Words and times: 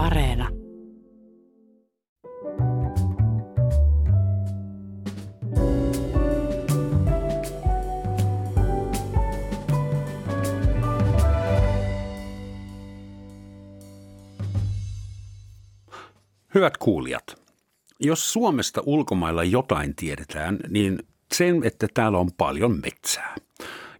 Areena. 0.00 0.48
Hyvät 16.54 16.76
kuulijat, 16.76 17.22
jos 18.00 18.32
Suomesta 18.32 18.82
ulkomailla 18.86 19.44
jotain 19.44 19.94
tiedetään, 19.96 20.58
niin 20.68 20.98
sen, 21.32 21.64
että 21.64 21.86
täällä 21.94 22.18
on 22.18 22.32
paljon 22.32 22.80
metsää. 22.82 23.36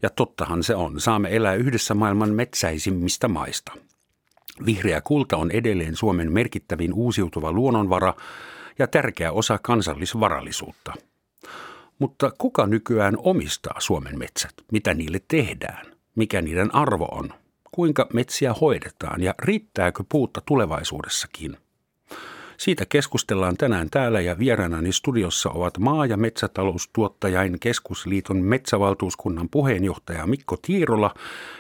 Ja 0.02 0.10
tottahan 0.10 0.62
se 0.62 0.74
on. 0.74 1.00
Saamme 1.00 1.36
elää 1.36 1.54
yhdessä 1.54 1.94
maailman 1.94 2.30
metsäisimmistä 2.30 3.28
maista. 3.28 3.89
Vihreä 4.66 5.00
kulta 5.00 5.36
on 5.36 5.50
edelleen 5.50 5.96
Suomen 5.96 6.32
merkittävin 6.32 6.94
uusiutuva 6.94 7.52
luonnonvara 7.52 8.14
ja 8.78 8.86
tärkeä 8.86 9.32
osa 9.32 9.58
kansallisvarallisuutta. 9.62 10.92
Mutta 11.98 12.32
kuka 12.38 12.66
nykyään 12.66 13.14
omistaa 13.18 13.80
Suomen 13.80 14.18
metsät? 14.18 14.54
Mitä 14.72 14.94
niille 14.94 15.20
tehdään? 15.28 15.86
Mikä 16.14 16.42
niiden 16.42 16.74
arvo 16.74 17.04
on? 17.04 17.30
Kuinka 17.72 18.06
metsiä 18.12 18.54
hoidetaan 18.60 19.22
ja 19.22 19.34
riittääkö 19.38 20.04
puutta 20.08 20.40
tulevaisuudessakin? 20.46 21.56
Siitä 22.60 22.86
keskustellaan 22.86 23.56
tänään 23.56 23.90
täällä 23.90 24.20
ja 24.20 24.38
vieraanani 24.38 24.92
studiossa 24.92 25.50
ovat 25.50 25.78
maa- 25.78 26.06
ja 26.06 26.16
metsätaloustuottajain 26.16 27.60
keskusliiton 27.60 28.36
metsävaltuuskunnan 28.36 29.48
puheenjohtaja 29.48 30.26
Mikko 30.26 30.56
Tiirola 30.62 31.14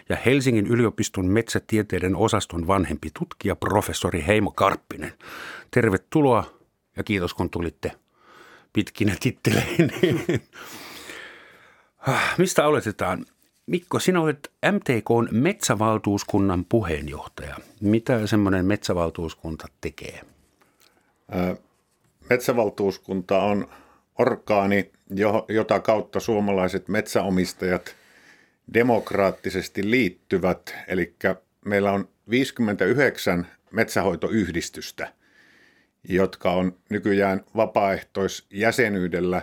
ja 0.08 0.16
Helsingin 0.26 0.66
yliopiston 0.66 1.26
metsätieteiden 1.26 2.16
osaston 2.16 2.66
vanhempi 2.66 3.08
tutkija 3.18 3.56
professori 3.56 4.24
Heimo 4.26 4.50
Karppinen. 4.50 5.12
Tervetuloa 5.70 6.44
ja 6.96 7.04
kiitos 7.04 7.34
kun 7.34 7.50
tulitte 7.50 7.92
pitkinä 8.72 9.16
titteleihin. 9.20 9.92
Mistä 12.38 12.64
aloitetaan? 12.64 13.26
Mikko, 13.66 13.98
sinä 13.98 14.20
olet 14.20 14.52
MTKn 14.72 15.28
metsävaltuuskunnan 15.30 16.64
puheenjohtaja. 16.64 17.56
Mitä 17.80 18.26
semmoinen 18.26 18.66
metsävaltuuskunta 18.66 19.68
tekee? 19.80 20.20
Metsävaltuuskunta 22.30 23.42
on 23.42 23.68
orkaani, 24.18 24.92
jota 25.48 25.80
kautta 25.80 26.20
suomalaiset 26.20 26.88
metsäomistajat 26.88 27.96
demokraattisesti 28.74 29.90
liittyvät. 29.90 30.74
Eli 30.88 31.14
meillä 31.64 31.92
on 31.92 32.08
59 32.30 33.46
metsähoitoyhdistystä, 33.70 35.12
jotka 36.08 36.52
on 36.52 36.76
nykyään 36.90 37.44
vapaaehtoisjäsenyydellä 37.56 39.42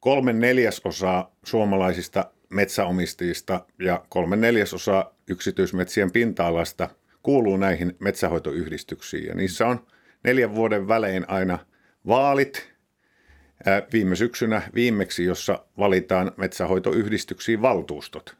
kolme 0.00 0.32
neljäsosaa 0.32 1.36
suomalaisista 1.44 2.30
metsäomistajista 2.48 3.66
ja 3.78 4.04
kolme 4.08 4.36
neljäsosaa 4.36 5.14
yksityismetsien 5.28 6.10
pinta-alasta 6.10 6.88
kuuluu 7.22 7.56
näihin 7.56 7.96
metsähoitoyhdistyksiin. 7.98 9.26
Ja 9.26 9.34
niissä 9.34 9.66
on– 9.66 9.80
neljän 10.24 10.54
vuoden 10.54 10.88
välein 10.88 11.24
aina 11.28 11.58
vaalit. 12.06 12.70
Viime 13.92 14.16
syksynä 14.16 14.62
viimeksi, 14.74 15.24
jossa 15.24 15.64
valitaan 15.78 16.32
metsähoitoyhdistyksiin 16.36 17.62
valtuustot. 17.62 18.36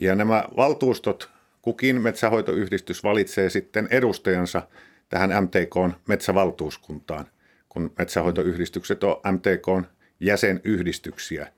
Ja 0.00 0.14
nämä 0.14 0.44
valtuustot, 0.56 1.30
kukin 1.62 2.00
metsähoitoyhdistys 2.00 3.04
valitsee 3.04 3.50
sitten 3.50 3.88
edustajansa 3.90 4.62
tähän 5.08 5.30
MTKn 5.44 5.92
metsävaltuuskuntaan, 6.08 7.26
kun 7.68 7.92
metsähoitoyhdistykset 7.98 9.04
on 9.04 9.16
MTKn 9.32 9.84
jäsenyhdistyksiä. 10.20 11.52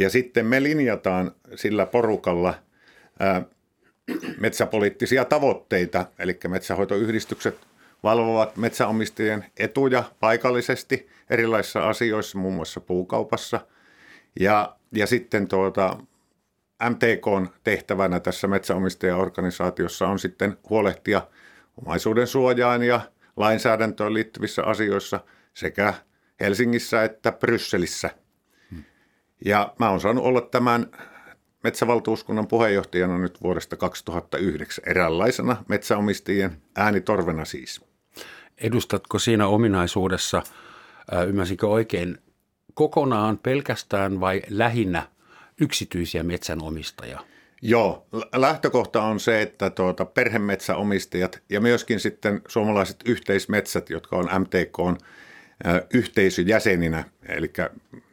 Ja 0.00 0.10
sitten 0.10 0.46
me 0.46 0.62
linjataan 0.62 1.32
sillä 1.54 1.86
porukalla 1.86 2.54
ää, 3.20 3.42
metsäpoliittisia 4.38 5.24
tavoitteita, 5.24 6.06
eli 6.18 6.38
metsähoitoyhdistykset 6.48 7.67
valvovat 8.02 8.56
metsäomistajien 8.56 9.44
etuja 9.56 10.04
paikallisesti 10.20 11.08
erilaisissa 11.30 11.88
asioissa, 11.88 12.38
muun 12.38 12.54
muassa 12.54 12.80
puukaupassa. 12.80 13.60
Ja, 14.40 14.76
ja 14.92 15.06
sitten 15.06 15.48
tuota, 15.48 15.96
MTKn 16.90 17.48
tehtävänä 17.64 18.20
tässä 18.20 18.46
metsäomistajaorganisaatiossa 18.46 20.08
on 20.08 20.18
sitten 20.18 20.58
huolehtia 20.70 21.22
omaisuuden 21.76 22.26
suojaan 22.26 22.82
ja 22.82 23.00
lainsäädäntöön 23.36 24.14
liittyvissä 24.14 24.62
asioissa 24.62 25.20
sekä 25.54 25.94
Helsingissä 26.40 27.04
että 27.04 27.32
Brysselissä. 27.32 28.10
Ja 29.44 29.74
mä 29.78 29.90
oon 29.90 30.00
saanut 30.00 30.24
olla 30.24 30.40
tämän 30.40 30.86
metsävaltuuskunnan 31.64 32.48
puheenjohtajana 32.48 33.18
nyt 33.18 33.42
vuodesta 33.42 33.76
2009 33.76 34.84
eräänlaisena 34.86 35.64
metsäomistajien 35.68 36.62
äänitorvena 36.76 37.44
siis. 37.44 37.87
Edustatko 38.60 39.18
siinä 39.18 39.46
ominaisuudessa, 39.46 40.42
ymmärsinkö 41.26 41.68
oikein, 41.68 42.18
kokonaan 42.74 43.38
pelkästään 43.38 44.20
vai 44.20 44.42
lähinnä 44.50 45.08
yksityisiä 45.60 46.22
metsänomistajia? 46.22 47.20
Joo, 47.62 48.06
lähtökohta 48.34 49.02
on 49.02 49.20
se, 49.20 49.42
että 49.42 49.70
tuota, 49.70 50.04
perhemetsäomistajat 50.04 51.42
ja 51.48 51.60
myöskin 51.60 52.00
sitten 52.00 52.42
suomalaiset 52.48 52.96
yhteismetsät, 53.04 53.90
jotka 53.90 54.16
on 54.16 54.28
MTK 54.40 55.02
yhteisöjäseninä, 55.94 57.04
eli 57.28 57.52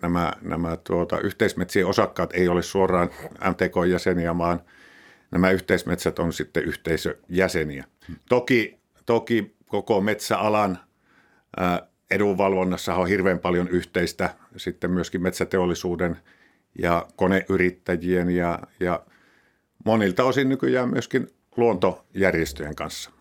nämä, 0.01 0.33
nämä 0.41 0.77
tuota, 0.77 1.19
yhteismetsien 1.19 1.85
osakkaat 1.85 2.33
ei 2.33 2.47
ole 2.47 2.61
suoraan 2.61 3.09
MTK-jäseniä, 3.49 4.37
vaan 4.37 4.61
nämä 5.31 5.51
yhteismetsät 5.51 6.19
on 6.19 6.33
sitten 6.33 6.63
yhteisöjäseniä. 6.63 7.83
Toki, 8.29 8.77
toki 9.05 9.54
koko 9.67 10.01
metsäalan 10.01 10.79
edunvalvonnassa 12.11 12.95
on 12.95 13.07
hirveän 13.07 13.39
paljon 13.39 13.67
yhteistä 13.67 14.35
sitten 14.57 14.91
myöskin 14.91 15.21
metsäteollisuuden 15.21 16.17
ja 16.79 17.07
koneyrittäjien 17.15 18.29
ja, 18.29 18.59
ja 18.79 19.03
monilta 19.85 20.23
osin 20.23 20.49
nykyään 20.49 20.89
myöskin 20.89 21.27
luontojärjestöjen 21.57 22.75
kanssa. 22.75 23.11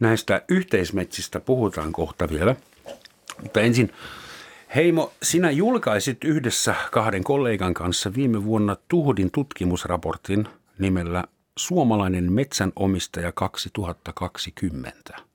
Näistä 0.00 0.42
yhteismetsistä 0.48 1.40
puhutaan 1.40 1.92
kohta 1.92 2.28
vielä, 2.30 2.56
mutta 3.42 3.60
ensin 3.60 3.92
Heimo, 4.74 5.12
sinä 5.22 5.50
julkaisit 5.50 6.24
yhdessä 6.24 6.74
kahden 6.92 7.24
kollegan 7.24 7.74
kanssa 7.74 8.14
viime 8.14 8.44
vuonna 8.44 8.76
Tuhdin 8.88 9.30
tutkimusraportin 9.30 10.48
nimellä 10.78 11.24
Suomalainen 11.58 12.32
metsänomistaja 12.32 13.32
2020. 13.32 15.27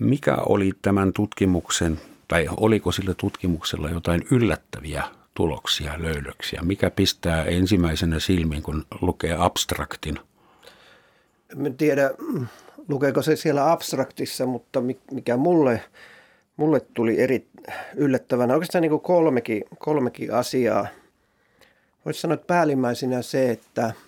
Mikä 0.00 0.34
oli 0.34 0.72
tämän 0.82 1.12
tutkimuksen, 1.12 2.00
tai 2.28 2.48
oliko 2.56 2.92
sillä 2.92 3.14
tutkimuksella 3.14 3.90
jotain 3.90 4.26
yllättäviä 4.30 5.04
tuloksia, 5.34 5.94
löydöksiä? 5.98 6.62
Mikä 6.62 6.90
pistää 6.90 7.44
ensimmäisenä 7.44 8.20
silmiin, 8.20 8.62
kun 8.62 8.84
lukee 9.00 9.36
abstraktin? 9.38 10.18
En 11.66 11.76
tiedä, 11.76 12.10
lukeeko 12.88 13.22
se 13.22 13.36
siellä 13.36 13.72
abstraktissa, 13.72 14.46
mutta 14.46 14.82
mikä 15.10 15.36
mulle, 15.36 15.82
mulle 16.56 16.80
tuli 16.80 17.20
eri 17.20 17.46
yllättävänä, 17.94 18.54
oikeastaan 18.54 18.82
niin 18.82 18.90
kuin 18.90 19.00
kolmekin, 19.00 19.64
kolmekin 19.78 20.34
asiaa. 20.34 20.86
Voisi 22.04 22.20
sanoa, 22.20 22.34
että 22.34 22.46
päällimmäisenä 22.46 23.22
se, 23.22 23.50
että– 23.50 23.92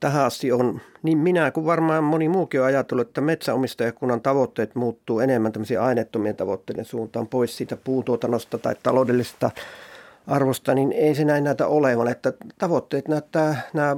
tähän 0.00 0.24
asti 0.24 0.52
on, 0.52 0.80
niin 1.02 1.18
minä 1.18 1.50
kuin 1.50 1.66
varmaan 1.66 2.04
moni 2.04 2.28
muukin 2.28 2.60
on 2.60 2.66
ajatellut, 2.66 3.08
että 3.08 3.20
metsäomistajakunnan 3.20 4.20
tavoitteet 4.20 4.74
muuttuu 4.74 5.20
enemmän 5.20 5.52
tämmöisiä 5.52 5.82
aineettomien 5.82 6.36
tavoitteiden 6.36 6.84
suuntaan 6.84 7.28
pois 7.28 7.56
siitä 7.56 7.76
puutuotannosta 7.76 8.58
tai 8.58 8.74
taloudellisesta 8.82 9.50
arvosta, 10.26 10.74
niin 10.74 10.92
ei 10.92 11.14
se 11.14 11.24
näin 11.24 11.44
näytä 11.44 11.66
olevan, 11.66 12.08
että 12.08 12.32
tavoitteet 12.58 13.08
näyttää, 13.08 13.62
nämä 13.72 13.96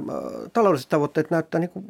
taloudelliset 0.53 0.89
tavoitteet 0.89 1.31
näyttää 1.31 1.59
niin 1.59 1.69
kuin 1.69 1.85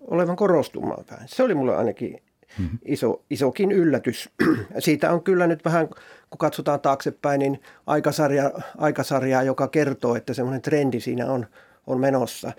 olevan 0.00 0.36
korostumaan 0.36 1.04
päin. 1.04 1.22
Se 1.26 1.42
oli 1.42 1.54
mulle 1.54 1.76
ainakin 1.76 2.22
mm-hmm. 2.58 2.78
iso, 2.84 3.22
isokin 3.30 3.72
yllätys. 3.72 4.30
Siitä 4.78 5.12
on 5.12 5.22
kyllä 5.22 5.46
nyt 5.46 5.64
vähän, 5.64 5.88
kun 6.30 6.38
katsotaan 6.38 6.80
taaksepäin, 6.80 7.38
niin 7.38 7.60
aikasarja, 7.86 8.50
aikasarjaa, 8.78 9.42
joka 9.42 9.68
kertoo, 9.68 10.16
että 10.16 10.34
semmoinen 10.34 10.62
trendi 10.62 11.00
siinä 11.00 11.26
on, 11.26 11.46
on 11.86 12.00
menossa. 12.00 12.52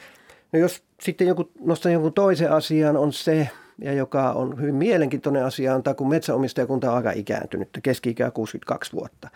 No 0.51 0.59
jos 0.59 0.83
sitten 1.01 1.27
joku, 1.27 1.51
nostan 1.59 1.91
jonkun 1.91 2.13
toisen 2.13 2.51
asian, 2.51 2.97
on 2.97 3.13
se, 3.13 3.49
ja 3.81 3.93
joka 3.93 4.31
on 4.31 4.61
hyvin 4.61 4.75
mielenkiintoinen 4.75 5.45
asia, 5.45 5.75
on 5.75 5.83
tämä, 5.83 5.93
kun 5.93 6.09
metsäomistajakunta 6.09 6.91
on 6.91 6.97
aika 6.97 7.11
ikääntynyt, 7.11 7.69
keski-ikää 7.83 8.31
62 8.31 8.93
vuotta. 8.93 9.29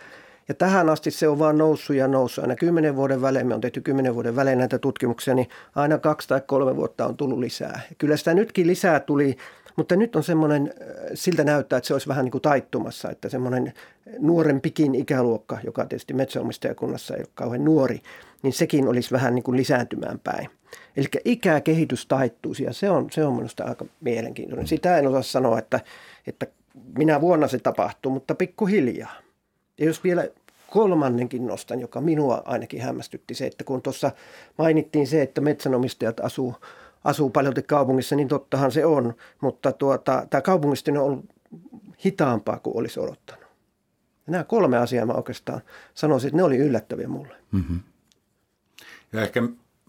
Ja 0.47 0.53
tähän 0.53 0.89
asti 0.89 1.12
se 1.12 1.27
on 1.27 1.39
vaan 1.39 1.57
noussut 1.57 1.95
ja 1.95 2.07
noussut. 2.07 2.44
Aina 2.44 2.56
kymmenen 2.56 2.95
vuoden 2.95 3.21
välein, 3.21 3.47
me 3.47 3.53
on 3.53 3.62
tehty 3.62 3.81
kymmenen 3.81 4.15
vuoden 4.15 4.35
välein 4.35 4.57
näitä 4.57 4.79
tutkimuksia, 4.79 5.33
niin 5.33 5.50
aina 5.75 5.97
kaksi 5.97 6.27
tai 6.27 6.41
kolme 6.47 6.75
vuotta 6.75 7.06
on 7.06 7.18
tullut 7.18 7.39
lisää. 7.39 7.81
Kyllä 7.97 8.18
sitä 8.18 8.33
nytkin 8.33 8.68
lisää 8.68 9.00
tuli 9.00 9.38
Mutta 9.75 9.95
nyt 9.95 10.15
on 10.15 10.23
semmoinen, 10.23 10.73
siltä 11.13 11.44
näyttää, 11.44 11.77
että 11.77 11.88
se 11.88 11.94
olisi 11.94 12.07
vähän 12.07 12.25
niin 12.25 12.31
kuin 12.31 12.41
taittumassa, 12.41 13.09
että 13.09 13.29
semmoinen 13.29 13.73
nuoren 14.19 14.61
pikin 14.61 14.95
ikäluokka, 14.95 15.57
joka 15.63 15.85
tietysti 15.85 16.13
metsäomistajakunnassa 16.13 17.15
ei 17.15 17.21
ole 17.21 17.27
kauhean 17.35 17.65
nuori, 17.65 18.01
niin 18.45 18.53
sekin 18.53 18.88
olisi 18.88 19.12
vähän 19.12 19.36
niin 19.36 19.44
kuin 19.44 19.57
lisääntymään 19.57 20.19
päin. 20.19 20.50
Eli 20.97 21.06
ikäkehitys 21.25 22.06
taittuisi 22.06 22.63
ja 22.63 22.74
se 22.74 22.89
on, 22.89 23.07
se 23.12 23.25
on 23.25 23.33
minusta 23.33 23.63
aika 23.63 23.86
mielenkiintoinen. 24.01 24.68
Sitä 24.68 24.97
en 24.97 25.07
osaa 25.07 25.21
sanoa, 25.21 25.59
että, 25.59 25.80
että 26.27 26.47
minä 26.97 27.21
vuonna 27.21 27.47
se 27.47 27.59
tapahtuu, 27.59 28.12
mutta 28.12 28.36
pikkuhiljaa. 28.36 29.13
Ja 29.77 29.86
jos 29.86 30.03
vielä 30.03 30.27
kolmannenkin 30.69 31.47
nostan, 31.47 31.80
joka 31.80 32.01
minua 32.01 32.42
ainakin 32.45 32.81
hämmästytti 32.81 33.33
se, 33.33 33.45
että 33.45 33.63
kun 33.63 33.81
tuossa 33.81 34.12
mainittiin 34.57 35.07
se, 35.07 35.21
että 35.21 35.42
metsänomistajat 35.42 36.19
asuu, 36.19 36.56
asuu 37.03 37.30
paljon 37.30 37.53
kaupungissa, 37.68 38.15
niin 38.15 38.27
tottahan 38.27 38.71
se 38.71 38.86
on, 38.86 39.13
mutta 39.42 39.71
tuota, 39.71 40.27
tämä 40.30 40.42
kaupungistuminen 40.42 41.01
on 41.01 41.07
ollut 41.07 41.25
hitaampaa 42.06 42.59
kuin 42.59 42.77
olisi 42.77 43.00
odottanut. 43.00 43.45
Ja 44.27 44.31
nämä 44.31 44.44
kolme 44.44 44.77
asiaa 44.77 45.06
mä 45.06 45.13
oikeastaan 45.13 45.62
sanoisin, 45.94 46.27
että 46.27 46.38
ne 46.38 46.44
oli 46.44 46.57
yllättäviä 46.57 47.07
mulle. 47.07 47.36
Mm-hmm. 47.51 47.80
Ja 49.15 49.21
ehkä 49.21 49.44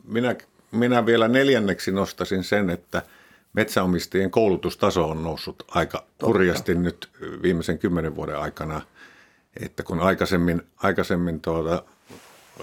minä, 0.04 0.36
minä 0.72 1.06
vielä 1.06 1.28
neljänneksi 1.28 1.92
nostasin 1.92 2.44
sen, 2.44 2.70
että 2.70 3.02
metsäomistajien 3.52 4.30
koulutustaso 4.30 5.08
on 5.08 5.24
noussut 5.24 5.62
aika 5.68 5.98
Totta. 5.98 6.26
hurjasti 6.26 6.74
nyt 6.74 7.08
viimeisen 7.42 7.78
kymmenen 7.78 8.16
vuoden 8.16 8.38
aikana– 8.38 8.82
että 9.60 9.82
kun 9.82 10.00
aikaisemmin, 10.00 10.62
aikaisemmin 10.76 11.40
tuota, 11.40 11.82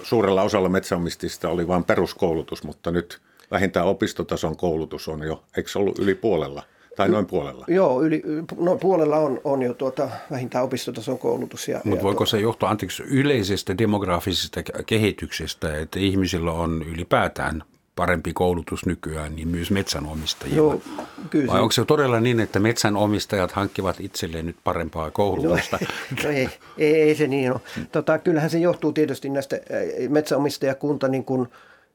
suurella 0.02 0.42
osalla 0.42 0.68
metsäomistista 0.68 1.48
oli 1.48 1.68
vain 1.68 1.84
peruskoulutus, 1.84 2.64
mutta 2.64 2.90
nyt 2.90 3.20
vähintään 3.50 3.86
opistotason 3.86 4.56
koulutus 4.56 5.08
on 5.08 5.22
jo, 5.22 5.44
eikö 5.56 5.70
se 5.70 5.78
ollut 5.78 5.98
yli 5.98 6.14
puolella? 6.14 6.62
Tai 6.96 7.08
noin 7.08 7.26
puolella? 7.26 7.64
Joo, 7.68 8.02
yli, 8.02 8.22
no, 8.58 8.76
puolella 8.76 9.16
on, 9.16 9.40
on 9.44 9.62
jo 9.62 9.74
tuota, 9.74 10.08
vähintään 10.30 10.64
opistotason 10.64 11.18
koulutus. 11.18 11.66
Mutta 11.84 12.02
voiko 12.02 12.18
tuota, 12.18 12.30
se 12.30 12.40
johtua 12.40 12.70
anteeksi, 12.70 13.02
yleisestä 13.02 13.78
demografisesta 13.78 14.60
kehityksestä, 14.86 15.78
että 15.78 15.98
ihmisillä 15.98 16.52
on 16.52 16.82
ylipäätään 16.82 17.62
parempi 17.96 18.32
koulutus 18.32 18.86
nykyään, 18.86 19.36
niin 19.36 19.48
myös 19.48 19.70
metsänomistajilla. 19.70 20.56
Joo, 20.56 20.82
kyllä. 21.30 21.52
Vai 21.52 21.60
onko 21.60 21.72
se 21.72 21.84
todella 21.84 22.20
niin, 22.20 22.40
että 22.40 22.60
metsänomistajat 22.60 23.52
hankkivat 23.52 24.00
itselleen 24.00 24.46
nyt 24.46 24.56
parempaa 24.64 25.10
koulutusta? 25.10 25.78
No, 25.80 25.86
no 26.24 26.30
ei, 26.30 26.48
ei, 26.78 26.94
ei 27.02 27.14
se 27.14 27.26
niin 27.26 27.52
ole. 27.52 27.60
Tota, 27.92 28.18
kyllähän 28.18 28.50
se 28.50 28.58
johtuu 28.58 28.92
tietysti 28.92 29.28
näistä 29.28 29.60
metsäomistajakunta, 30.08 31.08
niin 31.08 31.24
kuin, 31.24 31.48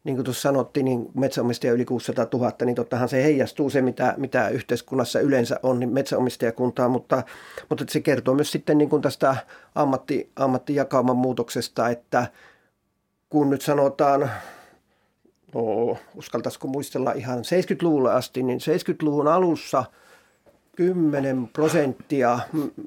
niin 0.10 0.18
kuin 0.18 0.26
tuossa 0.26 0.42
sanottiin, 0.42 0.86
niin 0.86 1.10
metsäomistaja 1.14 1.74
yli 1.74 1.86
600 1.86 2.28
000, 2.34 2.54
niin 2.66 2.76
tottahan 2.76 3.10
se 3.10 3.24
heijastuu 3.24 3.70
se, 3.70 3.82
mitä, 3.82 4.14
mitä 4.18 4.50
yhteiskunnassa 4.50 5.20
yleensä 5.20 5.60
on, 5.64 5.80
niin 5.80 5.90
metsäomistajakuntaa, 5.90 6.90
mutta, 6.90 7.24
mutta 7.70 7.86
se 7.88 8.02
kertoo 8.02 8.36
myös 8.36 8.52
sitten 8.52 8.78
niin 8.78 8.90
kuin 8.90 9.02
tästä 9.02 9.36
ammatti, 9.76 10.32
ammattijakauman 10.36 11.18
muutoksesta, 11.18 11.90
että 11.90 12.28
kun 13.30 13.50
nyt 13.50 13.62
sanotaan 13.62 14.30
no, 15.56 15.98
uskaltaisiko 16.16 16.68
muistella 16.68 17.12
ihan 17.12 17.40
70-luvulle 17.40 18.14
asti, 18.14 18.44
niin 18.44 18.60
70-luvun 18.60 19.28
alussa 19.28 19.84
10 20.76 21.48
prosenttia 21.48 22.40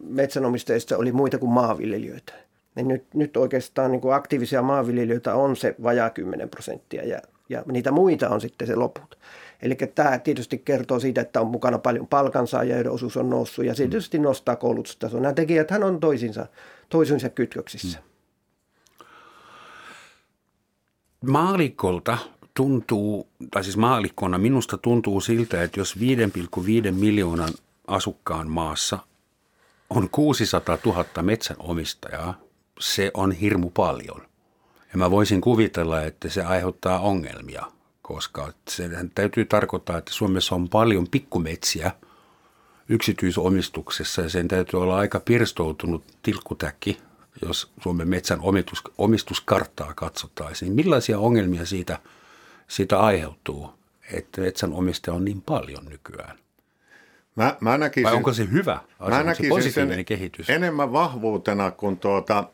metsänomistajista 0.04 0.96
oli 0.96 1.12
muita 1.12 1.38
kuin 1.38 1.52
maanviljelijöitä. 1.52 2.32
Ja 2.76 2.84
nyt, 2.84 3.04
nyt 3.14 3.36
oikeastaan 3.36 3.92
niin 3.92 4.00
kuin 4.00 4.14
aktiivisia 4.14 4.62
maanviljelijöitä 4.62 5.34
on 5.34 5.56
se 5.56 5.74
vajaa 5.82 6.10
10 6.10 6.48
prosenttia 6.48 7.04
ja, 7.04 7.18
ja 7.48 7.62
niitä 7.72 7.90
muita 7.90 8.28
on 8.28 8.40
sitten 8.40 8.66
se 8.66 8.76
loput. 8.76 9.18
Eli 9.62 9.74
tämä 9.94 10.18
tietysti 10.18 10.58
kertoo 10.58 11.00
siitä, 11.00 11.20
että 11.20 11.40
on 11.40 11.46
mukana 11.46 11.78
paljon 11.78 12.06
palkansaajia, 12.06 12.74
joiden 12.74 12.92
osuus 12.92 13.16
on 13.16 13.30
noussut 13.30 13.64
ja 13.64 13.74
se 13.74 13.82
tietysti 13.82 14.18
nostaa 14.18 14.56
koulutustasoa. 14.56 15.20
Nämä 15.20 15.32
tekijät 15.32 15.70
hän 15.70 15.84
on 15.84 16.00
toisinsa, 16.00 16.46
toisinsa 16.88 17.28
kytköksissä. 17.28 17.98
Maalikolta 21.26 22.18
tuntuu, 22.54 23.28
tai 23.50 23.64
siis 23.64 23.76
maalikkona 23.76 24.38
minusta 24.38 24.78
tuntuu 24.78 25.20
siltä, 25.20 25.62
että 25.62 25.80
jos 25.80 25.96
5,5 25.98 26.90
miljoonan 26.90 27.52
asukkaan 27.86 28.48
maassa 28.50 28.98
on 29.90 30.10
600 30.10 30.78
000 30.86 31.04
metsänomistajaa, 31.22 32.41
se 32.80 33.10
on 33.14 33.32
hirmu 33.32 33.70
paljon. 33.70 34.22
Ja 34.92 34.98
mä 34.98 35.10
voisin 35.10 35.40
kuvitella, 35.40 36.02
että 36.02 36.28
se 36.28 36.42
aiheuttaa 36.42 37.00
ongelmia, 37.00 37.66
koska 38.02 38.52
se 38.68 38.90
täytyy 39.14 39.44
tarkoittaa, 39.44 39.98
että 39.98 40.12
Suomessa 40.12 40.54
on 40.54 40.68
paljon 40.68 41.06
pikkumetsiä 41.10 41.90
yksityisomistuksessa 42.88 44.22
ja 44.22 44.28
sen 44.28 44.48
täytyy 44.48 44.82
olla 44.82 44.96
aika 44.96 45.20
pirstoutunut 45.20 46.04
tilkkutäkki, 46.22 46.98
jos 47.46 47.70
Suomen 47.82 48.08
metsän 48.08 48.40
omistus, 48.40 48.82
omistuskarttaa 48.98 49.94
katsottaisiin. 49.94 50.72
Millaisia 50.72 51.18
ongelmia 51.18 51.66
siitä– 51.66 51.98
siitä 52.72 53.00
aiheutuu, 53.00 53.74
että 54.12 54.40
metsänomistaja 54.40 55.14
on 55.14 55.24
niin 55.24 55.42
paljon 55.42 55.84
nykyään? 55.84 56.38
Mä, 57.36 57.56
mä 57.60 57.78
näkisin, 57.78 58.04
Vai 58.04 58.14
onko 58.14 58.32
se 58.32 58.48
hyvä 58.52 58.80
asia, 59.00 59.16
mä 59.16 59.22
näkisin 59.22 59.44
se 59.44 59.48
positiivinen 59.48 59.98
sen 59.98 60.04
kehitys? 60.04 60.50
enemmän 60.50 60.92
vahvuutena 60.92 61.70
kuin 61.70 61.98
tuota, 61.98 62.44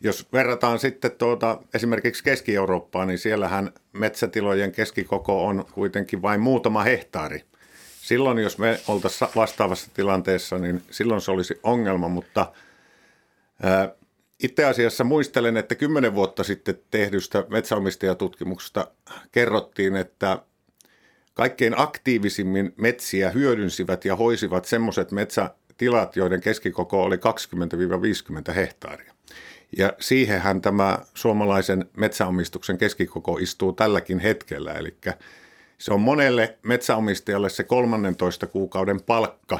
jos 0.00 0.28
verrataan 0.32 0.78
sitten 0.78 1.10
tuota, 1.10 1.58
esimerkiksi 1.74 2.24
Keski-Eurooppaan, 2.24 3.08
niin 3.08 3.18
siellähän 3.18 3.72
metsätilojen 3.92 4.72
keskikoko 4.72 5.46
on 5.46 5.64
kuitenkin 5.72 6.22
vain 6.22 6.40
muutama 6.40 6.82
hehtaari. 6.82 7.44
Silloin, 8.02 8.38
jos 8.38 8.58
me 8.58 8.80
oltaisiin 8.88 9.30
vastaavassa 9.36 9.90
tilanteessa, 9.94 10.58
niin 10.58 10.82
silloin 10.90 11.20
se 11.20 11.30
olisi 11.30 11.60
ongelma, 11.62 12.08
mutta 12.08 12.52
ää, 13.62 13.94
itse 14.42 14.64
asiassa 14.64 15.04
muistelen, 15.04 15.56
että 15.56 15.74
kymmenen 15.74 16.14
vuotta 16.14 16.44
sitten 16.44 16.78
tehdystä 16.90 17.44
metsäomistajatutkimuksesta 17.48 18.90
kerrottiin, 19.32 19.96
että 19.96 20.38
kaikkein 21.34 21.74
aktiivisimmin 21.76 22.74
metsiä 22.76 23.30
hyödynsivät 23.30 24.04
ja 24.04 24.16
hoisivat 24.16 24.64
semmoiset 24.64 25.12
metsätilat, 25.12 26.16
joiden 26.16 26.40
keskikoko 26.40 27.02
oli 27.02 27.16
20-50 27.16 28.52
hehtaaria. 28.52 29.14
Ja 29.78 29.92
siihenhän 30.00 30.60
tämä 30.60 30.98
suomalaisen 31.14 31.84
metsäomistuksen 31.96 32.78
keskikoko 32.78 33.38
istuu 33.38 33.72
tälläkin 33.72 34.18
hetkellä. 34.18 34.72
Eli 34.72 34.96
se 35.78 35.94
on 35.94 36.00
monelle 36.00 36.58
metsäomistajalle 36.62 37.48
se 37.48 37.64
13 37.64 38.46
kuukauden 38.46 39.02
palkka. 39.02 39.58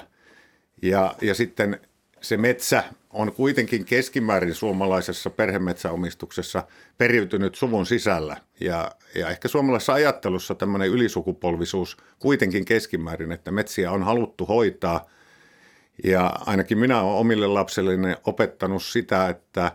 Ja, 0.83 1.15
ja 1.21 1.35
sitten 1.35 1.81
se 2.21 2.37
metsä 2.37 2.85
on 3.11 3.33
kuitenkin 3.33 3.85
keskimäärin 3.85 4.55
suomalaisessa 4.55 5.31
perhemetsäomistuksessa 5.31 6.65
periytynyt 6.99 7.55
suvun 7.55 7.87
sisällä. 7.87 8.37
Ja, 8.61 8.93
ja 9.15 9.29
ehkä 9.29 9.49
suomalaisessa 9.49 9.93
ajattelussa 9.93 10.55
tämmöinen 10.55 10.89
ylisukupolvisuus 10.89 11.97
kuitenkin 12.19 12.65
keskimäärin, 12.65 13.33
että 13.33 13.51
metsiä 13.51 13.93
on 13.93 14.03
haluttu 14.03 14.47
hoitaa. 14.47 15.07
Ja 16.05 16.33
ainakin 16.47 16.79
minä 16.79 17.01
olen 17.01 17.17
omille 17.17 17.47
lapsilleni 17.47 18.17
opettanut 18.25 18.83
sitä, 18.83 19.29
että, 19.29 19.73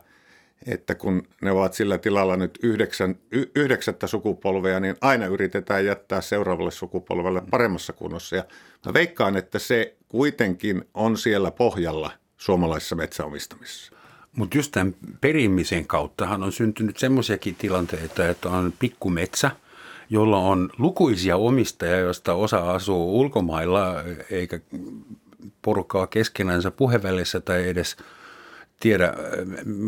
että 0.68 0.96
kun 0.96 1.28
ne 1.42 1.52
ovat 1.52 1.74
sillä 1.74 1.98
tilalla 1.98 2.38
nyt 2.38 2.60
yhdeksän, 2.64 3.16
y, 3.32 3.46
yhdeksättä 3.56 4.08
sukupolvea, 4.08 4.80
niin 4.80 4.96
aina 5.02 5.26
yritetään 5.26 5.86
jättää 5.86 6.22
seuraavalle 6.22 6.72
sukupolvelle 6.72 7.42
paremmassa 7.52 7.94
kunnossa. 7.94 8.36
Ja 8.36 8.44
mä 8.86 8.94
veikkaan, 8.94 9.38
että 9.38 9.60
se 9.60 9.96
kuitenkin 10.08 10.86
on 10.94 11.18
siellä 11.18 11.52
pohjalla– 11.52 12.12
suomalaisessa 12.38 12.96
metsäomistamisessa. 12.96 13.92
Mutta 14.36 14.58
just 14.58 14.72
tämän 14.72 14.96
perimisen 15.22 15.88
kauttahan 15.88 16.44
on 16.44 16.52
syntynyt 16.52 16.98
semmoisiakin 16.98 17.56
tilanteita, 17.56 18.28
että 18.28 18.50
on 18.50 18.74
pikkumetsä, 18.80 19.52
jolla 20.10 20.38
on 20.38 20.70
lukuisia 20.78 21.38
omistajia, 21.38 22.00
joista 22.00 22.34
osa 22.34 22.72
asuu 22.72 23.20
ulkomailla 23.20 24.04
eikä 24.32 24.60
porukkaa 25.62 26.08
keskenänsä 26.08 26.72
puhevälissä 26.72 27.40
tai 27.40 27.68
edes 27.68 27.96
tiedä, 28.86 29.14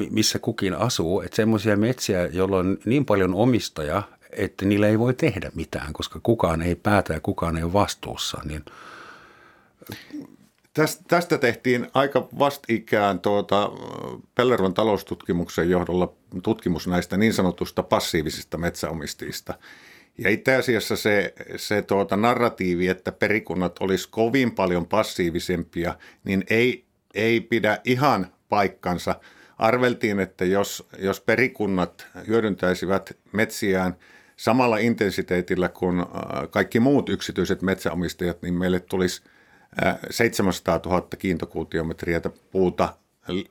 missä 0.09 0.39
kukin 0.39 0.75
asuu. 0.75 1.21
Että 1.21 1.35
semmoisia 1.35 1.77
metsiä, 1.77 2.25
joilla 2.25 2.57
on 2.57 2.77
niin 2.85 3.05
paljon 3.05 3.33
omistaja, 3.33 4.03
että 4.31 4.65
niillä 4.65 4.87
ei 4.87 4.99
voi 4.99 5.13
tehdä 5.13 5.51
mitään, 5.55 5.93
koska 5.93 6.19
kukaan 6.23 6.61
ei 6.61 6.75
päätä 6.75 7.13
ja 7.13 7.19
kukaan 7.19 7.57
ei 7.57 7.63
ole 7.63 7.73
vastuussa. 7.73 8.41
Niin 8.45 8.65
Tästä 11.07 11.37
tehtiin 11.37 11.87
aika 11.93 12.27
vastikään 12.39 13.19
tuota, 13.19 13.71
Pellervon 14.35 14.73
taloustutkimuksen 14.73 15.69
johdolla 15.69 16.13
tutkimus 16.43 16.87
näistä 16.87 17.17
niin 17.17 17.33
sanotusta 17.33 17.83
passiivisista 17.83 18.57
metsäomistajista. 18.57 19.53
Ja 20.17 20.29
itse 20.29 20.55
asiassa 20.55 20.95
se, 20.95 21.33
se 21.55 21.81
tuota 21.81 22.17
narratiivi, 22.17 22.87
että 22.87 23.11
perikunnat 23.11 23.79
olisi 23.79 24.09
kovin 24.11 24.51
paljon 24.51 24.87
passiivisempia, 24.87 25.95
niin 26.23 26.43
ei, 26.49 26.85
ei 27.13 27.41
pidä 27.41 27.79
ihan 27.83 28.36
paikkansa. 28.49 29.15
Arveltiin, 29.57 30.19
että 30.19 30.45
jos, 30.45 30.87
jos 30.99 31.21
perikunnat 31.21 32.07
hyödyntäisivät 32.27 33.17
metsiään 33.31 33.95
samalla 34.35 34.77
intensiteetillä 34.77 35.69
kuin 35.69 36.05
kaikki 36.49 36.79
muut 36.79 37.09
yksityiset 37.09 37.61
metsäomistajat, 37.61 38.41
niin 38.41 38.53
meille 38.53 38.79
tulisi– 38.79 39.21
700 40.09 40.79
000 40.85 41.07
kiintokuutiometriä 41.17 42.21
puuta 42.51 42.93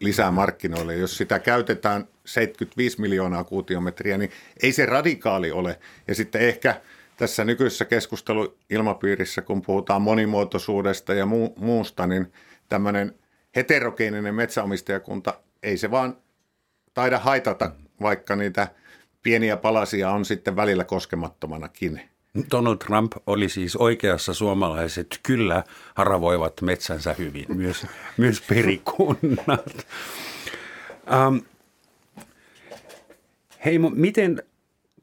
lisää 0.00 0.30
markkinoille. 0.30 0.94
Jos 0.94 1.16
sitä 1.16 1.38
käytetään 1.38 2.08
75 2.24 3.00
miljoonaa 3.00 3.44
kuutiometriä, 3.44 4.18
niin 4.18 4.30
ei 4.62 4.72
se 4.72 4.86
radikaali 4.86 5.50
ole. 5.50 5.78
Ja 6.08 6.14
sitten 6.14 6.40
ehkä 6.40 6.80
tässä 7.16 7.44
nykyisessä 7.44 7.84
keskusteluilmapiirissä, 7.84 9.42
kun 9.42 9.62
puhutaan 9.62 10.02
monimuotoisuudesta 10.02 11.14
ja 11.14 11.26
muusta, 11.56 12.06
niin 12.06 12.32
tämmöinen 12.68 13.14
heterogeeninen 13.56 14.34
metsäomistajakunta, 14.34 15.34
ei 15.62 15.76
se 15.76 15.90
vaan 15.90 16.16
taida 16.94 17.18
haitata, 17.18 17.70
vaikka 18.02 18.36
niitä 18.36 18.68
pieniä 19.22 19.56
palasia 19.56 20.10
on 20.10 20.24
sitten 20.24 20.56
välillä 20.56 20.84
koskemattomanakin. 20.84 22.00
Donald 22.50 22.76
Trump 22.76 23.12
oli 23.26 23.48
siis 23.48 23.76
oikeassa 23.76 24.34
suomalaiset, 24.34 25.20
kyllä 25.22 25.64
haravoivat 25.94 26.60
metsänsä 26.62 27.14
hyvin, 27.18 27.46
myös, 27.54 27.86
myös 28.16 28.40
perikunnat. 28.48 29.86
Um, 31.26 31.42
hei, 33.64 33.78
miten, 33.78 34.42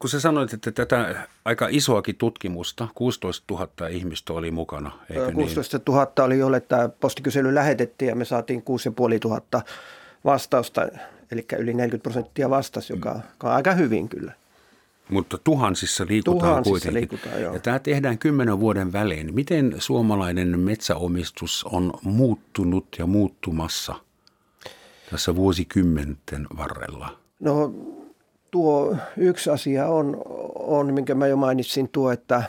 kun 0.03 0.09
sä 0.09 0.19
sanoit, 0.19 0.53
että 0.53 0.71
tätä 0.71 1.27
aika 1.45 1.67
isoakin 1.71 2.15
tutkimusta, 2.15 2.87
16 2.95 3.53
000 3.53 3.87
ihmistä 3.87 4.33
oli 4.33 4.51
mukana, 4.51 4.91
eikö 5.09 5.31
16 5.31 5.77
niin? 5.77 5.85
000 5.85 6.11
oli 6.19 6.37
jolle 6.37 6.59
tämä 6.59 6.89
postikysely 6.89 7.55
lähetettiin 7.55 8.09
ja 8.09 8.15
me 8.15 8.25
saatiin 8.25 8.61
6500 8.61 9.61
vastausta, 10.25 10.87
eli 11.31 11.45
yli 11.57 11.73
40 11.73 12.03
prosenttia 12.03 12.49
vastasi, 12.49 12.93
joka, 12.93 13.09
joka 13.09 13.47
on 13.47 13.55
aika 13.55 13.73
hyvin 13.73 14.09
kyllä. 14.09 14.33
Mutta 15.09 15.37
tuhansissa 15.37 16.05
liikutaan 16.09 16.39
tuhansissa 16.39 16.69
kuitenkin. 16.69 16.93
Liikutaan, 16.93 17.41
joo. 17.41 17.53
Ja 17.53 17.59
tämä 17.59 17.79
tehdään 17.79 18.17
kymmenen 18.17 18.59
vuoden 18.59 18.93
välein. 18.93 19.35
Miten 19.35 19.75
suomalainen 19.77 20.59
metsäomistus 20.59 21.63
on 21.63 21.93
muuttunut 22.01 22.87
ja 22.99 23.05
muuttumassa 23.05 23.95
tässä 25.11 25.35
vuosikymmenten 25.35 26.47
varrella? 26.57 27.17
No 27.39 27.73
tuo 28.53 28.95
yksi 29.17 29.49
asia 29.49 29.87
on, 29.87 30.21
on 30.55 30.93
minkä 30.93 31.15
mä 31.15 31.27
jo 31.27 31.35
mainitsin, 31.35 31.89
tuo, 31.89 32.11
että 32.11 32.43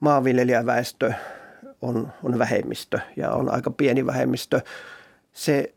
maanviljelijäväestö 0.00 1.12
on, 1.82 2.12
on 2.22 2.38
vähemmistö 2.38 2.98
ja 3.16 3.30
on 3.30 3.50
aika 3.50 3.70
pieni 3.70 4.06
vähemmistö. 4.06 4.60
Se 5.32 5.74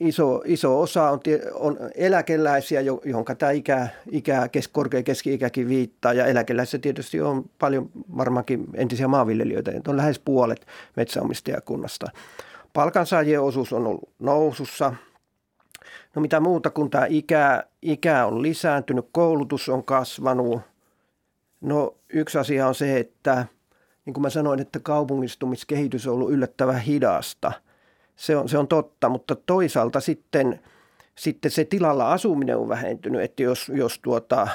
iso, 0.00 0.42
iso 0.44 0.80
osa 0.80 1.10
on, 1.10 1.20
on 1.54 1.78
eläkeläisiä, 1.94 2.80
johon 2.80 3.24
tämä 3.38 3.52
ikä, 3.52 3.88
ikä 4.10 4.48
kes, 4.48 4.68
korkea 4.68 5.02
keski-ikäkin 5.02 5.68
viittaa. 5.68 6.12
Ja 6.12 6.26
eläkeläisissä 6.26 6.78
tietysti 6.78 7.20
on 7.20 7.44
paljon 7.58 7.90
varmaankin 8.16 8.66
entisiä 8.74 9.08
maanviljelijöitä, 9.08 9.72
on 9.88 9.96
lähes 9.96 10.18
puolet 10.18 10.66
metsäomistajakunnasta. 10.96 12.06
Palkansaajien 12.72 13.40
osuus 13.40 13.72
on 13.72 13.86
ollut 13.86 14.08
nousussa. 14.18 14.94
No 16.14 16.22
mitä 16.22 16.40
muuta 16.40 16.70
kuin 16.70 16.90
tämä 16.90 17.06
ikä, 17.08 17.64
ikä 17.82 18.26
on 18.26 18.42
lisääntynyt, 18.42 19.08
koulutus 19.12 19.68
on 19.68 19.84
kasvanut. 19.84 20.60
No 21.60 21.94
yksi 22.12 22.38
asia 22.38 22.68
on 22.68 22.74
se, 22.74 22.98
että 22.98 23.46
niin 24.04 24.14
kuin 24.14 24.22
mä 24.22 24.30
sanoin, 24.30 24.60
että 24.60 24.80
kaupungistumiskehitys 24.80 26.06
on 26.06 26.14
ollut 26.14 26.30
yllättävän 26.30 26.80
hidasta– 26.80 27.52
se 28.18 28.36
on, 28.36 28.48
se 28.48 28.58
on 28.58 28.68
totta, 28.68 29.08
mutta 29.08 29.34
toisaalta 29.34 30.00
sitten, 30.00 30.60
sitten 31.14 31.50
se 31.50 31.64
tilalla 31.64 32.12
asuminen 32.12 32.56
on 32.56 32.68
vähentynyt, 32.68 33.22
että 33.22 33.42
jos, 33.42 33.68
jos 33.74 33.98
tuota 33.98 34.48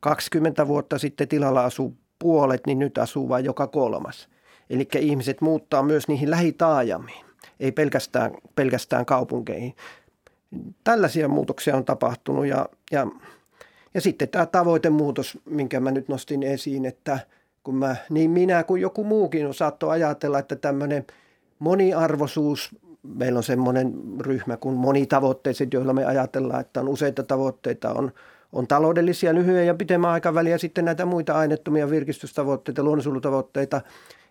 20 0.00 0.68
vuotta 0.68 0.98
sitten 0.98 1.28
tilalla 1.28 1.64
asuu 1.64 1.96
puolet, 2.18 2.66
niin 2.66 2.78
nyt 2.78 2.98
asuu 2.98 3.28
vain 3.28 3.44
joka 3.44 3.66
kolmas. 3.66 4.28
Eli 4.70 4.88
ihmiset 4.98 5.40
muuttaa 5.40 5.82
myös 5.82 6.08
niihin 6.08 6.30
lähitaajamiin, 6.30 7.26
ei 7.60 7.72
pelkästään, 7.72 8.32
pelkästään 8.54 9.06
kaupunkeihin. 9.06 9.74
Tällaisia 10.84 11.28
muutoksia 11.28 11.76
on 11.76 11.84
tapahtunut 11.84 12.46
ja, 12.46 12.68
ja, 12.90 13.06
ja 13.94 14.00
sitten 14.00 14.28
tämä 14.28 14.46
tavoitemuutos, 14.46 15.38
minkä 15.44 15.80
mä 15.80 15.90
nyt 15.90 16.08
nostin 16.08 16.42
esiin, 16.42 16.84
että 16.84 17.18
kun 17.64 17.74
mä, 17.74 17.96
niin 18.10 18.30
minä 18.30 18.64
kuin 18.64 18.82
joku 18.82 19.04
muukin 19.04 19.46
on 19.46 19.54
saattoi 19.54 19.90
ajatella, 19.90 20.38
että 20.38 20.56
tämmöinen 20.56 21.06
moniarvoisuus 21.58 22.70
meillä 23.02 23.36
on 23.36 23.42
semmoinen 23.42 23.94
ryhmä 24.20 24.56
kuin 24.56 24.74
monitavoitteiset, 24.74 25.72
joilla 25.72 25.92
me 25.92 26.04
ajatellaan, 26.04 26.60
että 26.60 26.80
on 26.80 26.88
useita 26.88 27.22
tavoitteita, 27.22 27.92
on, 27.92 28.12
on 28.52 28.66
taloudellisia 28.66 29.34
lyhyen 29.34 29.66
ja 29.66 29.74
pitemmän 29.74 30.10
aikavälin 30.10 30.52
ja 30.52 30.58
sitten 30.58 30.84
näitä 30.84 31.04
muita 31.04 31.34
aineettomia 31.34 31.90
virkistystavoitteita, 31.90 32.82
luonnonsuojelutavoitteita, 32.82 33.80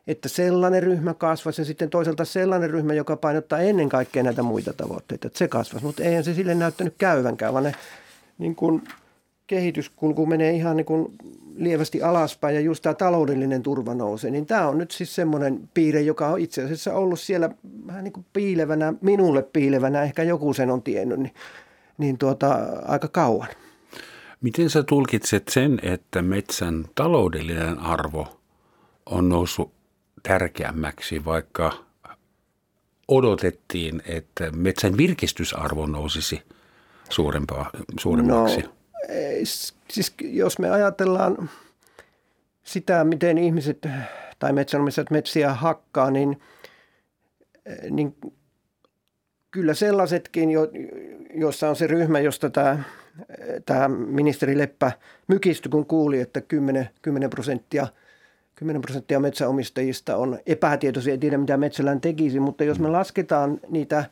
että 0.08 0.30
sellainen 0.30 0.84
ryhmä 0.84 1.14
kasvaisi 1.14 1.62
ja 1.62 1.66
sitten 1.66 1.90
toisaalta 1.90 2.26
sellainen 2.26 2.70
ryhmä, 2.70 2.94
joka 2.94 3.18
painottaa 3.18 3.60
ennen 3.60 3.90
kaikkea 3.90 4.24
näitä 4.24 4.44
muita 4.44 4.74
tavoitteita, 4.74 5.28
että 5.28 5.40
se 5.40 5.48
kasvaisi, 5.48 5.86
mutta 5.86 6.04
eihän 6.04 6.24
se 6.24 6.34
sille 6.34 6.56
näyttänyt 6.56 6.96
käyvänkään, 6.98 7.54
vaan 7.54 7.64
ne 7.64 7.76
niin 8.38 8.56
kuin 8.56 8.82
kehityskulku 9.48 10.26
menee 10.26 10.52
ihan 10.52 10.78
niin 10.78 10.86
kuin 10.86 11.14
lievästi 11.56 12.02
alaspäin 12.02 12.56
ja 12.56 12.62
just 12.62 12.82
tämä 12.82 12.94
taloudellinen 12.94 13.64
turva 13.64 13.94
nousee, 13.94 14.32
niin 14.32 14.46
tämä 14.46 14.68
on 14.68 14.78
nyt 14.78 14.92
siis 14.92 15.16
semmoinen 15.16 15.70
piirre, 15.74 16.02
joka 16.02 16.28
on 16.28 16.40
itse 16.40 16.64
asiassa 16.64 16.94
ollut 16.94 17.20
siellä 17.20 17.50
vähän 17.88 18.04
niin 18.04 18.14
kuin 18.14 18.26
piilevänä, 18.34 18.94
minulle 19.02 19.42
piilevänä, 19.42 20.04
ehkä 20.04 20.24
joku 20.24 20.54
sen 20.54 20.72
on 20.72 20.82
tiennyt, 20.82 21.20
niin, 21.20 21.34
niin 21.98 22.18
tuota, 22.18 22.60
aika 22.86 23.08
kauan. 23.08 23.48
Miten 24.42 24.70
sä 24.70 24.84
tulkitset 24.84 25.48
sen, 25.48 25.80
että 25.84 26.22
metsän 26.22 26.86
taloudellinen 26.96 27.80
arvo 27.80 28.28
on 29.06 29.30
noussut 29.30 29.77
tärkeämmäksi, 30.28 31.26
vaikka 31.26 31.74
odotettiin, 33.08 34.02
että 34.06 34.52
metsän 34.52 34.98
virkistysarvo 34.98 35.86
nousisi 35.86 36.44
suurempaa, 37.10 37.70
suuremmaksi? 38.00 38.62
No, 38.62 38.70
siis 39.90 40.14
jos 40.20 40.60
me 40.60 40.70
ajatellaan 40.70 41.50
sitä, 42.64 43.04
miten 43.04 43.38
ihmiset 43.38 43.88
tai 44.40 44.54
metsänomistajat 44.54 45.12
metsiä 45.12 45.54
hakkaa, 45.54 46.12
niin, 46.12 46.42
niin 47.90 48.16
kyllä 49.52 49.74
sellaisetkin, 49.74 50.52
jo, 50.52 50.68
joissa 51.34 51.70
on 51.70 51.76
se 51.76 51.88
ryhmä, 51.88 52.20
josta 52.20 52.50
tämä, 52.50 52.84
tämä 53.66 53.88
ministeri 53.88 54.58
Leppä 54.58 54.92
mykistyi, 55.28 55.70
kun 55.70 55.86
kuuli, 55.86 56.20
että 56.20 56.42
10, 56.42 56.90
10 57.02 57.30
prosenttia 57.30 57.88
10 58.58 58.82
prosenttia 58.82 59.20
metsäomistajista 59.20 60.18
on 60.18 60.40
epätietoisia, 60.46 61.12
ei 61.12 61.18
tiedä 61.18 61.38
mitä 61.38 61.58
metsällään 61.58 62.02
tekisi, 62.02 62.40
mutta 62.40 62.64
jos 62.64 62.80
me 62.80 62.88
lasketaan 62.88 63.60
niitä 63.70 64.06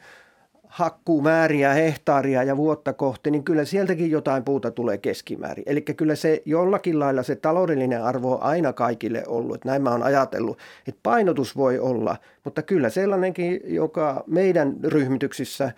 hakkuumääriä, 0.67 1.73
hehtaaria 1.73 2.43
ja 2.43 2.57
vuotta 2.57 2.93
kohti, 2.93 3.31
niin 3.31 3.43
kyllä 3.43 3.65
sieltäkin 3.65 4.11
jotain 4.11 4.43
puuta 4.43 4.71
tulee 4.71 4.97
keskimäärin. 4.97 5.63
Eli 5.67 5.81
kyllä 5.81 6.15
se 6.15 6.41
jollakin 6.45 6.99
lailla 6.99 7.23
se 7.23 7.35
taloudellinen 7.35 8.03
arvo 8.03 8.35
on 8.35 8.43
aina 8.43 8.73
kaikille 8.73 9.23
ollut. 9.27 9.55
Että 9.55 9.69
näin 9.69 9.81
mä 9.81 9.91
oon 9.91 10.03
ajatellut, 10.03 10.57
että 10.87 10.99
painotus 11.03 11.57
voi 11.57 11.79
olla, 11.79 12.17
mutta 12.43 12.61
kyllä 12.61 12.89
sellainenkin, 12.89 13.61
joka 13.65 14.23
meidän 14.27 14.75
ryhmityksissä 14.83 15.71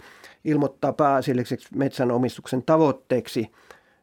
ilmoittaa 0.46 0.94
pääasialliseksi 0.94 1.68
metsänomistuksen 1.76 2.64
tavoitteeksi 2.64 3.52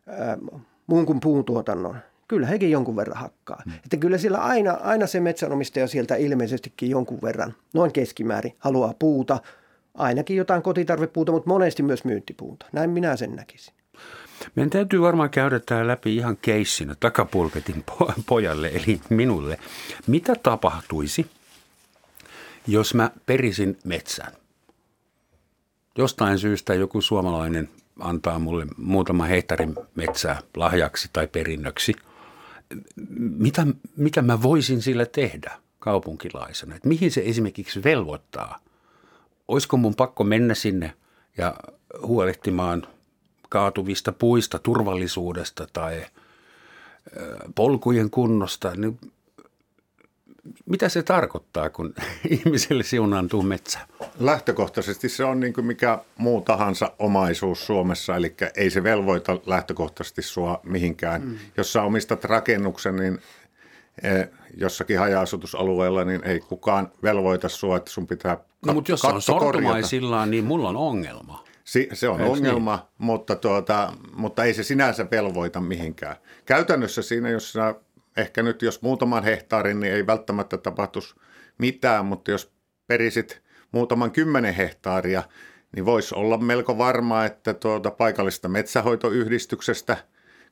ää, 0.08 0.38
muun 0.86 1.06
kuin 1.06 1.20
puuntuotannon, 1.20 1.96
kyllä 2.28 2.46
hekin 2.46 2.70
jonkun 2.70 2.96
verran 2.96 3.16
hakkaa. 3.16 3.62
Hmm. 3.64 3.74
Että 3.84 3.96
kyllä 3.96 4.18
siellä 4.18 4.38
aina, 4.38 4.72
aina 4.72 5.06
se 5.06 5.20
metsänomistaja 5.20 5.86
sieltä 5.86 6.16
ilmeisestikin 6.16 6.90
jonkun 6.90 7.18
verran, 7.22 7.54
noin 7.74 7.92
keskimäärin, 7.92 8.56
haluaa 8.58 8.94
puuta– 8.98 9.38
ainakin 9.94 10.36
jotain 10.36 10.62
kotitarvepuuta, 10.62 11.32
mutta 11.32 11.48
monesti 11.48 11.82
myös 11.82 12.04
myyntipuuta. 12.04 12.66
Näin 12.72 12.90
minä 12.90 13.16
sen 13.16 13.36
näkisin. 13.36 13.74
Meidän 14.54 14.70
täytyy 14.70 15.00
varmaan 15.00 15.30
käydä 15.30 15.60
tämä 15.60 15.86
läpi 15.86 16.16
ihan 16.16 16.36
keissinä 16.36 16.94
takapulpetin 17.00 17.84
pojalle, 18.28 18.68
eli 18.68 19.00
minulle. 19.08 19.58
Mitä 20.06 20.34
tapahtuisi, 20.42 21.26
jos 22.66 22.94
mä 22.94 23.10
perisin 23.26 23.78
metsän? 23.84 24.32
Jostain 25.98 26.38
syystä 26.38 26.74
joku 26.74 27.00
suomalainen 27.00 27.68
antaa 28.00 28.38
mulle 28.38 28.66
muutama 28.76 29.24
hehtaarin 29.24 29.74
metsää 29.94 30.40
lahjaksi 30.56 31.08
tai 31.12 31.26
perinnöksi. 31.26 31.94
Mitä, 33.18 33.66
mitä 33.96 34.22
mä 34.22 34.42
voisin 34.42 34.82
sillä 34.82 35.06
tehdä 35.06 35.52
kaupunkilaisena? 35.78 36.74
Et 36.76 36.84
mihin 36.84 37.10
se 37.10 37.22
esimerkiksi 37.24 37.84
velvoittaa– 37.84 38.58
olisiko 39.48 39.76
mun 39.76 39.94
pakko 39.94 40.24
mennä 40.24 40.54
sinne 40.54 40.92
ja 41.38 41.54
huolehtimaan 42.06 42.86
kaatuvista 43.48 44.12
puista, 44.12 44.58
turvallisuudesta 44.58 45.66
tai 45.72 46.06
polkujen 47.54 48.10
kunnosta, 48.10 48.72
niin 48.76 48.98
mitä 50.66 50.88
se 50.88 51.02
tarkoittaa, 51.02 51.70
kun 51.70 51.94
ihmiselle 52.30 52.82
siunaantuu 52.82 53.42
metsä? 53.42 53.78
Lähtökohtaisesti 54.20 55.08
se 55.08 55.24
on 55.24 55.40
niin 55.40 55.52
kuin 55.52 55.66
mikä 55.66 55.98
muu 56.16 56.40
tahansa 56.40 56.92
omaisuus 56.98 57.66
Suomessa, 57.66 58.16
eli 58.16 58.34
ei 58.56 58.70
se 58.70 58.82
velvoita 58.82 59.38
lähtökohtaisesti 59.46 60.22
sua 60.22 60.60
mihinkään. 60.62 61.22
Mm. 61.22 61.36
Jos 61.56 61.72
sä 61.72 61.82
omistat 61.82 62.24
rakennuksen, 62.24 62.96
niin 62.96 63.18
eh, 64.02 64.28
jossakin 64.56 64.98
haja-asutusalueella, 64.98 66.04
niin 66.04 66.24
ei 66.24 66.40
kukaan 66.40 66.90
velvoita 67.02 67.48
sinua, 67.48 67.76
että 67.76 67.90
sun 67.90 68.06
pitää 68.06 68.34
kat- 68.34 68.66
No, 68.66 68.74
mutta 68.74 68.90
jos 68.92 69.00
se 69.00 69.06
on 69.06 69.22
sortumaisillaan, 69.22 70.30
niin 70.30 70.44
mulla 70.44 70.68
on 70.68 70.76
ongelma. 70.76 71.44
Si- 71.64 71.88
se 71.92 72.08
on 72.08 72.20
Eiks 72.20 72.30
ongelma, 72.32 72.76
niin? 72.76 72.86
mutta, 72.98 73.36
tuota, 73.36 73.92
mutta 74.12 74.44
ei 74.44 74.54
se 74.54 74.62
sinänsä 74.62 75.06
velvoita 75.10 75.60
mihinkään. 75.60 76.16
Käytännössä 76.44 77.02
siinä, 77.02 77.30
jos 77.30 77.52
sä, 77.52 77.74
ehkä 78.16 78.42
nyt 78.42 78.62
jos 78.62 78.82
muutaman 78.82 79.24
hehtaarin, 79.24 79.80
niin 79.80 79.92
ei 79.92 80.06
välttämättä 80.06 80.58
tapahtuisi 80.58 81.14
mitään, 81.58 82.06
mutta 82.06 82.30
jos 82.30 82.52
perisit 82.86 83.42
muutaman 83.72 84.10
kymmenen 84.10 84.54
hehtaaria, 84.54 85.22
niin 85.76 85.84
voisi 85.86 86.14
olla 86.14 86.38
melko 86.38 86.78
varmaa, 86.78 87.24
että 87.24 87.54
tuota 87.54 87.90
paikallista 87.90 88.48
metsähoitoyhdistyksestä 88.48 89.96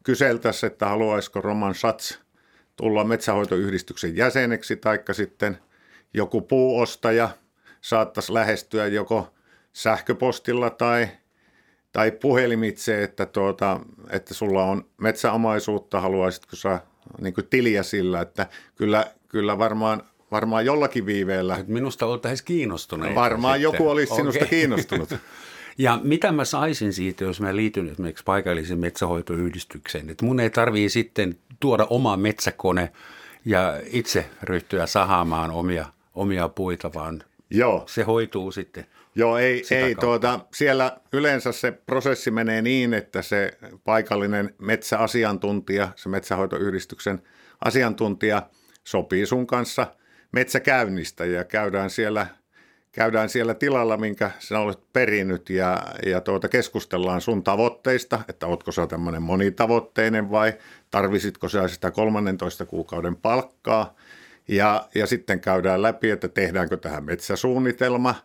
kyseltäisiin, 0.03 0.73
että 0.73 0.87
haluaisiko 0.87 1.41
Roman 1.41 1.75
Schatz 1.75 2.19
tulla 2.77 3.05
metsähoitoyhdistyksen 3.05 4.17
jäseneksi, 4.17 4.77
taikka 4.77 5.13
sitten 5.13 5.59
joku 6.15 6.41
puuostaja 6.41 7.29
saattaisi 7.81 8.35
lähestyä 8.35 8.87
joko 8.87 9.35
sähköpostilla 9.73 10.71
tai, 10.71 11.09
tai 11.93 12.11
puhelimitse, 12.11 13.03
että, 13.03 13.27
tuota, 13.27 13.81
että 14.11 14.35
sulla 14.35 14.65
on 14.65 14.91
metsäomaisuutta, 14.97 16.01
haluaisitko 16.01 16.57
sä 16.57 16.81
niin 17.21 17.35
tiliä 17.51 17.83
sillä, 17.83 18.21
että 18.21 18.47
kyllä, 18.75 19.07
kyllä 19.29 19.59
varmaan, 19.59 20.03
varmaan 20.31 20.67
jollakin 20.67 21.07
viiveellä, 21.07 21.65
minusta 21.67 22.07
oltaisiin 22.07 22.47
kiinnostuneita. 22.47 23.15
varmaan 23.15 23.59
sitten. 23.59 23.73
joku 23.73 23.91
olisi 23.91 24.15
sinusta 24.15 24.47
kiinnostunut. 24.47 25.15
Ja 25.79 26.01
mitä 26.03 26.33
mä 26.33 26.45
saisin 26.45 26.93
siitä, 26.93 27.25
jos 27.25 27.41
mä 27.41 27.57
liityn 27.57 27.89
esimerkiksi 27.89 28.25
paikallisen 28.25 28.79
metsähoitoyhdistykseen? 28.79 30.11
Että 30.11 30.25
mun 30.25 30.41
ei 30.41 30.51
tarvii 30.51 30.89
sitten 30.89 31.37
tuoda 31.61 31.87
oma 31.91 32.17
metsäkone 32.17 32.93
ja 33.45 33.81
itse 33.87 34.31
ryhtyä 34.43 34.87
sahaamaan 34.87 35.51
omia, 35.51 35.87
omia 36.15 36.49
puita, 36.49 36.95
vaan 36.95 37.23
Joo, 37.51 37.83
se 37.87 38.03
hoituu 38.03 38.53
sitten. 38.53 38.87
Joo, 39.15 39.39
ei, 39.39 39.65
sitä 39.65 39.75
ei 39.75 39.95
kautta. 39.95 40.01
tuota, 40.01 40.41
siellä 40.55 40.97
yleensä 41.13 41.53
se 41.53 41.73
prosessi 41.73 42.31
menee 42.31 42.63
niin, 42.63 42.95
että 42.95 43.23
se 43.23 43.53
paikallinen 43.85 44.55
metsäasiantuntija, 44.59 45.89
se 45.97 46.09
metsähoitoyhdistyksen 46.09 47.23
asiantuntija 47.65 48.43
sopii 48.85 49.27
sun 49.27 49.47
kanssa 49.47 49.87
metsäkäynnistä 50.33 51.25
ja 51.25 51.45
käydään 51.45 51.91
siellä, 51.91 52.27
käydään 52.93 53.29
siellä 53.29 53.55
tilalla, 53.55 53.97
minkä 53.97 54.31
sinä 54.39 54.61
olet 54.61 54.79
perinyt 54.93 55.51
ja, 55.51 55.83
ja 56.07 56.21
tuota, 56.21 56.49
keskustellaan 56.49 57.21
sun 57.21 57.45
tavoitteista, 57.45 58.21
että 58.29 58.47
ootko 58.47 58.73
sä 58.73 58.87
tämmöinen 58.87 59.23
monitavoitteinen 59.23 60.31
vai 60.31 60.53
tarvisitko 60.91 61.49
sä 61.49 61.69
sitä 61.69 61.91
13 61.91 62.67
kuukauden 62.67 63.17
palkkaa 63.17 63.97
ja, 64.49 64.89
ja 64.95 65.07
sitten 65.07 65.41
käydään 65.41 65.83
läpi, 65.83 66.11
että 66.11 66.29
tehdäänkö 66.29 66.77
tähän 66.77 67.05
metsäsuunnitelma– 67.05 68.15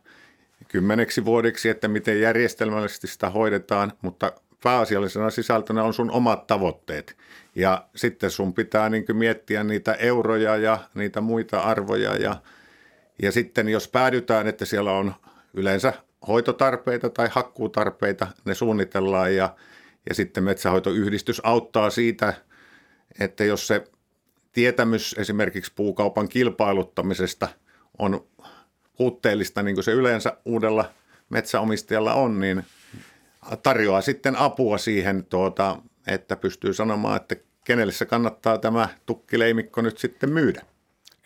kymmeneksi 0.67 1.25
vuodeksi, 1.25 1.69
että 1.69 1.87
miten 1.87 2.21
järjestelmällisesti 2.21 3.07
sitä 3.07 3.29
hoidetaan, 3.29 3.93
mutta 4.01 4.31
pääasiallisena 4.63 5.29
sisältönä 5.29 5.83
on 5.83 5.93
sun 5.93 6.11
omat 6.11 6.47
tavoitteet. 6.47 7.17
Ja 7.55 7.87
sitten 7.95 8.31
sun 8.31 8.53
pitää 8.53 8.89
niin 8.89 9.05
miettiä 9.13 9.63
niitä 9.63 9.93
euroja 9.93 10.57
ja 10.57 10.77
niitä 10.93 11.21
muita 11.21 11.59
arvoja. 11.59 12.15
Ja, 12.15 12.35
ja 13.21 13.31
sitten 13.31 13.69
jos 13.69 13.87
päädytään, 13.87 14.47
että 14.47 14.65
siellä 14.65 14.91
on 14.91 15.13
yleensä 15.53 15.93
hoitotarpeita 16.27 17.09
tai 17.09 17.29
hakkuutarpeita, 17.31 18.27
ne 18.45 18.55
suunnitellaan 18.55 19.35
ja, 19.35 19.55
ja 20.09 20.15
sitten 20.15 20.43
metsähoitoyhdistys 20.43 21.41
auttaa 21.43 21.89
siitä, 21.89 22.33
että 23.19 23.43
jos 23.43 23.67
se 23.67 23.83
tietämys 24.51 25.15
esimerkiksi 25.17 25.71
puukaupan 25.75 26.29
kilpailuttamisesta 26.29 27.47
on 27.97 28.27
puutteellista, 28.97 29.63
niin 29.63 29.75
kuin 29.75 29.83
se 29.83 29.91
yleensä 29.91 30.37
uudella 30.45 30.85
metsäomistajalla 31.29 32.13
on, 32.13 32.39
niin 32.39 32.63
tarjoaa 33.63 34.01
sitten 34.01 34.35
apua 34.35 34.77
siihen, 34.77 35.25
tuota, 35.25 35.77
että 36.07 36.35
pystyy 36.35 36.73
sanomaan, 36.73 37.15
että 37.15 37.35
kenelle 37.65 37.93
se 37.93 38.05
kannattaa 38.05 38.57
tämä 38.57 38.89
tukkileimikko 39.05 39.81
nyt 39.81 39.97
sitten 39.97 40.29
myydä. 40.29 40.61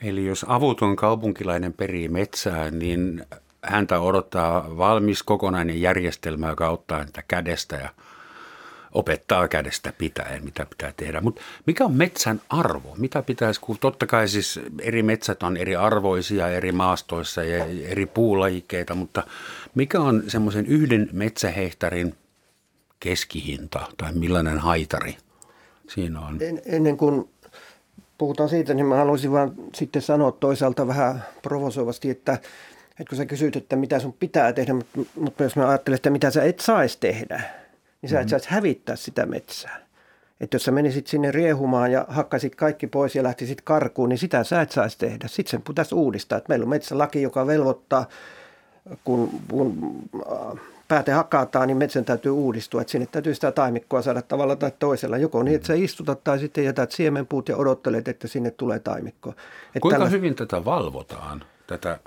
Eli 0.01 0.25
jos 0.25 0.45
avuton 0.47 0.95
kaupunkilainen 0.95 1.73
perii 1.73 2.09
metsää, 2.09 2.71
niin 2.71 3.25
häntä 3.63 3.99
odottaa 3.99 4.77
valmis 4.77 5.23
kokonainen 5.23 5.81
järjestelmä, 5.81 6.49
joka 6.49 6.67
auttaa 6.67 6.97
häntä 6.99 7.23
kädestä 7.27 7.75
ja 7.75 7.89
opettaa 8.91 9.47
kädestä 9.47 9.93
pitäen, 9.97 10.43
mitä 10.43 10.65
pitää 10.65 10.93
tehdä. 10.97 11.21
Mutta 11.21 11.41
mikä 11.67 11.85
on 11.85 11.93
metsän 11.93 12.41
arvo? 12.49 12.95
Mitä 12.97 13.21
pitäisi, 13.21 13.61
kun 13.61 13.77
totta 13.77 14.07
kai 14.07 14.27
siis 14.27 14.59
eri 14.81 15.03
metsät 15.03 15.43
on 15.43 15.57
eri 15.57 15.75
arvoisia 15.75 16.47
eri 16.47 16.71
maastoissa 16.71 17.43
ja 17.43 17.65
eri 17.83 18.05
puulajikkeita, 18.05 18.95
mutta 18.95 19.23
mikä 19.75 19.99
on 19.99 20.23
semmoisen 20.27 20.65
yhden 20.65 21.09
metsähehtarin 21.11 22.15
keskihinta 22.99 23.87
tai 23.97 24.13
millainen 24.13 24.59
haitari 24.59 25.17
siinä 25.89 26.19
on? 26.19 26.37
En, 26.41 26.61
ennen 26.65 26.97
kuin 26.97 27.29
puhutaan 28.17 28.49
siitä, 28.49 28.73
niin 28.73 28.85
mä 28.85 28.95
haluaisin 28.95 29.31
vaan 29.31 29.53
sitten 29.75 30.01
sanoa 30.01 30.31
toisaalta 30.31 30.87
vähän 30.87 31.23
provosoivasti, 31.41 32.09
että, 32.09 32.33
että 32.89 33.09
kun 33.09 33.17
sä 33.17 33.25
kysyt, 33.25 33.55
että 33.55 33.75
mitä 33.75 33.99
sun 33.99 34.13
pitää 34.13 34.53
tehdä, 34.53 34.73
mutta, 34.73 34.99
mutta 35.15 35.43
jos 35.43 35.55
mä 35.55 35.69
ajattelen, 35.69 35.95
että 35.95 36.09
mitä 36.09 36.31
sä 36.31 36.43
et 36.43 36.59
saisi 36.59 36.97
tehdä, 36.99 37.41
niin 38.01 38.09
sä 38.09 38.19
et 38.19 38.29
saisi 38.29 38.49
hävittää 38.49 38.95
sitä 38.95 39.25
metsää. 39.25 39.79
Että 40.41 40.55
jos 40.55 40.63
sä 40.63 40.71
menisit 40.71 41.07
sinne 41.07 41.31
riehumaan 41.31 41.91
ja 41.91 42.05
hakkasit 42.09 42.55
kaikki 42.55 42.87
pois 42.87 43.15
ja 43.15 43.23
lähtisit 43.23 43.61
karkuun, 43.61 44.09
niin 44.09 44.19
sitä 44.19 44.43
sä 44.43 44.61
et 44.61 44.71
saisi 44.71 44.97
tehdä. 44.97 45.27
Sitten 45.27 45.51
sen 45.51 45.61
pitäisi 45.61 45.95
uudistaa. 45.95 46.37
Että 46.37 46.49
meillä 46.49 46.63
on 46.63 46.69
metsälaki, 46.69 47.21
joka 47.21 47.47
velvoittaa, 47.47 48.05
kun, 49.03 49.29
kun 49.49 49.95
äh, 50.31 50.59
pääte 50.87 51.11
hakataan, 51.11 51.67
niin 51.67 51.77
metsän 51.77 52.05
täytyy 52.05 52.31
uudistua. 52.31 52.81
Että 52.81 52.91
sinne 52.91 53.07
täytyy 53.11 53.35
sitä 53.35 53.51
taimikkoa 53.51 54.01
saada 54.01 54.21
tavalla 54.21 54.55
tai 54.55 54.71
toisella. 54.79 55.17
Joko 55.17 55.43
niin, 55.43 55.55
että 55.55 55.67
sä 55.67 55.73
istutat 55.73 56.23
tai 56.23 56.39
sitten 56.39 56.63
jätät 56.63 56.91
siemenpuut 56.91 57.49
ja 57.49 57.57
odottelet, 57.57 58.07
että 58.07 58.27
sinne 58.27 58.51
tulee 58.51 58.79
taimikko. 58.79 59.29
Että 59.29 59.79
Kuinka 59.81 59.97
tällä- 59.97 60.09
hyvin 60.09 60.35
tätä 60.35 60.65
valvotaan, 60.65 61.45
tätä 61.67 61.99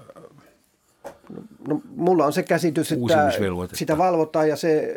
No, 1.68 1.80
mulla 1.96 2.26
on 2.26 2.32
se 2.32 2.42
käsitys, 2.42 2.92
että 2.92 3.30
sitä 3.72 3.98
valvotaan 3.98 4.48
ja 4.48 4.56
se 4.56 4.96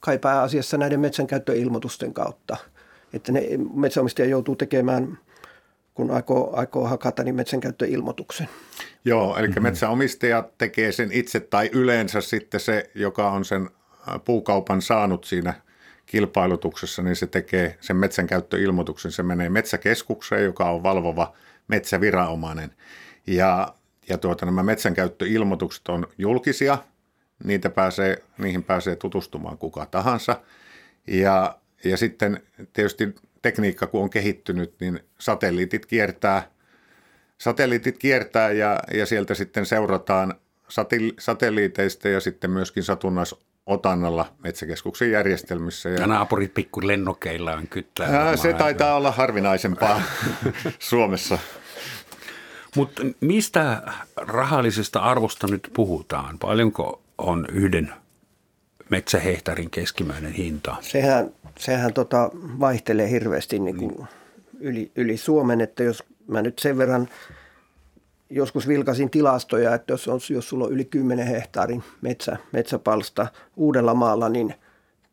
kai 0.00 0.18
pääasiassa 0.18 0.78
näiden 0.78 1.00
metsänkäyttöilmoitusten 1.00 2.14
kautta. 2.14 2.56
Että 3.12 3.32
ne 3.32 3.42
metsäomistaja 3.74 4.28
joutuu 4.28 4.56
tekemään, 4.56 5.18
kun 5.94 6.10
aikoo, 6.10 6.56
aikoo 6.56 6.86
hakata, 6.86 7.24
niin 7.24 7.34
metsänkäyttöilmoituksen. 7.34 8.48
Joo, 9.04 9.36
eli 9.36 9.48
mm-hmm. 9.48 9.62
metsäomistaja 9.62 10.48
tekee 10.58 10.92
sen 10.92 11.12
itse 11.12 11.40
tai 11.40 11.70
yleensä 11.72 12.20
sitten 12.20 12.60
se, 12.60 12.90
joka 12.94 13.30
on 13.30 13.44
sen 13.44 13.70
ä, 14.08 14.18
puukaupan 14.18 14.82
saanut 14.82 15.24
siinä 15.24 15.54
kilpailutuksessa, 16.06 17.02
niin 17.02 17.16
se 17.16 17.26
tekee 17.26 17.76
sen 17.80 17.96
metsänkäyttöilmoituksen. 17.96 19.12
Se 19.12 19.22
menee 19.22 19.48
metsäkeskukseen, 19.48 20.44
joka 20.44 20.70
on 20.70 20.82
valvova 20.82 21.32
metsäviranomainen. 21.68 22.70
Ja, 23.26 23.74
ja 24.08 24.18
tuota, 24.18 24.46
nämä 24.46 24.62
metsänkäyttöilmoitukset 24.62 25.88
on 25.88 26.06
julkisia, 26.18 26.78
niitä 27.44 27.70
pääsee, 27.70 28.22
niihin 28.38 28.64
pääsee 28.64 28.96
tutustumaan 28.96 29.58
kuka 29.58 29.86
tahansa. 29.86 30.40
Ja, 31.06 31.58
ja 31.84 31.96
sitten 31.96 32.42
tietysti 32.72 33.14
tekniikka, 33.42 33.86
kun 33.86 34.02
on 34.02 34.10
kehittynyt, 34.10 34.74
niin 34.80 35.00
satelliitit 35.18 35.86
kiertää, 35.86 36.50
satelliitit 37.38 37.98
kiertää 37.98 38.52
ja, 38.52 38.80
ja 38.94 39.06
sieltä 39.06 39.34
sitten 39.34 39.66
seurataan 39.66 40.34
satelliiteista 41.18 42.08
ja 42.08 42.20
sitten 42.20 42.50
myöskin 42.50 42.82
satunnaisotannalla 42.82 44.32
metsäkeskuksen 44.44 45.10
järjestelmissä. 45.10 45.88
ja 45.88 46.06
naapurit 46.06 46.54
pikku 46.54 46.86
lennokeillaan 46.86 47.68
kyttää. 47.68 48.08
Ää, 48.08 48.36
se 48.36 48.52
taitaa 48.52 48.96
olla 48.96 49.10
harvinaisempaa 49.10 50.02
Suomessa. 50.78 51.38
Mutta 52.76 53.02
mistä 53.20 53.82
rahallisesta 54.16 55.00
arvosta 55.00 55.46
nyt 55.46 55.70
puhutaan? 55.74 56.38
Paljonko 56.38 57.02
on 57.18 57.46
yhden 57.52 57.92
metsähehtaarin 58.88 59.70
keskimmäinen 59.70 60.32
hinta? 60.32 60.76
Sehän, 60.80 61.30
sehän 61.58 61.92
tota 61.92 62.30
vaihtelee 62.34 63.10
hirveästi 63.10 63.58
niin 63.58 63.76
kuin 63.76 64.06
yli, 64.60 64.90
yli 64.96 65.16
Suomen, 65.16 65.60
että 65.60 65.82
jos 65.82 66.04
mä 66.28 66.42
nyt 66.42 66.58
sen 66.58 66.78
verran 66.78 67.08
joskus 68.30 68.68
vilkasin 68.68 69.10
tilastoja, 69.10 69.74
että 69.74 69.92
jos, 69.92 70.08
on, 70.08 70.20
jos 70.30 70.48
sulla 70.48 70.64
on 70.64 70.72
yli 70.72 70.84
10 70.84 71.26
hehtaarin 71.26 71.82
metsä, 72.00 72.36
metsäpalsta 72.52 73.26
uudella 73.56 73.94
maalla, 73.94 74.28
niin 74.28 74.54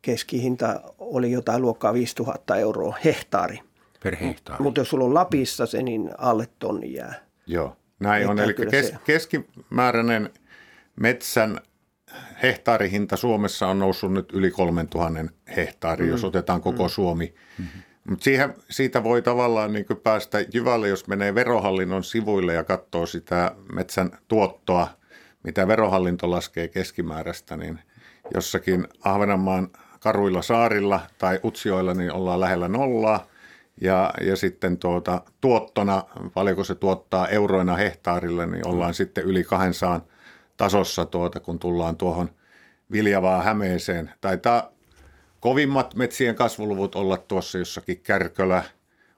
keskihinta 0.01 0.81
oli 0.99 1.31
jotain 1.31 1.61
luokkaa 1.61 1.93
5000 1.93 2.55
euroa 2.55 2.95
hehtaari. 3.05 3.59
per 4.03 4.15
hehtaari. 4.15 4.63
Mutta 4.63 4.81
jos 4.81 4.89
sulla 4.89 5.05
on 5.05 5.13
Lapissa 5.13 5.65
se, 5.65 5.83
niin 5.83 6.09
alle 6.17 6.47
tonni 6.59 6.93
jää. 6.93 7.28
Joo, 7.49 7.77
näin 7.99 8.29
on. 8.29 8.39
Eli 8.39 8.53
kes, 8.53 8.93
keskimääräinen 9.05 10.29
metsän 10.95 11.59
hehtaarihinta 12.43 13.17
Suomessa 13.17 13.67
on 13.67 13.79
noussut 13.79 14.13
nyt 14.13 14.31
yli 14.33 14.51
3000 14.51 15.19
hehtaari, 15.55 16.05
mm. 16.05 16.11
jos 16.11 16.23
otetaan 16.23 16.61
koko 16.61 16.83
mm. 16.83 16.89
Suomi. 16.89 17.33
Mm-hmm. 17.57 17.81
Mutta 18.09 18.25
siitä 18.69 19.03
voi 19.03 19.21
tavallaan 19.21 19.73
niin 19.73 19.85
päästä 20.03 20.45
jyvälle, 20.53 20.87
jos 20.87 21.07
menee 21.07 21.35
verohallinnon 21.35 22.03
sivuille 22.03 22.53
ja 22.53 22.63
katsoo 22.63 23.05
sitä 23.05 23.55
metsän 23.73 24.11
tuottoa, 24.27 24.87
mitä 25.43 25.67
verohallinto 25.67 26.31
laskee 26.31 26.67
keskimääräistä, 26.67 27.57
niin 27.57 27.79
jossakin 28.33 28.87
Ahvenanmaan 29.03 29.67
karuilla 29.99 30.41
saarilla 30.41 30.99
tai 31.17 31.39
Utsioilla 31.43 31.93
niin 31.93 32.11
ollaan 32.11 32.39
lähellä 32.39 32.67
nollaa. 32.67 33.27
Ja, 33.81 34.13
ja 34.21 34.35
sitten 34.35 34.77
tuota, 34.77 35.21
tuottona, 35.41 36.03
paljonko 36.33 36.63
se 36.63 36.75
tuottaa 36.75 37.27
euroina 37.27 37.75
hehtaarille, 37.75 38.45
niin 38.45 38.67
ollaan 38.67 38.91
mm. 38.91 38.93
sitten 38.93 39.23
yli 39.23 39.43
200 39.43 40.05
tasossa, 40.57 41.05
tuota, 41.05 41.39
kun 41.39 41.59
tullaan 41.59 41.97
tuohon 41.97 42.29
Viljavaa 42.91 43.41
Hämeeseen. 43.43 44.11
Taitaa 44.21 44.71
kovimmat 45.39 45.95
metsien 45.95 46.35
kasvuluvut 46.35 46.95
olla 46.95 47.17
tuossa 47.17 47.57
jossakin 47.57 47.99
Kärkölä, 47.99 48.63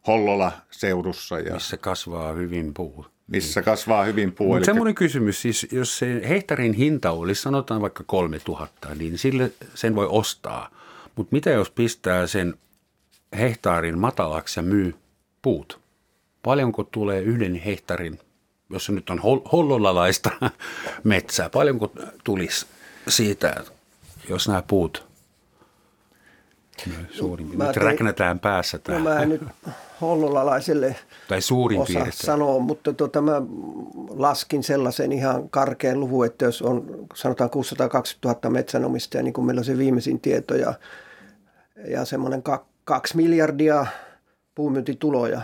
Hollola 0.07 0.51
seudussa. 0.71 1.39
Ja 1.39 1.53
missä 1.53 1.77
kasvaa 1.77 2.33
hyvin 2.33 2.73
puu. 2.73 3.05
Missä 3.27 3.61
kasvaa 3.61 4.03
hyvin 4.03 4.31
puu. 4.31 4.53
Mutta 4.53 4.65
semmoinen 4.65 4.95
kysymys, 4.95 5.41
siis 5.41 5.67
jos 5.71 5.99
se 5.99 6.21
hehtaarin 6.29 6.73
hinta 6.73 7.11
olisi, 7.11 7.41
sanotaan 7.41 7.81
vaikka 7.81 8.03
3000, 8.03 8.95
niin 8.95 9.17
sille 9.17 9.51
sen 9.75 9.95
voi 9.95 10.07
ostaa. 10.09 10.69
Mutta 11.15 11.35
mitä 11.35 11.49
jos 11.49 11.71
pistää 11.71 12.27
sen 12.27 12.53
hehtaarin 13.39 13.99
matalaksi 13.99 14.59
ja 14.59 14.63
myy 14.63 14.95
puut? 15.41 15.79
Paljonko 16.43 16.83
tulee 16.83 17.21
yhden 17.21 17.55
hehtaarin, 17.55 18.19
jos 18.69 18.85
se 18.85 18.91
nyt 18.91 19.09
on 19.09 19.21
hollolalaista 19.51 20.31
metsää, 21.03 21.49
paljonko 21.49 21.91
tulisi 22.23 22.65
siitä, 23.07 23.63
jos 24.29 24.47
nämä 24.47 24.61
puut 24.61 25.11
suurin 27.11 27.47
piirtein. 27.47 27.67
Nyt 27.67 27.77
räknätään 27.77 28.39
päässä 28.39 28.79
tämä. 28.79 28.97
No 28.97 29.03
mä 29.03 29.25
nyt 29.25 29.41
hollolalaiselle 30.01 30.95
tai 31.27 31.41
suurin 31.41 31.81
osaa 31.81 32.07
sanoa, 32.09 32.59
mutta 32.59 32.93
tota, 32.93 33.21
mä 33.21 33.41
laskin 34.09 34.63
sellaisen 34.63 35.11
ihan 35.11 35.49
karkean 35.49 35.99
luvun, 35.99 36.25
että 36.25 36.45
jos 36.45 36.61
on 36.61 37.07
sanotaan 37.15 37.49
620 37.49 38.47
000 38.47 38.53
metsänomistajaa, 38.53 39.23
niin 39.23 39.33
kuin 39.33 39.45
meillä 39.45 39.59
on 39.59 39.65
se 39.65 39.77
viimeisin 39.77 40.19
tieto, 40.19 40.55
ja, 40.55 40.73
ja 41.87 42.05
semmoinen 42.05 42.43
kaksi 42.83 43.17
miljardia 43.17 43.85
puumyyntituloja, 44.55 45.41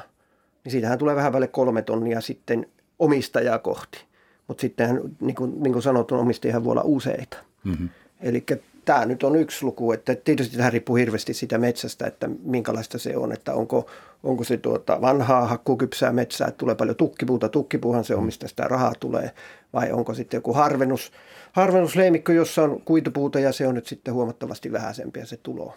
niin 0.63 0.71
siitähän 0.71 0.97
tulee 0.97 1.15
vähän 1.15 1.33
välle 1.33 1.47
kolme 1.47 1.81
tonnia 1.81 2.21
sitten 2.21 2.65
omistajaa 2.99 3.59
kohti. 3.59 4.05
Mutta 4.47 4.61
sitten 4.61 5.01
niin 5.19 5.35
kuin, 5.35 5.63
niin 5.63 5.73
kuin 5.73 5.83
sanottu, 5.83 6.15
omistajia 6.15 6.63
voi 6.63 6.71
olla 6.71 6.81
useita. 6.85 7.37
Mm-hmm. 7.63 7.89
Eli 8.21 8.45
tämä 8.85 9.05
nyt 9.05 9.23
on 9.23 9.35
yksi 9.35 9.65
luku, 9.65 9.91
että 9.91 10.15
tietysti 10.15 10.57
tämä 10.57 10.69
riippuu 10.69 10.95
hirveästi 10.95 11.33
sitä 11.33 11.57
metsästä, 11.57 12.07
että 12.07 12.29
minkälaista 12.43 12.97
se 12.97 13.17
on, 13.17 13.31
että 13.31 13.53
onko, 13.53 13.89
onko 14.23 14.43
se 14.43 14.57
tuota 14.57 15.01
vanhaa 15.01 15.47
hakkukypsää 15.47 16.11
metsää, 16.11 16.47
että 16.47 16.57
tulee 16.57 16.75
paljon 16.75 16.95
tukkipuuta, 16.95 17.49
tukkipuuhan 17.49 18.03
se 18.03 18.15
on, 18.15 18.23
mistä 18.23 18.47
sitä 18.47 18.63
rahaa 18.63 18.93
tulee, 18.99 19.31
vai 19.73 19.91
onko 19.91 20.13
sitten 20.13 20.37
joku 20.37 20.53
harvennus, 20.53 21.11
harvennusleimikko, 21.51 22.31
jossa 22.31 22.63
on 22.63 22.81
kuitupuuta 22.81 23.39
ja 23.39 23.51
se 23.51 23.67
on 23.67 23.75
nyt 23.75 23.87
sitten 23.87 24.13
huomattavasti 24.13 24.71
vähäisempiä 24.71 25.25
se 25.25 25.37
tulo. 25.37 25.73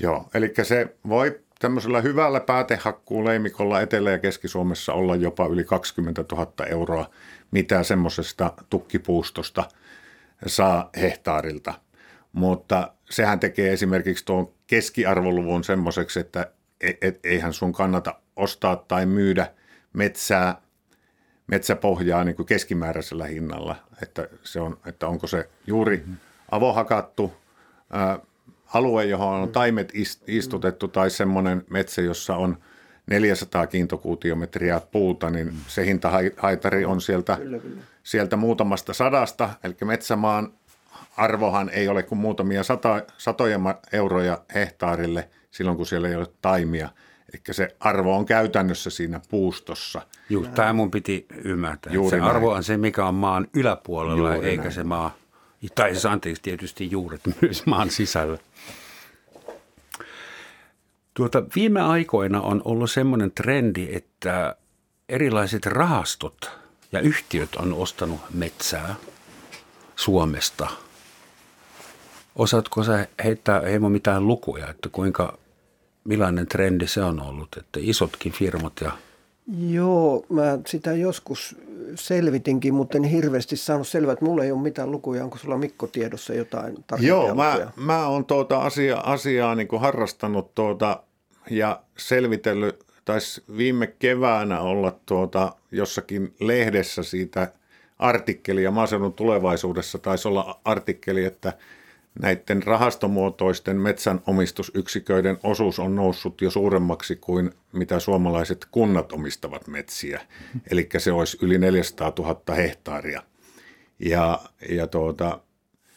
Joo, 0.00 0.28
eli 0.34 0.52
se 0.62 0.96
voi 1.08 1.40
tämmöisellä 1.58 2.00
hyvällä 2.00 2.40
päätehakkuuleimikolla 2.40 3.80
Etelä- 3.80 4.10
ja 4.10 4.18
Keski-Suomessa 4.18 4.92
olla 4.92 5.16
jopa 5.16 5.46
yli 5.46 5.64
20 5.64 6.24
000 6.32 6.66
euroa, 6.66 7.10
mitä 7.50 7.82
semmoisesta 7.82 8.52
tukkipuustosta 8.70 9.64
saa 10.46 10.90
hehtaarilta– 10.96 11.74
mutta 12.32 12.92
sehän 13.10 13.40
tekee 13.40 13.72
esimerkiksi 13.72 14.24
tuon 14.24 14.52
keskiarvoluvun 14.66 15.64
semmoiseksi, 15.64 16.20
että 16.20 16.52
et, 16.80 16.96
et, 17.00 17.26
eihän 17.26 17.52
sun 17.52 17.72
kannata 17.72 18.14
ostaa 18.36 18.76
tai 18.76 19.06
myydä 19.06 19.52
metsää, 19.92 20.62
metsäpohjaa 21.46 22.24
niin 22.24 22.36
kuin 22.36 22.46
keskimääräisellä 22.46 23.26
hinnalla. 23.26 23.76
Että, 24.02 24.28
se 24.42 24.60
on, 24.60 24.78
että 24.86 25.08
onko 25.08 25.26
se 25.26 25.48
juuri 25.66 26.04
avohakattu 26.50 27.32
alue, 28.74 29.04
johon 29.04 29.34
on 29.34 29.48
taimet 29.48 29.92
istutettu, 30.26 30.88
tai 30.88 31.10
semmoinen 31.10 31.64
metsä, 31.70 32.02
jossa 32.02 32.36
on 32.36 32.58
400 33.10 33.66
kiintokuutiometriä 33.66 34.80
puuta, 34.92 35.30
niin 35.30 35.52
se 35.66 35.86
hintahaitari 35.86 36.84
on 36.84 37.00
sieltä, 37.00 37.36
kyllä, 37.36 37.58
kyllä. 37.58 37.82
sieltä 38.02 38.36
muutamasta 38.36 38.92
sadasta, 38.92 39.50
eli 39.64 39.76
metsämaan 39.84 40.52
arvohan 41.16 41.68
ei 41.68 41.88
ole 41.88 42.02
kuin 42.02 42.18
muutamia 42.18 42.62
sata, 42.62 43.02
satoja 43.18 43.58
euroja 43.92 44.38
hehtaarille 44.54 45.28
silloin, 45.50 45.76
kun 45.76 45.86
siellä 45.86 46.08
ei 46.08 46.16
ole 46.16 46.26
taimia. 46.42 46.88
Eli 47.32 47.42
se 47.50 47.76
arvo 47.80 48.16
on 48.16 48.26
käytännössä 48.26 48.90
siinä 48.90 49.20
puustossa. 49.30 50.02
Joo, 50.28 50.44
tämä 50.54 50.72
mun 50.72 50.90
piti 50.90 51.26
ymmärtää. 51.44 51.92
Juuri 51.92 52.10
se 52.10 52.20
näin. 52.20 52.30
arvo 52.30 52.52
on 52.52 52.64
se, 52.64 52.76
mikä 52.76 53.06
on 53.06 53.14
maan 53.14 53.48
yläpuolella, 53.54 54.34
Juuri 54.34 54.48
eikä 54.48 54.62
näin. 54.62 54.74
se 54.74 54.84
maa, 54.84 55.16
tai 55.74 55.94
se 55.94 56.08
anteeksi 56.08 56.42
tietysti 56.42 56.90
juuret 56.90 57.20
myös 57.42 57.66
maan 57.66 57.90
sisällä. 57.90 58.38
Tuota, 61.14 61.42
viime 61.54 61.80
aikoina 61.80 62.40
on 62.40 62.62
ollut 62.64 62.90
semmoinen 62.90 63.30
trendi, 63.30 63.88
että 63.92 64.56
erilaiset 65.08 65.66
rahastot 65.66 66.50
ja 66.92 67.00
yhtiöt 67.00 67.56
on 67.56 67.74
ostanut 67.74 68.20
metsää 68.34 68.94
Suomesta– 69.96 70.68
Osaatko 72.38 72.84
sä 72.84 73.08
heittää 73.24 73.60
Heimo 73.60 73.88
mitään 73.88 74.26
lukuja, 74.26 74.68
että 74.70 74.88
kuinka, 74.88 75.38
millainen 76.04 76.46
trendi 76.46 76.86
se 76.86 77.02
on 77.02 77.20
ollut, 77.20 77.48
että 77.56 77.80
isotkin 77.82 78.32
firmat 78.32 78.72
ja 78.80 78.92
Joo, 79.56 80.26
mä 80.28 80.58
sitä 80.66 80.92
joskus 80.92 81.56
selvitinkin, 81.94 82.74
mutta 82.74 82.98
en 82.98 83.04
hirveästi 83.04 83.56
saanut 83.56 83.88
selvää, 83.88 84.12
että 84.12 84.24
mulla 84.24 84.44
ei 84.44 84.52
ole 84.52 84.62
mitään 84.62 84.90
lukuja. 84.90 85.24
Onko 85.24 85.38
sulla 85.38 85.58
Mikko 85.58 85.86
tiedossa 85.86 86.34
jotain 86.34 86.76
Joo, 86.98 87.34
mä, 87.34 87.72
mä 87.76 88.06
oon 88.06 88.24
tuota 88.24 88.58
asia, 88.58 88.96
asiaa 88.96 89.54
niin 89.54 89.68
kuin 89.68 89.80
harrastanut 89.80 90.54
tuota 90.54 91.02
ja 91.50 91.82
selvitellyt, 91.98 92.84
taisi 93.04 93.44
viime 93.56 93.86
keväänä 93.86 94.60
olla 94.60 94.98
tuota 95.06 95.52
jossakin 95.72 96.34
lehdessä 96.40 97.02
siitä 97.02 97.52
artikkeli 97.98 98.62
ja 98.62 98.70
maaseudun 98.70 99.12
tulevaisuudessa 99.12 99.98
taisi 99.98 100.28
olla 100.28 100.60
artikkeli, 100.64 101.24
että 101.24 101.52
näiden 102.22 102.62
rahastomuotoisten 102.62 103.76
metsänomistusyksiköiden 103.76 105.38
osuus 105.42 105.78
on 105.78 105.96
noussut 105.96 106.40
jo 106.40 106.50
suuremmaksi 106.50 107.16
kuin 107.16 107.50
mitä 107.72 108.00
suomalaiset 108.00 108.66
kunnat 108.70 109.12
omistavat 109.12 109.66
metsiä. 109.66 110.20
Eli 110.70 110.88
se 110.98 111.12
olisi 111.12 111.38
yli 111.42 111.58
400 111.58 112.12
000 112.18 112.54
hehtaaria. 112.54 113.22
Ja, 113.98 114.40
ja 114.68 114.86
tuota, 114.86 115.40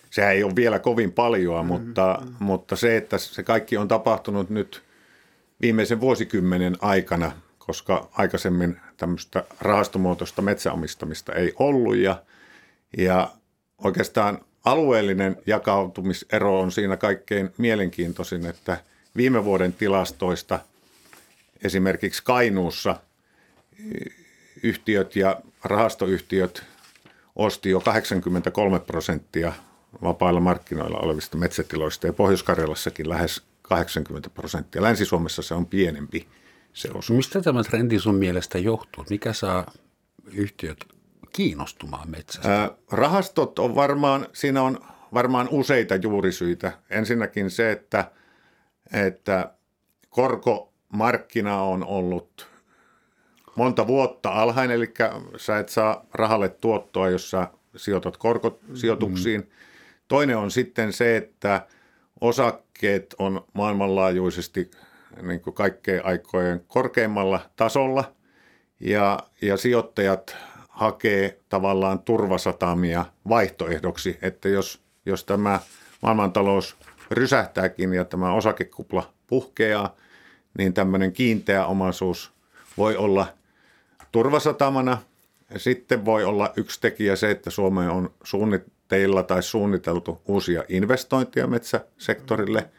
sehän 0.09 0.31
ei 0.31 0.43
ole 0.43 0.55
vielä 0.55 0.79
kovin 0.79 1.11
paljon, 1.11 1.65
mutta, 1.65 2.21
mutta 2.39 2.75
se, 2.75 2.97
että 2.97 3.17
se 3.17 3.43
kaikki 3.43 3.77
on 3.77 3.87
tapahtunut 3.87 4.49
nyt 4.49 4.83
viimeisen 5.61 6.01
vuosikymmenen 6.01 6.77
aikana, 6.81 7.31
koska 7.57 8.09
aikaisemmin 8.11 8.79
tämmöistä 8.97 9.43
rahastomuotoista 9.61 10.41
metsäomistamista 10.41 11.33
ei 11.33 11.53
ollut 11.59 11.95
ja, 11.95 12.23
ja 12.97 13.31
oikeastaan 13.83 14.45
alueellinen 14.65 15.37
jakautumisero 15.45 16.59
on 16.59 16.71
siinä 16.71 16.97
kaikkein 16.97 17.53
mielenkiintoisin, 17.57 18.45
että 18.45 18.77
viime 19.15 19.45
vuoden 19.45 19.73
tilastoista 19.73 20.59
esimerkiksi 21.63 22.23
Kainuussa 22.23 22.95
yhtiöt 24.63 25.15
ja 25.15 25.41
rahastoyhtiöt 25.63 26.63
osti 27.35 27.69
jo 27.69 27.79
83 27.79 28.79
prosenttia 28.79 29.53
vapailla 30.03 30.39
markkinoilla 30.39 30.99
olevista 30.99 31.37
metsätiloista 31.37 32.07
ja 32.07 32.13
Pohjois-Karjalassakin 32.13 33.09
lähes 33.09 33.43
80 33.61 34.29
prosenttia. 34.29 34.81
Länsi-Suomessa 34.81 35.41
se 35.41 35.53
on 35.53 35.65
pienempi 35.65 36.27
se 36.73 36.89
osuus. 36.89 37.17
Mistä 37.17 37.41
tämä 37.41 37.63
trendi 37.63 37.99
sun 37.99 38.15
mielestä 38.15 38.57
johtuu? 38.57 39.05
Mikä 39.09 39.33
saa 39.33 39.71
yhtiöt 40.33 40.85
kiinnostumaan 41.33 42.09
metsästä? 42.09 42.61
Ää, 42.61 42.71
rahastot 42.91 43.59
on 43.59 43.75
varmaan, 43.75 44.27
siinä 44.33 44.61
on 44.61 44.79
varmaan 45.13 45.47
useita 45.51 45.95
juurisyitä. 45.95 46.71
Ensinnäkin 46.89 47.49
se, 47.49 47.71
että, 47.71 48.11
että 48.93 49.53
korkomarkkina 50.09 51.61
on 51.61 51.85
ollut 51.85 52.47
monta 53.55 53.87
vuotta 53.87 54.29
alhainen, 54.29 54.75
eli 54.75 54.93
sä 55.37 55.59
et 55.59 55.69
saa 55.69 56.05
rahalle 56.13 56.49
tuottoa, 56.49 57.09
jos 57.09 57.29
sä 57.29 57.47
sijoitat 57.75 58.17
korkosijoituksiin. 58.17 59.41
Mm-hmm. 59.41 59.55
Toinen 60.07 60.37
on 60.37 60.51
sitten 60.51 60.93
se, 60.93 61.17
että 61.17 61.67
osakkeet 62.21 63.15
on 63.19 63.45
maailmanlaajuisesti 63.53 64.71
niin 65.21 65.41
kuin 65.41 65.53
kaikkein 65.53 66.05
aikojen 66.05 66.63
korkeimmalla 66.67 67.39
tasolla 67.55 68.13
ja, 68.79 69.19
ja 69.41 69.57
sijoittajat 69.57 70.37
hakee 70.71 71.39
tavallaan 71.49 71.99
turvasatamia 71.99 73.05
vaihtoehdoksi, 73.29 74.17
että 74.21 74.49
jos, 74.49 74.81
jos 75.05 75.23
tämä 75.23 75.59
maailmantalous 76.01 76.77
rysähtääkin 77.11 77.93
ja 77.93 78.05
tämä 78.05 78.33
osakekupla 78.33 79.13
puhkeaa, 79.27 79.95
niin 80.57 80.73
tämmöinen 80.73 81.13
kiinteä 81.13 81.65
omaisuus 81.65 82.31
voi 82.77 82.95
olla 82.95 83.27
turvasatamana. 84.11 84.97
Sitten 85.57 86.05
voi 86.05 86.23
olla 86.23 86.53
yksi 86.55 86.81
tekijä 86.81 87.15
se, 87.15 87.31
että 87.31 87.49
Suomeen 87.49 87.89
on 87.89 88.13
suunnitteilla 88.23 89.23
tai 89.23 89.43
suunniteltu 89.43 90.21
uusia 90.25 90.63
investointeja 90.69 91.47
metsäsektorille. 91.47 92.69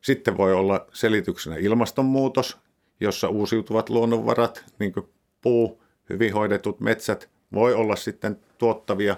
Sitten 0.00 0.36
voi 0.36 0.52
olla 0.52 0.86
selityksenä 0.92 1.56
ilmastonmuutos, 1.56 2.58
jossa 3.00 3.28
uusiutuvat 3.28 3.88
luonnonvarat, 3.90 4.64
niin 4.78 4.92
kuin 4.92 5.08
puu, 5.42 5.81
hyvin 6.12 6.32
hoidetut 6.32 6.80
metsät, 6.80 7.28
voi 7.52 7.74
olla 7.74 7.96
sitten 7.96 8.38
tuottavia. 8.58 9.16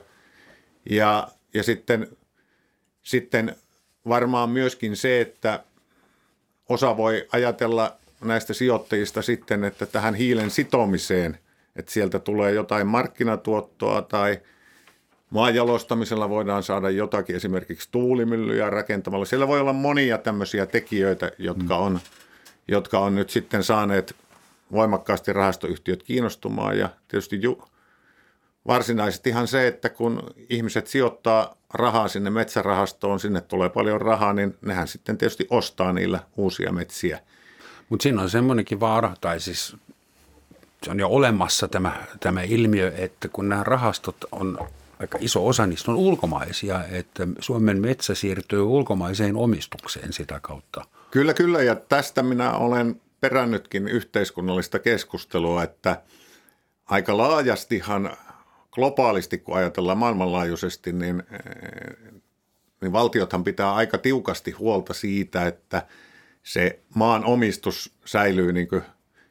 Ja, 0.91 1.29
ja 1.55 1.63
sitten, 1.63 2.09
sitten 3.03 3.57
varmaan 4.09 4.51
myöskin 4.51 4.97
se, 4.97 5.21
että 5.21 5.65
osa 6.69 6.97
voi 6.97 7.27
ajatella 7.33 7.97
näistä 8.21 8.55
sijoittajista 8.55 9.23
sitten, 9.23 9.65
että 9.65 9.87
tähän 9.87 10.15
hiilen 10.15 10.51
sitomiseen, 10.51 11.39
että 11.77 11.93
sieltä 11.93 12.19
tulee 12.19 12.53
jotain 12.53 12.87
markkinatuottoa 12.87 14.03
tai 14.03 14.41
maajalostamisella 15.31 16.29
voidaan 16.29 16.63
saada 16.63 16.91
jotakin, 16.91 17.37
esimerkiksi 17.37 17.89
tuulimyllyjä 17.93 18.71
rakentamalla. 18.71 19.25
Siellä 19.25 19.49
voi 19.49 19.61
olla 19.61 19.73
monia 19.73 20.19
tämmöisiä 20.19 20.67
tekijöitä, 20.67 21.33
jotka 21.39 21.77
on, 21.77 22.01
jotka 22.69 22.99
on 22.99 23.15
nyt 23.15 23.31
sitten 23.31 23.63
saaneet 23.63 24.17
voimakkaasti 24.75 25.33
rahastoyhtiöt 25.33 26.03
kiinnostumaan 26.03 26.79
ja 26.79 26.89
tietysti 27.09 27.43
ju, 27.43 27.65
varsinaisesti 28.67 29.31
ihan 29.31 29.49
se, 29.49 29.67
että 29.67 29.89
kun 29.89 30.23
ihmiset 30.49 30.87
sijoittaa 30.87 31.57
rahaa 31.75 32.09
sinne 32.09 32.31
metsärahastoon, 32.31 33.21
sinne 33.21 33.41
tulee 33.41 33.69
paljon 33.69 34.01
rahaa, 34.01 34.33
niin 34.33 34.57
nehän 34.61 34.89
sitten 34.89 35.19
tietysti 35.19 35.47
ostaa 35.51 35.93
niillä 35.93 36.21
uusia 36.37 36.73
metsiä. 36.73 37.21
Mutta 37.89 38.03
siinä 38.03 38.23
on 38.23 38.31
semmoinenkin 38.31 38.81
vaara, 38.81 39.15
tai 39.21 39.41
siis 39.41 39.77
se 40.83 40.91
on 40.91 41.01
jo 41.01 41.09
olemassa 41.09 41.69
tämä, 41.69 42.05
tämä 42.21 42.43
ilmiö, 42.43 42.93
että 42.97 43.29
kun 43.29 43.49
nämä 43.49 43.63
rahastot 43.63 44.17
on 44.33 44.59
aika 45.01 45.19
iso 45.21 45.47
osa 45.47 45.67
niistä 45.67 45.91
on 45.91 45.97
ulkomaisia, 45.97 46.85
että 46.85 47.29
Suomen 47.39 47.81
metsä 47.81 48.15
siirtyy 48.15 48.63
ulkomaiseen 48.63 49.37
omistukseen 49.37 50.13
sitä 50.13 50.41
kautta. 50.43 50.85
Kyllä, 51.11 51.35
kyllä, 51.35 51.63
ja 51.63 51.75
tästä 51.75 52.23
minä 52.23 52.53
olen 52.53 53.01
perännytkin 53.25 53.89
yhteiskunnallista 53.89 54.79
keskustelua, 54.79 55.63
että 55.63 56.03
aika 56.87 57.17
laajastihan 57.17 58.17
globaalisti, 58.71 59.39
kun 59.39 59.57
ajatellaan 59.57 59.99
maailmanlaajuisesti, 59.99 60.93
niin, 60.93 61.23
niin 62.81 62.93
valtiothan 62.93 63.45
pitää 63.45 63.75
aika 63.75 63.99
tiukasti 63.99 64.51
huolta 64.51 64.95
siitä, 64.95 65.47
että 65.47 65.87
se 66.43 66.81
maan 66.95 67.25
omistus 67.25 67.95
säilyy 68.05 68.53
niin 68.53 68.69
kuin 68.69 68.83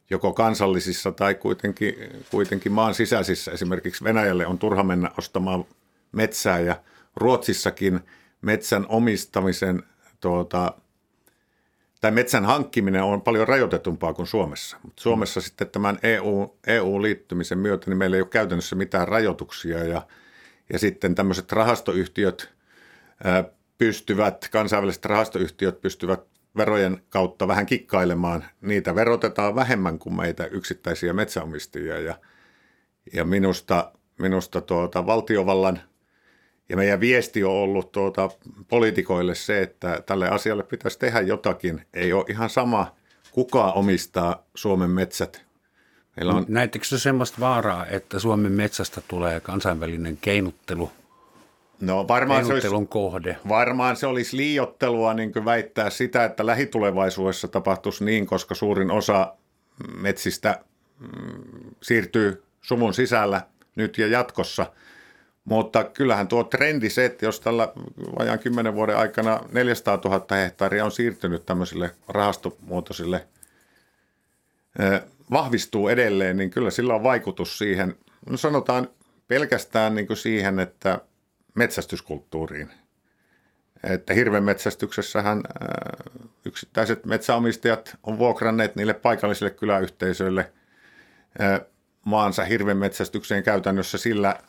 joko 0.10 0.34
kansallisissa 0.34 1.12
tai 1.12 1.36
kuitenkin, 1.36 1.96
kuitenkin 2.32 2.72
maan 2.72 2.96
sisäisissä. 2.96 3.52
Esimerkiksi 3.52 4.04
Venäjälle 4.04 4.48
on 4.48 4.60
turha 4.60 4.84
mennä 4.84 5.12
ostamaan 5.18 5.66
metsää 6.12 6.60
ja 6.60 6.82
Ruotsissakin 7.16 8.00
metsän 8.42 8.86
omistamisen 8.90 9.84
tuota, 10.20 10.74
tai 12.04 12.12
metsän 12.12 12.46
hankkiminen 12.46 13.04
on 13.04 13.22
paljon 13.22 13.48
rajoitetumpaa 13.48 14.14
kuin 14.14 14.28
Suomessa. 14.28 14.78
Mutta 14.84 15.02
Suomessa 15.02 15.40
mm. 15.40 15.44
sitten 15.44 15.70
tämän 15.70 16.00
EU, 16.04 16.58
EU-liittymisen 16.68 17.58
myötä 17.58 17.90
niin 17.90 17.98
meillä 17.98 18.16
ei 18.16 18.22
ole 18.22 18.30
käytännössä 18.30 18.76
mitään 18.76 19.08
rajoituksia 19.08 19.84
ja, 19.84 20.02
ja 20.74 20.80
sitten 20.80 21.16
tämmöiset 21.16 21.52
rahastoyhtiöt 21.52 22.50
ää, 23.24 23.44
pystyvät, 23.78 24.50
kansainväliset 24.52 25.06
rahastoyhtiöt 25.06 25.82
pystyvät 25.82 26.24
verojen 26.58 27.04
kautta 27.10 27.48
vähän 27.48 27.66
kikkailemaan. 27.66 28.46
Niitä 28.62 28.96
verotetaan 28.96 29.56
vähemmän 29.56 30.00
kuin 30.00 30.16
meitä 30.16 30.46
yksittäisiä 30.46 31.14
metsäomistajia 31.14 32.00
ja, 32.00 32.16
ja 33.14 33.26
minusta, 33.26 33.92
minusta 34.20 34.62
tuota, 34.62 35.06
valtiovallan– 35.06 35.80
ja 36.70 36.78
meidän 36.78 37.00
viesti 37.00 37.44
on 37.44 37.52
ollut 37.52 37.92
tuota, 37.92 38.30
poliitikoille 38.68 39.36
se, 39.36 39.62
että 39.62 40.04
tälle 40.06 40.30
asialle 40.30 40.64
pitäisi 40.64 41.00
tehdä 41.00 41.22
jotakin. 41.22 41.82
Ei 41.94 42.14
ole 42.14 42.26
ihan 42.30 42.50
sama, 42.50 42.96
kuka 43.32 43.72
omistaa 43.72 44.46
Suomen 44.56 44.90
metsät. 44.90 45.46
Meillä 46.18 46.34
on... 46.34 46.46
Näettekö 46.48 46.86
se 46.86 47.00
sellaista 47.00 47.38
vaaraa, 47.40 47.86
että 47.86 48.20
Suomen 48.20 48.52
metsästä 48.52 49.02
tulee 49.08 49.40
kansainvälinen 49.40 50.18
keinuttelu 50.22 50.92
No 51.82 52.08
varmaan 52.08 52.46
se, 52.46 52.54
olisi, 52.54 52.68
kohde. 52.90 53.38
varmaan 53.50 53.96
se 53.96 54.08
olisi 54.08 54.38
liiottelua 54.38 55.14
niin 55.14 55.46
väittää 55.46 55.90
sitä, 55.90 56.26
että 56.26 56.46
lähitulevaisuudessa 56.46 57.48
tapahtuisi 57.48 58.06
niin, 58.06 58.26
koska 58.26 58.56
suurin 58.56 58.92
osa 58.92 59.34
metsistä 59.96 60.64
mm, 61.00 61.08
siirtyy 61.82 62.44
suvun 62.62 62.94
sisällä 62.94 63.42
nyt 63.76 63.98
ja 63.98 64.08
jatkossa– 64.08 64.66
mutta 65.46 65.84
kyllähän 65.84 66.28
tuo 66.28 66.44
trendi 66.44 66.90
se, 66.90 67.06
että 67.06 67.26
jos 67.26 67.40
tällä 67.40 67.74
vajaan 68.20 68.40
kymmenen 68.40 68.76
vuoden 68.76 68.98
aikana 68.98 69.42
400 69.52 70.00
000 70.06 70.36
hehtaaria 70.36 70.86
on 70.86 70.92
siirtynyt 70.92 71.46
tämmöisille 71.46 71.92
rahastomuotoisille, 72.08 73.28
vahvistuu 75.32 75.88
edelleen, 75.88 76.38
niin 76.38 76.50
kyllä 76.50 76.72
sillä 76.72 76.96
on 76.96 77.04
vaikutus 77.04 77.58
siihen, 77.58 77.96
no 78.30 78.38
sanotaan 78.38 78.88
pelkästään 79.28 79.96
niin 79.96 80.08
kuin 80.08 80.18
siihen, 80.18 80.60
että 80.60 81.00
metsästyskulttuuriin. 81.56 82.70
Että 83.84 84.14
hirvenmetsästyksessähän 84.14 85.44
yksittäiset 86.46 87.06
metsäomistajat 87.06 87.98
on 88.04 88.18
vuokranneet 88.18 88.76
niille 88.76 88.94
paikallisille 88.94 89.52
kyläyhteisöille 89.52 90.52
maansa 92.06 92.44
hirvenmetsästykseen 92.46 93.44
käytännössä 93.44 93.98
sillä 93.98 94.40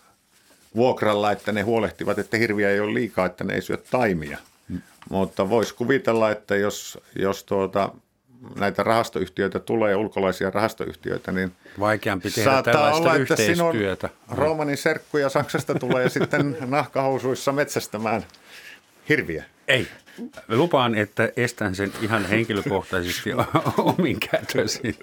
vuokralla, 0.77 1.33
että 1.33 1.53
ne 1.53 1.63
huolehtivat, 1.63 2.19
että 2.19 2.37
hirviä 2.37 2.71
ei 2.71 2.81
ole 2.81 2.95
liikaa, 2.95 3.27
että 3.27 3.45
ne 3.45 3.55
ei 3.55 3.63
syö 3.63 3.77
taimia. 3.77 4.39
Mm. 4.69 4.81
Mutta 5.11 5.51
voisi 5.51 5.75
kuvitella, 5.75 6.31
että 6.31 6.57
jos, 6.57 6.99
jos 7.17 7.45
tuota, 7.45 7.93
näitä 8.59 8.83
rahastoyhtiöitä 8.83 9.61
tulee, 9.61 9.97
ulkolaisia 9.97 10.51
rahastoyhtiöitä, 10.51 11.33
niin 11.33 11.53
Vaikeampi 11.81 12.31
tehdä 12.31 12.51
saattaa 12.51 12.95
olla, 12.95 13.15
että 13.15 13.37
sinun 13.37 13.75
Roomanin 14.31 14.77
serkkuja 14.77 15.29
Saksasta 15.29 15.75
tulee 15.75 16.09
sitten 16.19 16.57
nahkahousuissa 16.67 17.53
metsästämään 17.53 18.25
hirviä. 19.09 19.45
Ei. 19.69 19.89
Lupaan, 20.49 20.95
että 20.95 21.33
estän 21.37 21.75
sen 21.75 21.93
ihan 22.03 22.25
henkilökohtaisesti 22.25 23.31
omin 23.99 24.21
kätösin. 24.31 24.95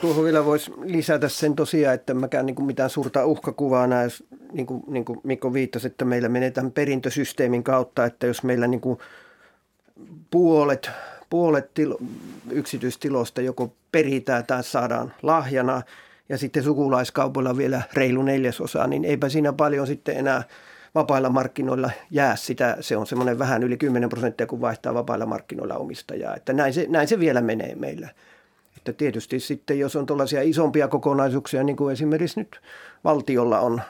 Tuohon 0.00 0.24
vielä 0.24 0.44
voisi 0.44 0.72
lisätä 0.84 1.28
sen 1.28 1.56
tosiaan, 1.56 1.94
että 1.94 2.14
mäkään 2.14 2.46
niin 2.46 2.54
kuin 2.54 2.66
mitään 2.66 2.90
suurta 2.90 3.26
uhkakuvaa 3.26 3.86
näe, 3.86 4.08
niin 4.52 4.66
kuin, 4.66 4.82
niin 4.86 5.04
kuin 5.04 5.20
Mikko 5.24 5.52
viittasi, 5.52 5.86
että 5.86 6.04
meillä 6.04 6.28
menee 6.28 6.50
tämän 6.50 6.72
perintösysteemin 6.72 7.62
kautta, 7.62 8.04
että 8.04 8.26
jos 8.26 8.42
meillä 8.42 8.66
niin 8.66 8.80
kuin 8.80 8.98
puolet, 10.30 10.90
puolet 11.30 11.74
tilo, 11.74 11.98
yksityistilosta 12.50 13.40
joko 13.40 13.74
peritään 13.92 14.46
tai 14.46 14.64
saadaan 14.64 15.14
lahjana 15.22 15.82
ja 16.28 16.38
sitten 16.38 16.62
sukulaiskaupoilla 16.62 17.56
vielä 17.56 17.82
reilu 17.94 18.22
neljäsosa, 18.22 18.86
niin 18.86 19.04
eipä 19.04 19.28
siinä 19.28 19.52
paljon 19.52 19.86
sitten 19.86 20.16
enää– 20.16 20.42
vapailla 20.96 21.30
markkinoilla 21.30 21.90
jää 22.10 22.36
sitä, 22.36 22.76
se 22.80 22.96
on 22.96 23.06
semmoinen 23.06 23.38
vähän 23.38 23.62
yli 23.62 23.76
10 23.76 24.08
prosenttia, 24.08 24.46
kun 24.46 24.60
vaihtaa 24.60 24.94
vapailla 24.94 25.26
markkinoilla 25.26 25.74
omistajaa. 25.74 26.36
Että 26.36 26.52
näin 26.52 26.72
se, 26.72 26.86
näin 26.88 27.08
se 27.08 27.18
vielä 27.18 27.40
menee 27.40 27.74
meillä. 27.74 28.08
Että 28.76 28.92
tietysti 28.92 29.40
sitten, 29.40 29.78
jos 29.78 29.96
on 29.96 30.06
tällaisia 30.06 30.42
isompia 30.42 30.88
kokonaisuuksia, 30.88 31.62
niin 31.62 31.76
kuin 31.76 31.92
esimerkiksi 31.92 32.40
nyt 32.40 32.60
valtiolla 33.04 33.60
on, 33.60 33.82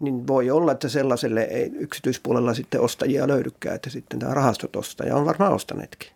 niin 0.00 0.26
voi 0.26 0.50
olla, 0.50 0.72
että 0.72 0.88
sellaiselle 0.88 1.42
ei 1.42 1.70
yksityispuolella 1.74 2.54
sitten 2.54 2.80
ostajia 2.80 3.28
löydykään, 3.28 3.76
että 3.76 3.90
sitten 3.90 4.18
tämä 4.18 4.34
rahastot 4.34 4.76
ostaa 4.76 5.06
ja 5.06 5.16
on 5.16 5.26
varmaan 5.26 5.52
ostaneetkin. 5.52 6.10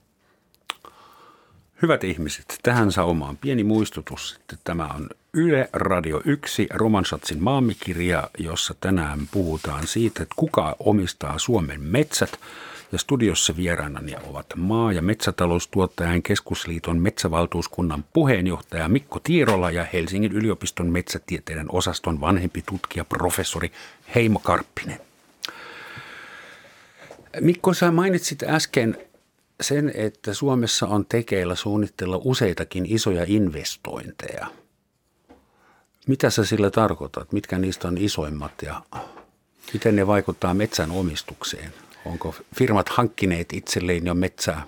Hyvät 1.82 2.04
ihmiset, 2.04 2.58
tähän 2.62 2.92
saumaan 2.92 3.36
pieni 3.36 3.64
muistutus, 3.64 4.36
että 4.40 4.56
tämä 4.64 4.88
on 4.94 5.08
Yle 5.36 5.68
Radio 5.72 6.22
1 6.24 6.66
Romansatsin 6.74 7.42
maamikirja, 7.42 8.30
jossa 8.38 8.74
tänään 8.80 9.20
puhutaan 9.30 9.86
siitä, 9.86 10.22
että 10.22 10.34
kuka 10.36 10.76
omistaa 10.78 11.38
Suomen 11.38 11.80
metsät. 11.80 12.38
Ja 12.92 12.98
studiossa 12.98 13.56
vieraanani 13.56 14.14
ovat 14.30 14.46
maa- 14.56 14.92
ja 14.92 15.02
metsätaloustuottajan 15.02 16.22
keskusliiton 16.22 16.98
metsävaltuuskunnan 16.98 18.04
puheenjohtaja 18.12 18.88
Mikko 18.88 19.20
Tiirola 19.20 19.70
ja 19.70 19.86
Helsingin 19.92 20.32
yliopiston 20.32 20.86
metsätieteiden 20.86 21.66
osaston 21.68 22.20
vanhempi 22.20 22.62
tutkija 22.68 23.04
professori 23.04 23.72
Heimo 24.14 24.38
Karppinen. 24.38 25.00
Mikko, 27.40 27.74
sä 27.74 27.90
mainitsit 27.90 28.42
äsken 28.42 28.96
sen, 29.60 29.92
että 29.94 30.34
Suomessa 30.34 30.86
on 30.86 31.06
tekeillä 31.06 31.54
suunnitella 31.54 32.20
useitakin 32.24 32.86
isoja 32.88 33.24
investointeja. 33.28 34.46
Mitä 36.06 36.30
sä 36.30 36.44
sillä 36.44 36.70
tarkoitat? 36.70 37.32
Mitkä 37.32 37.58
niistä 37.58 37.88
on 37.88 37.98
isoimmat 37.98 38.62
ja 38.62 38.82
miten 39.72 39.96
ne 39.96 40.06
vaikuttaa 40.06 40.54
metsän 40.54 40.90
omistukseen? 40.90 41.72
Onko 42.04 42.34
firmat 42.56 42.88
hankkineet 42.88 43.52
itselleen 43.52 44.06
jo 44.06 44.14
metsää? 44.14 44.66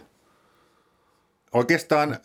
Oikeastaan 1.52 2.16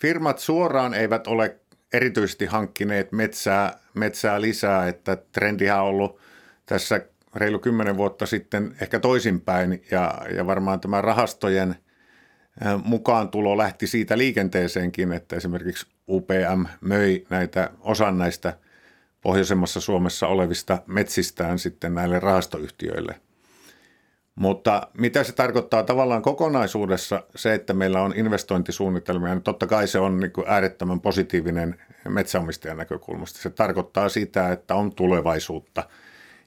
firmat 0.00 0.38
suoraan 0.38 0.94
eivät 0.94 1.26
ole 1.26 1.56
erityisesti 1.92 2.46
hankkineet 2.46 3.12
metsää, 3.12 3.78
metsää 3.94 4.40
lisää, 4.40 4.88
että 4.88 5.16
trendihän 5.32 5.80
on 5.80 5.86
ollut 5.86 6.18
tässä 6.66 7.00
reilu 7.34 7.58
kymmenen 7.58 7.96
vuotta 7.96 8.26
sitten 8.26 8.76
ehkä 8.80 9.00
toisinpäin 9.00 9.84
ja, 9.90 10.14
ja 10.36 10.46
varmaan 10.46 10.80
tämä 10.80 11.00
rahastojen 11.00 11.76
mukaan 12.84 13.28
tulo 13.28 13.56
lähti 13.56 13.86
siitä 13.86 14.18
liikenteeseenkin, 14.18 15.12
että 15.12 15.36
esimerkiksi 15.36 15.86
UPM 16.08 16.64
möi 16.80 17.26
näitä 17.30 17.70
osan 17.80 18.18
näistä 18.18 18.58
pohjoisemmassa 19.20 19.80
Suomessa 19.80 20.26
olevista 20.26 20.82
metsistään 20.86 21.58
sitten 21.58 21.94
näille 21.94 22.20
rahastoyhtiöille– 22.20 23.20
mutta 24.38 24.88
mitä 24.98 25.24
se 25.24 25.32
tarkoittaa 25.32 25.82
tavallaan 25.82 26.22
kokonaisuudessa, 26.22 27.22
se, 27.36 27.54
että 27.54 27.74
meillä 27.74 28.02
on 28.02 28.12
investointisuunnitelmia, 28.16 29.34
niin 29.34 29.42
totta 29.42 29.66
kai 29.66 29.88
se 29.88 29.98
on 29.98 30.20
niin 30.20 30.32
kuin 30.32 30.48
äärettömän 30.48 31.00
positiivinen 31.00 31.80
metsäomistajan 32.08 32.76
näkökulmasta. 32.76 33.38
Se 33.38 33.50
tarkoittaa 33.50 34.08
sitä, 34.08 34.52
että 34.52 34.74
on 34.74 34.94
tulevaisuutta. 34.94 35.84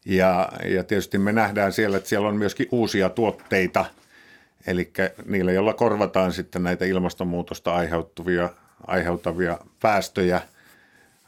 Ja, 0.06 0.52
ja 0.65 0.84
tietysti 0.84 1.17
me 1.17 1.32
nähdään 1.32 1.71
siellä, 1.71 1.97
että 1.97 2.10
siellä 2.10 2.28
on 2.28 2.36
myöskin 2.36 2.67
uusia 2.71 3.10
tuotteita, 3.10 3.86
eli 4.67 4.91
niillä, 5.26 5.52
joilla 5.52 5.74
korvataan 5.74 6.34
sitten 6.34 6.63
näitä 6.63 6.86
ilmastonmuutosta 6.86 7.76
aiheutuvia, 7.76 8.50
aiheuttavia 8.88 9.58
päästöjä, 9.82 10.41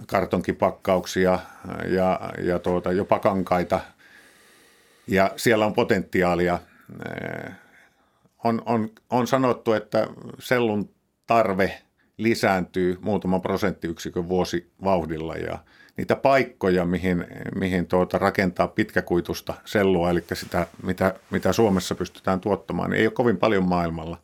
kartonkipakkauksia 0.07 1.39
ja, 1.87 2.19
ja 2.41 2.59
tuota, 2.59 2.91
jopa 2.91 3.19
kankaita– 3.19 3.79
ja 5.07 5.31
siellä 5.35 5.65
on 5.65 5.73
potentiaalia. 5.73 6.59
On, 8.43 8.61
on, 8.65 8.89
on 9.09 9.27
sanottu, 9.27 9.73
että 9.73 10.07
sellun 10.39 10.89
tarve 11.27 11.81
lisääntyy 12.17 12.97
muutaman 13.01 13.41
prosenttiyksikön 13.41 14.29
vuosivauhdilla 14.29 15.35
ja 15.35 15.59
niitä 15.97 16.15
paikkoja, 16.15 16.85
mihin, 16.85 17.25
mihin 17.55 17.87
tuota 17.87 18.17
rakentaa 18.17 18.67
pitkäkuitusta 18.67 19.53
sellua, 19.65 20.09
eli 20.09 20.23
sitä, 20.33 20.67
mitä, 20.83 21.15
mitä 21.31 21.53
Suomessa 21.53 21.95
pystytään 21.95 22.39
tuottamaan, 22.39 22.89
niin 22.89 22.99
ei 22.99 23.07
ole 23.07 23.13
kovin 23.13 23.37
paljon 23.37 23.63
maailmalla. 23.63 24.17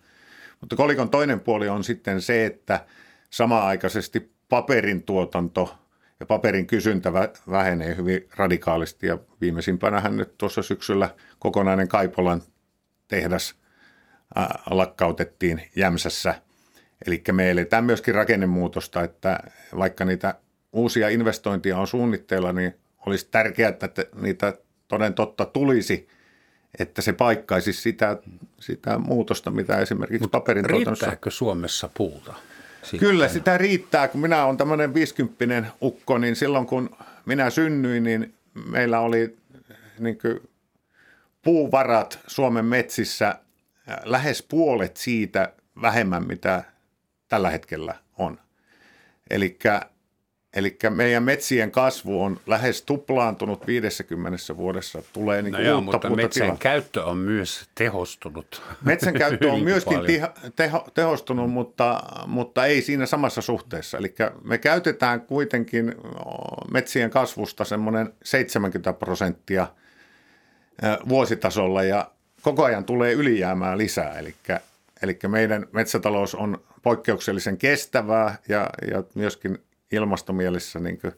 Mutta 0.61 0.75
kolikon 0.75 1.09
toinen 1.09 1.39
puoli 1.39 1.69
on 1.69 1.83
sitten 1.83 2.21
se, 2.21 2.45
että 2.45 2.85
samaaikaisesti 3.29 4.31
paperin 4.49 5.03
tuotanto 5.03 5.77
ja 6.19 6.25
paperin 6.25 6.67
kysyntä 6.67 7.13
vähenee 7.49 7.95
hyvin 7.95 8.27
radikaalisti 8.35 9.07
ja 9.07 9.17
viimeisimpänähän 9.41 10.17
nyt 10.17 10.37
tuossa 10.37 10.61
syksyllä 10.61 11.09
kokonainen 11.39 11.87
Kaipolan 11.87 12.41
tehdas 13.07 13.55
lakkautettiin 14.69 15.61
Jämsässä. 15.75 16.41
Eli 17.05 17.23
me 17.31 17.51
eletään 17.51 17.83
myöskin 17.83 18.15
rakennemuutosta, 18.15 19.03
että 19.03 19.39
vaikka 19.77 20.05
niitä 20.05 20.35
uusia 20.73 21.09
investointia 21.09 21.77
on 21.77 21.87
suunnitteilla, 21.87 22.53
niin 22.53 22.75
olisi 23.05 23.27
tärkeää, 23.31 23.69
että 23.69 24.05
niitä 24.21 24.53
toden 24.87 25.13
totta 25.13 25.45
tulisi, 25.45 26.07
että 26.79 27.01
se 27.01 27.13
paikkaisi 27.13 27.73
sitä, 27.73 28.17
sitä 28.59 28.97
muutosta, 28.97 29.51
mitä 29.51 29.77
esimerkiksi 29.77 30.23
Mut 30.23 30.31
paperin 30.31 30.65
tuotannossa... 30.67 31.05
Riittääkö 31.05 31.31
Suomessa 31.31 31.89
puuta? 31.93 32.33
Sitten. 32.81 32.99
Kyllä 32.99 33.27
sitä 33.27 33.57
riittää, 33.57 34.07
kun 34.07 34.21
minä 34.21 34.45
olen 34.45 34.57
tämmöinen 34.57 34.93
50 34.93 35.71
ukko, 35.81 36.17
niin 36.17 36.35
silloin 36.35 36.65
kun 36.65 36.89
minä 37.25 37.49
synnyin, 37.49 38.03
niin 38.03 38.33
meillä 38.71 38.99
oli 38.99 39.37
niin 39.99 40.17
puuvarat 41.41 42.19
Suomen 42.27 42.65
metsissä 42.65 43.35
lähes 44.03 44.43
puolet 44.43 44.97
siitä 44.97 45.53
vähemmän, 45.81 46.27
mitä 46.27 46.63
tällä 47.27 47.49
hetkellä 47.49 47.95
on. 48.17 48.39
Eli 49.29 49.57
Eli 50.53 50.77
meidän 50.89 51.23
metsien 51.23 51.71
kasvu 51.71 52.23
on 52.23 52.39
lähes 52.47 52.81
tuplaantunut 52.81 53.67
50 53.67 54.57
vuodessa. 54.57 55.03
Tulee 55.13 55.41
niin 55.41 55.51
no 55.51 55.59
joo, 55.59 55.81
mutta 55.81 56.09
metsän 56.09 56.43
tilaa. 56.43 56.57
käyttö 56.59 57.03
on 57.03 57.17
myös 57.17 57.69
tehostunut. 57.75 58.61
Metsän 58.85 59.13
käyttö 59.13 59.51
on 59.51 59.63
myöskin 59.71 59.99
teho, 60.55 60.87
tehostunut, 60.93 61.51
mutta, 61.51 62.03
mutta 62.27 62.65
ei 62.65 62.81
siinä 62.81 63.05
samassa 63.05 63.41
suhteessa. 63.41 63.97
Eli 63.97 64.15
me 64.43 64.57
käytetään 64.57 65.21
kuitenkin 65.21 65.95
metsien 66.71 67.09
kasvusta 67.09 67.65
semmoinen 67.65 68.13
70 68.23 68.93
prosenttia 68.93 69.67
vuositasolla 71.09 71.83
ja 71.83 72.11
koko 72.41 72.63
ajan 72.63 72.85
tulee 72.85 73.13
ylijäämää 73.13 73.77
lisää. 73.77 74.19
Eli, 74.19 74.35
eli 75.01 75.19
meidän 75.27 75.67
metsätalous 75.71 76.35
on 76.35 76.63
poikkeuksellisen 76.81 77.57
kestävää 77.57 78.37
ja, 78.47 78.69
ja 78.91 79.03
myöskin 79.15 79.57
ilmastomielessä 79.91 80.79
niin 80.79 81.01
kuin, 81.01 81.13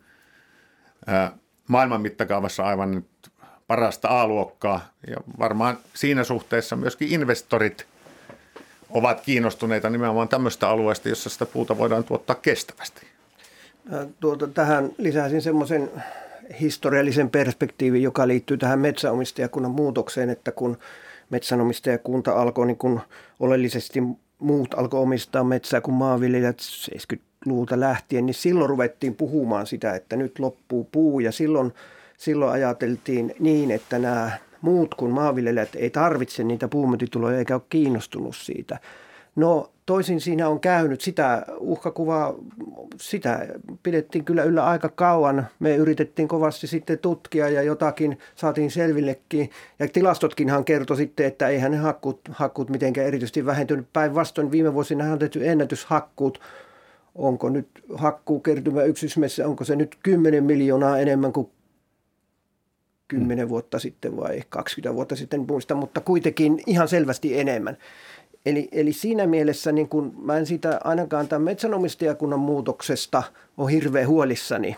ää, 1.08 1.32
maailman 1.68 2.02
mittakaavassa 2.02 2.64
aivan 2.64 2.92
nyt 2.92 3.32
parasta 3.68 4.22
A-luokkaa. 4.22 4.94
Ja 5.08 5.18
varmaan 5.40 5.78
siinä 5.94 6.24
suhteessa 6.24 6.76
myöskin 6.76 7.08
investorit 7.08 7.88
ovat 8.90 9.22
kiinnostuneita 9.22 9.90
nimenomaan 9.90 10.28
tämmöistä 10.28 10.70
alueesta, 10.70 11.10
jossa 11.10 11.30
sitä 11.30 11.46
puuta 11.46 11.78
voidaan 11.78 12.04
tuottaa 12.04 12.36
kestävästi. 12.36 13.02
Tuota, 14.20 14.48
tähän 14.48 14.90
lisäisin 14.98 15.42
semmoisen 15.42 15.90
historiallisen 16.62 17.30
perspektiivin, 17.30 18.04
joka 18.04 18.28
liittyy 18.28 18.58
tähän 18.58 18.80
metsäomistajakunnan 18.80 19.72
muutokseen, 19.72 20.30
että 20.30 20.52
kun 20.52 20.78
metsänomistajakunta 21.30 22.34
alkoi 22.34 22.66
niin 22.66 22.78
kun 22.78 23.02
oleellisesti 23.40 24.00
muut 24.40 24.74
alkoi 24.74 25.00
omistaa 25.00 25.44
metsää 25.44 25.82
kuin 25.82 25.96
maanviljelijät 25.96 26.60
70 26.60 27.31
luvulta 27.46 27.80
lähtien, 27.80 28.26
niin 28.26 28.34
silloin 28.34 28.70
ruvettiin 28.70 29.16
puhumaan 29.16 29.68
sitä, 29.68 29.96
että 29.96 30.16
nyt 30.16 30.40
loppuu 30.40 30.90
puu 30.92 31.20
ja 31.20 31.32
silloin, 31.32 31.74
silloin 32.18 32.52
ajateltiin 32.52 33.36
niin, 33.40 33.72
että 33.72 34.00
nämä 34.00 34.32
muut 34.62 34.96
kuin 34.96 35.12
maanviljelijät 35.12 35.76
ei 35.76 35.90
tarvitse 35.90 36.44
niitä 36.44 36.68
puumyyntituloja 36.68 37.38
eikä 37.38 37.56
ole 37.56 37.62
kiinnostunut 37.70 38.36
siitä. 38.36 38.80
No 39.36 39.72
toisin 39.86 40.22
siinä 40.22 40.50
on 40.50 40.60
käynyt. 40.60 41.02
Sitä 41.02 41.46
uhkakuvaa, 41.60 42.34
sitä 42.98 43.48
pidettiin 43.84 44.26
kyllä 44.26 44.44
yllä 44.44 44.66
aika 44.66 44.90
kauan. 44.90 45.48
Me 45.60 45.76
yritettiin 45.76 46.28
kovasti 46.28 46.68
sitten 46.68 47.00
tutkia 47.00 47.50
ja 47.50 47.62
jotakin 47.62 48.18
saatiin 48.36 48.72
selvillekin. 48.72 49.50
Ja 49.80 49.88
tilastotkinhan 49.88 50.66
kertoi 50.66 50.98
sitten, 50.98 51.26
että 51.26 51.48
eihän 51.48 51.72
ne 51.72 51.78
hakkuut, 51.78 52.22
hakkuut 52.32 52.70
mitenkään 52.70 53.08
erityisesti 53.08 53.46
vähentynyt. 53.46 53.88
Päinvastoin 53.94 54.52
viime 54.52 54.74
vuosina 54.74 55.12
on 55.12 55.20
tehty 55.20 55.50
ennätyshakkuut 55.50 56.40
onko 57.16 57.50
nyt 57.50 57.68
hakkuukertymä 57.96 58.84
yksismessä, 58.84 59.48
onko 59.48 59.64
se 59.64 59.76
nyt 59.76 59.98
10 60.04 60.44
miljoonaa 60.44 61.00
enemmän 61.00 61.34
kuin 61.34 61.50
10 63.08 63.50
vuotta 63.50 63.80
sitten 63.80 64.18
vai 64.18 64.42
20 64.50 64.96
vuotta 64.96 65.16
sitten, 65.16 65.46
muista, 65.48 65.76
mutta 65.76 66.02
kuitenkin 66.02 66.64
ihan 66.68 66.88
selvästi 66.88 67.40
enemmän. 67.40 67.78
Eli, 68.46 68.70
eli 68.72 68.94
siinä 68.94 69.28
mielessä 69.28 69.72
niin 69.72 69.90
kun 69.90 70.14
mä 70.22 70.38
en 70.38 70.46
sitä 70.46 70.80
ainakaan 70.84 71.28
tämän 71.28 71.42
metsänomistajakunnan 71.42 72.40
muutoksesta 72.40 73.24
ole 73.58 73.72
hirveän 73.72 74.08
huolissani 74.08 74.78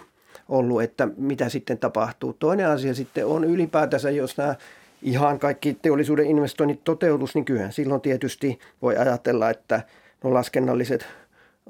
ollut, 0.50 0.82
että 0.82 1.08
mitä 1.18 1.50
sitten 1.50 1.78
tapahtuu. 1.78 2.34
Toinen 2.34 2.68
asia 2.68 2.94
sitten 2.94 3.26
on 3.26 3.44
ylipäätänsä, 3.44 4.12
jos 4.12 4.38
nämä 4.38 4.56
ihan 5.02 5.40
kaikki 5.40 5.78
teollisuuden 5.82 6.26
investoinnit 6.26 6.84
toteutus, 6.84 7.36
niin 7.36 7.46
kyllähän 7.46 7.74
silloin 7.74 8.02
tietysti 8.02 8.60
voi 8.82 8.98
ajatella, 8.98 9.50
että 9.50 9.82
no 10.24 10.34
laskennalliset 10.34 11.06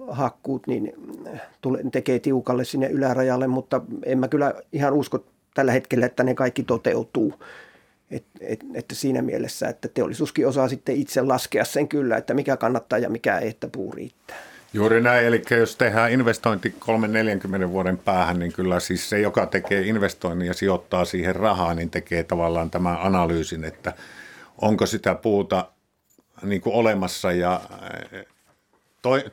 hakkuut, 0.08 0.68
niin 0.68 0.94
tule, 1.62 1.80
tekee 1.92 2.20
tiukalle 2.20 2.66
sinne 2.66 2.88
ylärajalle, 2.88 3.48
mutta 3.48 3.82
en 4.06 4.20
mä 4.20 4.28
kyllä 4.28 4.54
ihan 4.74 4.94
usko 4.94 5.26
tällä 5.54 5.72
hetkellä, 5.72 6.06
että 6.06 6.24
ne 6.24 6.36
kaikki 6.36 6.64
toteutuu. 6.64 7.34
Et, 8.12 8.24
et, 8.42 8.60
että 8.74 8.96
siinä 8.96 9.22
mielessä, 9.22 9.68
että 9.68 9.88
teollisuuskin 9.88 10.48
osaa 10.48 10.68
sitten 10.68 10.96
itse 10.96 11.22
laskea 11.22 11.66
sen 11.66 11.88
kyllä, 11.88 12.18
että 12.18 12.34
mikä 12.34 12.58
kannattaa 12.58 13.00
ja 13.00 13.10
mikä 13.10 13.38
ei, 13.38 13.50
että 13.50 13.68
puu 13.68 13.92
riittää. 13.92 14.38
Juuri 14.74 15.02
näin, 15.02 15.26
eli 15.26 15.42
jos 15.60 15.76
tehdään 15.76 16.12
investointi 16.12 16.76
3-40 17.66 17.70
vuoden 17.70 17.98
päähän, 17.98 18.40
niin 18.40 18.54
kyllä 18.54 18.80
siis 18.80 19.10
se, 19.10 19.20
joka 19.20 19.46
tekee 19.46 19.82
investoinnin 19.82 20.48
ja 20.48 20.54
sijoittaa 20.54 21.06
siihen 21.06 21.36
rahaa, 21.36 21.74
niin 21.74 21.90
tekee 21.90 22.24
tavallaan 22.24 22.70
tämän 22.70 22.98
analyysin, 23.02 23.64
että 23.64 23.94
onko 24.62 24.86
sitä 24.86 25.16
puuta 25.16 25.70
niin 26.44 26.62
kuin 26.62 26.76
olemassa 26.76 27.32
ja 27.32 27.62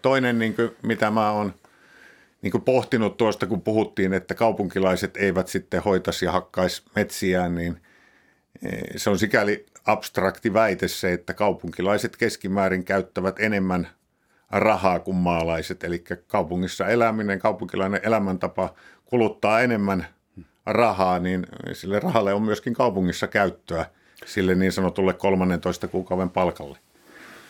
toinen, 0.03 0.39
niin 0.39 0.55
kuin, 0.55 0.71
mitä 0.83 1.11
mä 1.11 1.31
oon 1.31 1.55
niin 2.43 2.51
kuin 2.51 2.62
pohtinut 2.62 3.16
tuosta, 3.16 3.47
kun 3.47 3.62
puhuttiin, 3.62 4.12
että 4.12 4.35
kaupunkilaiset 4.35 5.16
eivät 5.16 5.49
sitten 5.49 5.83
hoitaisi 5.83 6.25
ja 6.25 6.33
hakkaisi 6.33 6.83
metsiään, 6.97 7.55
niin 7.55 7.81
eh, 8.64 8.81
se 8.97 9.11
on 9.11 9.18
sikäli 9.18 9.66
abstrakti 9.87 10.53
väite 10.53 10.89
se, 10.89 11.12
että 11.12 11.35
kaupunkilaiset 11.35 12.16
keskimäärin 12.16 12.85
käyttävät 12.85 13.37
enemmän 13.39 13.89
rahaa 14.51 15.01
kuin 15.01 15.16
maalaiset. 15.16 15.85
Eli 15.85 16.05
kaupungissa 16.27 16.87
eläminen, 16.87 17.39
kaupunkilainen 17.39 18.01
elämäntapa 18.03 18.75
kuluttaa 19.05 19.61
enemmän 19.61 20.07
rahaa, 20.66 21.18
niin 21.18 21.47
sille 21.73 22.01
rahalle 22.01 22.35
on 22.35 22.43
myöskin 22.43 22.75
kaupungissa 22.75 23.27
käyttöä 23.27 23.87
sille 24.27 24.55
niin 24.55 24.73
sanotulle 24.73 25.12
13 25.12 25.89
kuukauden 25.89 26.31
palkalle. 26.31 26.79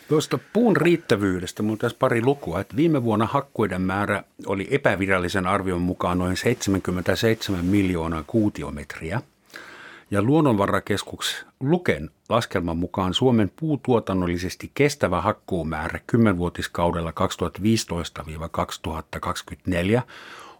Tuosta 0.07 0.39
puun 0.53 0.77
riittävyydestä, 0.77 1.63
mutta 1.63 1.81
tässä 1.81 1.97
pari 1.99 2.21
lukua, 2.21 2.59
että 2.59 2.75
viime 2.75 3.03
vuonna 3.03 3.25
hakkuiden 3.25 3.81
määrä 3.81 4.23
oli 4.45 4.67
epävirallisen 4.71 5.47
arvion 5.47 5.81
mukaan 5.81 6.17
noin 6.17 6.37
77 6.37 7.65
miljoonaa 7.65 8.23
kuutiometriä. 8.27 9.21
Ja 10.11 10.21
luonnonvarakeskus 10.21 11.45
Luken 11.59 12.09
laskelman 12.29 12.77
mukaan 12.77 13.13
Suomen 13.13 13.51
puutuotannollisesti 13.59 14.71
kestävä 14.73 15.21
hakkuumäärä 15.21 15.99
10-vuotiskaudella 16.15 17.13
2015-2024 19.99 20.01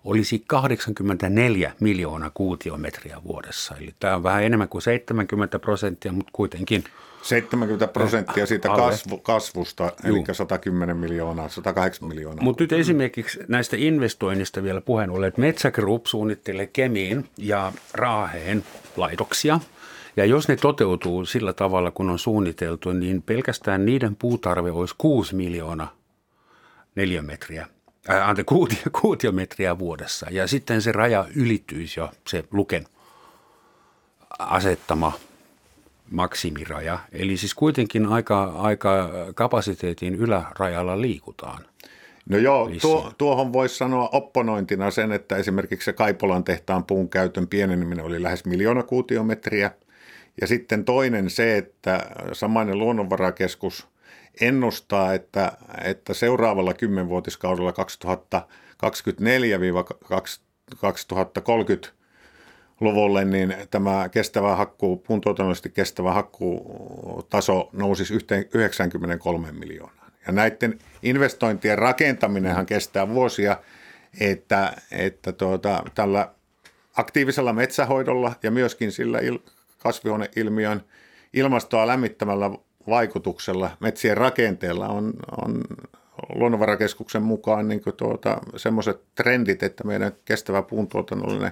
olisi 0.03 0.43
84 0.47 1.73
miljoonaa 1.79 2.31
kuutiometriä 2.33 3.17
vuodessa. 3.23 3.75
Eli 3.77 3.95
tämä 3.99 4.15
on 4.15 4.23
vähän 4.23 4.43
enemmän 4.43 4.69
kuin 4.69 4.81
70 4.81 5.59
prosenttia, 5.59 6.11
mutta 6.11 6.31
kuitenkin. 6.33 6.83
70 7.21 7.87
prosenttia 7.87 8.45
siitä 8.45 8.69
kasvu, 8.69 9.17
kasvusta, 9.17 9.91
Juu. 10.03 10.15
eli 10.15 10.35
110 10.35 10.97
miljoonaa, 10.97 11.49
108 11.49 12.07
miljoonaa. 12.07 12.43
Mutta 12.43 12.63
nyt 12.63 12.71
esimerkiksi 12.71 13.39
näistä 13.47 13.77
investoinnista 13.79 14.63
vielä 14.63 14.81
puheen 14.81 15.09
ollen, 15.09 15.27
että 15.27 15.41
Metsä 15.41 15.71
Group 15.71 16.05
suunnittelee 16.05 16.67
Kemiin 16.67 17.29
ja 17.37 17.73
Raaheen 17.93 18.63
laitoksia. 18.97 19.59
Ja 20.17 20.25
jos 20.25 20.47
ne 20.47 20.55
toteutuu 20.55 21.25
sillä 21.25 21.53
tavalla, 21.53 21.91
kun 21.91 22.09
on 22.09 22.19
suunniteltu, 22.19 22.91
niin 22.91 23.21
pelkästään 23.21 23.85
niiden 23.85 24.15
puutarve 24.15 24.71
olisi 24.71 24.95
6 24.97 25.35
miljoonaa 25.35 25.95
neliömetriä 26.95 27.67
ää, 28.07 28.27
ante, 28.27 28.43
kuutio, 28.43 28.77
kuutiometriä 29.01 29.79
vuodessa. 29.79 30.27
Ja 30.31 30.47
sitten 30.47 30.81
se 30.81 30.91
raja 30.91 31.25
ylittyisi 31.35 31.99
jo 31.99 32.09
se 32.27 32.43
luken 32.51 32.85
asettama 34.39 35.11
maksimiraja. 36.11 36.99
Eli 37.11 37.37
siis 37.37 37.53
kuitenkin 37.53 38.05
aika, 38.05 38.43
aika 38.43 39.09
kapasiteetin 39.35 40.15
ylärajalla 40.15 41.01
liikutaan. 41.01 41.65
No 42.29 42.37
joo, 42.37 42.69
tuo, 42.81 43.13
tuohon 43.17 43.53
voisi 43.53 43.77
sanoa 43.77 44.09
opponointina 44.11 44.91
sen, 44.91 45.11
että 45.11 45.35
esimerkiksi 45.35 45.85
se 45.85 45.93
Kaipolan 45.93 46.43
tehtaan 46.43 46.83
puun 46.83 47.09
käytön 47.09 47.47
pieneneminen 47.47 48.05
oli 48.05 48.23
lähes 48.23 48.45
miljoona 48.45 48.83
kuutiometriä. 48.83 49.71
Ja 50.41 50.47
sitten 50.47 50.85
toinen 50.85 51.29
se, 51.29 51.57
että 51.57 52.05
samainen 52.33 52.79
luonnonvarakeskus 52.79 53.87
ennustaa, 54.41 55.13
että, 55.13 55.51
että 55.83 56.13
seuraavalla 56.13 56.73
kymmenvuotiskaudella 56.73 57.71
2024-2030 57.71 57.75
luvulle, 62.81 63.25
niin 63.25 63.55
tämä 63.71 64.09
kestävä 64.09 64.55
hakkuu, 64.55 64.97
puuntuotannollisesti 64.97 65.69
kestävä 65.69 66.13
hakkuutaso 66.13 67.69
nousisi 67.73 68.13
93 68.53 69.51
miljoonaa. 69.51 70.09
Ja 70.27 70.33
näiden 70.33 70.79
investointien 71.03 71.77
rakentaminenhan 71.77 72.65
kestää 72.65 73.09
vuosia, 73.09 73.57
että, 74.19 74.73
että 74.91 75.31
tuota, 75.31 75.83
tällä 75.95 76.29
aktiivisella 76.97 77.53
metsähoidolla 77.53 78.33
ja 78.43 78.51
myöskin 78.51 78.91
sillä 78.91 79.19
il, 79.19 79.39
kasvihuoneilmiön 79.79 80.81
ilmastoa 81.33 81.87
lämmittämällä 81.87 82.51
vaikutuksella 82.89 83.71
metsien 83.79 84.17
rakenteella 84.17 84.87
on, 84.87 85.13
on 85.45 85.61
luonnonvarakeskuksen 86.35 87.23
mukaan 87.23 87.67
niin 87.67 87.81
tuota, 87.97 88.37
semmoiset 88.55 89.01
trendit, 89.15 89.63
että 89.63 89.83
meidän 89.83 90.11
kestävä 90.25 90.61
puuntuotannollinen 90.61 91.51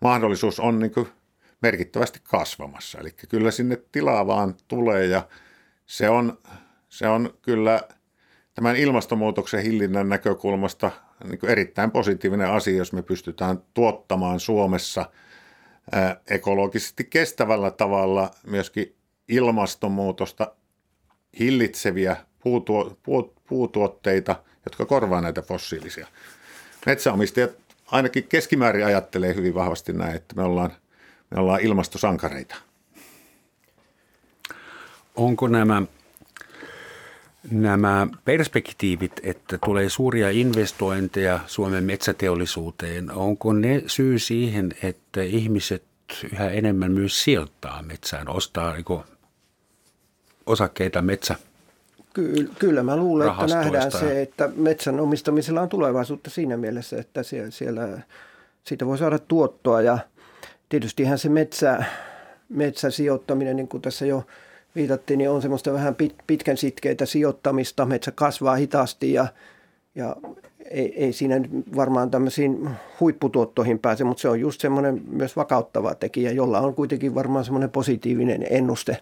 mahdollisuus 0.00 0.60
on 0.60 0.78
niin 0.78 0.92
merkittävästi 1.62 2.20
kasvamassa. 2.24 2.98
Eli 2.98 3.10
kyllä 3.28 3.50
sinne 3.50 3.78
tilaa 3.92 4.26
vaan 4.26 4.54
tulee 4.68 5.06
ja 5.06 5.28
se 5.86 6.08
on, 6.08 6.38
se 6.88 7.08
on 7.08 7.34
kyllä 7.42 7.80
tämän 8.54 8.76
ilmastonmuutoksen 8.76 9.62
hillinnän 9.62 10.08
näkökulmasta 10.08 10.90
niin 11.24 11.46
erittäin 11.46 11.90
positiivinen 11.90 12.50
asia, 12.50 12.76
jos 12.76 12.92
me 12.92 13.02
pystytään 13.02 13.62
tuottamaan 13.74 14.40
Suomessa 14.40 15.10
ekologisesti 16.30 17.04
kestävällä 17.04 17.70
tavalla 17.70 18.30
myöskin 18.46 18.96
ilmastonmuutosta 19.28 20.54
hillitseviä 21.38 22.16
puutuo, 22.42 22.96
puu, 23.02 23.34
puutuotteita, 23.48 24.42
jotka 24.64 24.86
korvaa 24.86 25.20
näitä 25.20 25.42
fossiilisia. 25.42 26.06
Metsäomistajat 26.86 27.50
ainakin 27.90 28.24
keskimäärin 28.24 28.86
ajattelee 28.86 29.34
hyvin 29.34 29.54
vahvasti 29.54 29.92
näin, 29.92 30.16
että 30.16 30.36
me 30.36 30.42
ollaan, 30.42 30.72
me 31.30 31.40
ollaan 31.40 31.60
ilmastosankareita. 31.60 32.54
Onko 35.16 35.48
nämä, 35.48 35.82
nämä 37.50 38.06
perspektiivit, 38.24 39.20
että 39.22 39.58
tulee 39.64 39.88
suuria 39.88 40.30
investointeja 40.30 41.40
Suomen 41.46 41.84
metsäteollisuuteen, 41.84 43.10
onko 43.10 43.52
ne 43.52 43.82
syy 43.86 44.18
siihen, 44.18 44.74
että 44.82 45.22
ihmiset 45.22 45.84
yhä 46.32 46.50
enemmän 46.50 46.92
myös 46.92 47.24
sijoittaa 47.24 47.82
metsään, 47.82 48.28
ostaa 48.28 48.74
niin 48.74 49.04
osakkeita 50.46 51.02
metsä 51.02 51.36
Kyllä, 52.20 52.50
kyllä 52.58 52.82
mä 52.82 52.96
luulen, 52.96 53.28
että 53.30 53.46
nähdään 53.46 53.92
se, 53.92 54.22
että 54.22 54.50
metsän 54.56 55.00
omistamisella 55.00 55.60
on 55.60 55.68
tulevaisuutta 55.68 56.30
siinä 56.30 56.56
mielessä, 56.56 56.98
että 56.98 57.22
siellä, 57.22 57.50
siellä 57.50 57.88
siitä 58.64 58.86
voi 58.86 58.98
saada 58.98 59.18
tuottoa 59.18 59.82
ja 59.82 59.98
tietystihän 60.68 61.18
se 61.18 61.28
metsä, 61.28 61.84
metsäsijoittaminen, 62.48 63.56
niin 63.56 63.68
kuin 63.68 63.82
tässä 63.82 64.06
jo 64.06 64.24
viitattiin, 64.74 65.18
niin 65.18 65.30
on 65.30 65.42
semmoista 65.42 65.72
vähän 65.72 65.94
pit, 65.94 66.14
pitkän 66.26 66.56
sitkeitä 66.56 67.06
sijoittamista. 67.06 67.86
Metsä 67.86 68.10
kasvaa 68.10 68.56
hitaasti 68.56 69.12
ja, 69.12 69.26
ja 69.94 70.16
ei, 70.70 71.04
ei 71.04 71.12
siinä 71.12 71.40
varmaan 71.76 72.10
tämmöisiin 72.10 72.70
huipputuottoihin 73.00 73.78
pääse, 73.78 74.04
mutta 74.04 74.20
se 74.20 74.28
on 74.28 74.40
just 74.40 74.60
semmoinen 74.60 75.02
myös 75.08 75.36
vakauttava 75.36 75.94
tekijä, 75.94 76.30
jolla 76.30 76.60
on 76.60 76.74
kuitenkin 76.74 77.14
varmaan 77.14 77.44
semmoinen 77.44 77.70
positiivinen 77.70 78.46
ennuste 78.50 78.96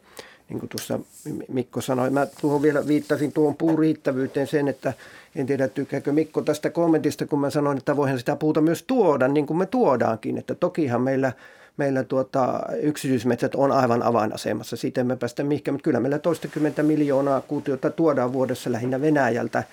niin 0.48 0.60
kuin 0.60 0.70
tuossa 0.70 1.00
Mikko 1.48 1.80
sanoi. 1.80 2.10
Mä 2.10 2.26
tuohon 2.40 2.62
vielä 2.62 2.86
viittasin 2.86 3.32
tuohon 3.32 3.56
puuriittävyyteen 3.56 4.46
sen, 4.46 4.68
että 4.68 4.92
en 5.36 5.46
tiedä 5.46 5.68
tykkääkö 5.68 6.12
Mikko 6.12 6.42
tästä 6.42 6.70
kommentista, 6.70 7.26
kun 7.26 7.40
mä 7.40 7.50
sanoin, 7.50 7.78
että 7.78 7.96
voihan 7.96 8.18
sitä 8.18 8.36
puuta 8.36 8.60
myös 8.60 8.82
tuoda, 8.82 9.28
niin 9.28 9.46
kuin 9.46 9.56
me 9.56 9.66
tuodaankin. 9.66 10.38
Että 10.38 10.54
tokihan 10.54 11.02
meillä, 11.02 11.32
meillä 11.76 12.04
tuota, 12.04 12.60
yksityismetsät 12.82 13.54
on 13.54 13.72
aivan 13.72 14.02
avainasemassa, 14.02 14.76
siitä 14.76 15.04
me 15.04 15.16
päästä 15.16 15.42
mihinkään, 15.42 15.74
mutta 15.74 15.84
kyllä 15.84 16.00
meillä 16.00 16.18
toistakymmentä 16.18 16.82
miljoonaa 16.82 17.40
kuutiota 17.40 17.90
tuodaan 17.90 18.32
vuodessa 18.32 18.72
lähinnä 18.72 19.00
Venäjältä. 19.00 19.64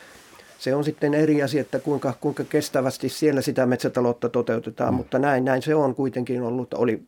Se 0.59 0.76
on 0.76 0.84
sitten 0.84 1.13
eri 1.13 1.43
asia, 1.43 1.61
että 1.61 1.80
kuinka, 1.80 2.13
kuinka 2.21 2.43
kestävästi 2.43 3.09
siellä 3.09 3.41
sitä 3.41 3.65
metsätaloutta 3.65 4.30
toteutetaan, 4.30 4.93
mm. 4.93 4.97
mutta 4.97 5.19
näin, 5.19 5.45
näin 5.45 5.61
se 5.61 5.76
on 5.76 5.95
kuitenkin 5.95 6.41
ollut. 6.41 6.73
Oli 6.73 7.03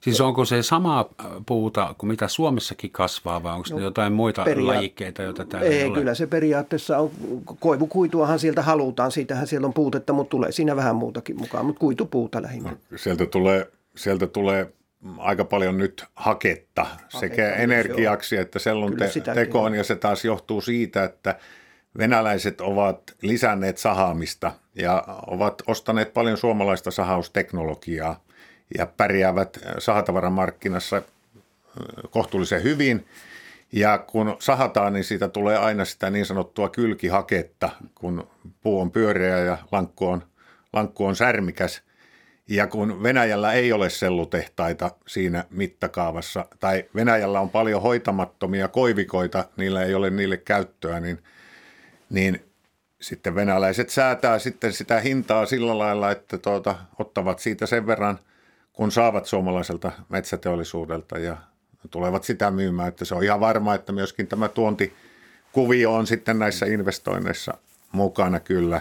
Siis 0.00 0.20
onko 0.20 0.44
se 0.44 0.62
sama 0.62 1.00
äh, 1.00 1.26
puuta 1.46 1.94
kuin 1.98 2.10
mitä 2.10 2.28
Suomessakin 2.28 2.90
kasvaa 2.90 3.42
vai 3.42 3.52
onko 3.52 3.68
no, 3.70 3.78
jotain 3.78 4.12
muita 4.12 4.44
peria- 4.44 4.66
lajikkeita, 4.66 5.22
joita 5.22 5.44
täällä 5.44 5.68
ei, 5.68 5.78
ei 5.78 5.86
ole? 5.86 5.98
Kyllä 5.98 6.14
se 6.14 6.26
periaatteessa 6.26 6.98
on, 6.98 7.10
koivukuituahan 7.60 8.38
sieltä 8.38 8.62
halutaan, 8.62 9.12
siitähän 9.12 9.46
siellä 9.46 9.66
on 9.66 9.74
puutetta, 9.74 10.12
mutta 10.12 10.30
tulee 10.30 10.52
siinä 10.52 10.76
vähän 10.76 10.96
muutakin 10.96 11.38
mukaan, 11.38 11.66
mutta 11.66 11.80
kuitupuuta 11.80 12.42
lähinnä. 12.42 12.70
No, 12.70 12.98
sieltä 12.98 13.26
tulee, 13.26 13.70
sieltä 13.96 14.26
tulee 14.26 14.72
aika 15.18 15.44
paljon 15.44 15.78
nyt 15.78 16.04
haketta, 16.14 16.84
haketta 16.84 17.18
sekä 17.18 17.54
energiaksi 17.54 18.36
että 18.36 18.58
sellun 18.58 18.96
te- 18.96 19.34
tekoon, 19.34 19.74
ja 19.74 19.84
se 19.84 19.96
taas 19.96 20.24
johtuu 20.24 20.60
siitä, 20.60 21.04
että 21.04 21.38
venäläiset 21.98 22.60
ovat 22.60 23.02
lisänneet 23.22 23.78
sahaamista 23.78 24.52
ja 24.74 25.04
ovat 25.26 25.62
ostaneet 25.66 26.14
paljon 26.14 26.36
suomalaista 26.36 26.90
sahausteknologiaa– 26.90 28.20
ja 28.78 28.86
pärjäävät 28.86 29.58
sahatavaramarkkinassa 29.78 31.02
kohtuullisen 32.10 32.62
hyvin. 32.62 33.06
Ja 33.72 33.98
kun 33.98 34.36
sahataan, 34.38 34.92
niin 34.92 35.04
siitä 35.04 35.28
tulee 35.28 35.56
aina 35.56 35.84
sitä 35.84 36.10
niin 36.10 36.26
sanottua 36.26 36.68
kylkihaketta, 36.68 37.70
kun 37.94 38.28
puu 38.62 38.80
on 38.80 38.90
pyöreä 38.90 39.38
ja 39.38 39.58
lankku 39.72 40.06
on, 40.08 40.22
lankku 40.72 41.06
on 41.06 41.16
särmikäs. 41.16 41.82
Ja 42.48 42.66
kun 42.66 43.02
Venäjällä 43.02 43.52
ei 43.52 43.72
ole 43.72 43.90
sellutehtaita 43.90 44.90
siinä 45.06 45.44
mittakaavassa, 45.50 46.46
tai 46.60 46.84
Venäjällä 46.94 47.40
on 47.40 47.50
paljon 47.50 47.82
hoitamattomia 47.82 48.68
koivikoita, 48.68 49.44
niillä 49.56 49.82
ei 49.82 49.94
ole 49.94 50.10
niille 50.10 50.36
käyttöä, 50.36 51.00
niin, 51.00 51.18
niin 52.10 52.44
sitten 53.00 53.34
venäläiset 53.34 53.90
säätää 53.90 54.38
sitten 54.38 54.72
sitä 54.72 55.00
hintaa 55.00 55.46
sillä 55.46 55.78
lailla, 55.78 56.10
että 56.10 56.38
tuota, 56.38 56.76
ottavat 56.98 57.38
siitä 57.38 57.66
sen 57.66 57.86
verran– 57.86 58.18
kun 58.72 58.92
saavat 58.92 59.26
suomalaiselta 59.26 59.92
metsäteollisuudelta 60.08 61.18
ja 61.18 61.36
tulevat 61.90 62.24
sitä 62.24 62.50
myymään. 62.50 62.88
Että 62.88 63.04
se 63.04 63.14
on 63.14 63.24
ihan 63.24 63.40
varma, 63.40 63.74
että 63.74 63.92
myöskin 63.92 64.26
tämä 64.26 64.48
tuontikuvio 64.48 65.94
on 65.94 66.06
sitten 66.06 66.38
näissä 66.38 66.66
investoinneissa 66.66 67.54
mukana 67.92 68.40
kyllä, 68.40 68.80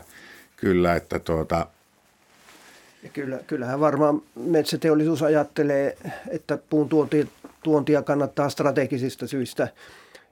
kyllä 0.57 0.95
että 0.95 1.19
tuota, 1.19 1.67
ja 3.03 3.09
kyllä, 3.09 3.39
kyllähän 3.47 3.79
varmaan 3.79 4.21
metsäteollisuus 4.35 5.23
ajattelee, 5.23 5.97
että 6.27 6.57
puun 6.69 6.89
tuontia, 6.89 7.25
tuontia 7.63 8.01
kannattaa 8.01 8.49
strategisista 8.49 9.27
syistä 9.27 9.67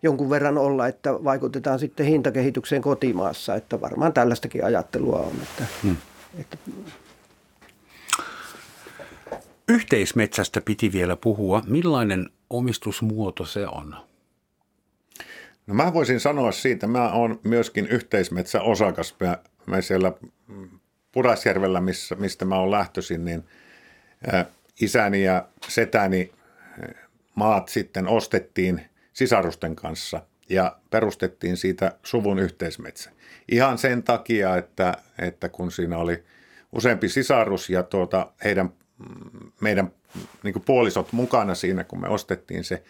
jonkun 0.03 0.29
verran 0.29 0.57
olla, 0.57 0.87
että 0.87 1.23
vaikutetaan 1.23 1.79
sitten 1.79 2.05
hintakehitykseen 2.05 2.81
kotimaassa. 2.81 3.55
Että 3.55 3.81
varmaan 3.81 4.13
tällaistakin 4.13 4.65
ajattelua 4.65 5.19
on. 5.19 5.33
Että, 5.43 5.63
hmm. 5.83 5.95
että 6.39 6.57
Yhteismetsästä 9.69 10.61
piti 10.61 10.91
vielä 10.91 11.15
puhua. 11.15 11.63
Millainen 11.67 12.29
omistusmuoto 12.49 13.45
se 13.45 13.67
on? 13.67 13.95
No 15.67 15.73
mä 15.73 15.93
voisin 15.93 16.19
sanoa 16.19 16.51
siitä, 16.51 16.87
mä 16.87 17.11
oon 17.11 17.39
myöskin 17.43 17.87
yhteismetsäosakas. 17.87 19.15
Mä, 19.19 19.37
mä 19.65 19.81
siellä 19.81 20.13
Purasjärvellä, 21.11 21.81
missä, 21.81 22.15
mistä 22.15 22.45
mä 22.45 22.55
oon 22.55 22.71
lähtöisin, 22.71 23.25
niin 23.25 23.43
isäni 24.81 25.23
ja 25.23 25.47
setäni 25.67 26.31
maat 27.35 27.69
sitten 27.69 28.07
ostettiin 28.07 28.81
sisarusten 29.13 29.75
kanssa 29.75 30.21
ja 30.49 30.77
perustettiin 30.89 31.57
siitä 31.57 31.91
suvun 32.03 32.39
yhteismetsä. 32.39 33.11
Ihan 33.51 33.77
sen 33.77 34.03
takia, 34.03 34.57
että, 34.57 34.97
että 35.19 35.49
kun 35.49 35.71
siinä 35.71 35.97
oli 35.97 36.23
useampi 36.71 37.09
sisarus 37.09 37.69
ja 37.69 37.83
tuota, 37.83 38.31
heidän, 38.43 38.73
meidän 39.61 39.91
niin 40.43 40.61
puolisot 40.65 41.11
mukana 41.11 41.55
siinä, 41.55 41.83
kun 41.83 42.01
me 42.01 42.07
ostettiin 42.07 42.63
se, 42.63 42.83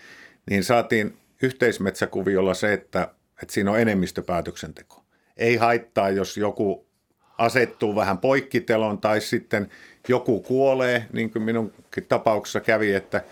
niin 0.49 0.63
saatiin 0.63 1.17
yhteismetsäkuviolla 1.43 2.53
se, 2.53 2.73
että, 2.73 3.13
että 3.43 3.53
siinä 3.53 3.71
on 3.71 3.79
enemmistöpäätöksenteko. 3.79 5.03
Ei 5.37 5.55
haittaa, 5.55 6.09
jos 6.09 6.37
joku 6.37 6.85
asettuu 7.37 7.95
vähän 7.95 8.17
poikkitelon 8.17 8.97
tai 8.97 9.21
sitten 9.21 9.69
joku 10.07 10.41
kuolee, 10.41 11.05
niin 11.13 11.31
kuin 11.31 11.43
minunkin 11.43 12.05
tapauksessa 12.09 12.59
kävi, 12.59 12.93
että 12.93 13.23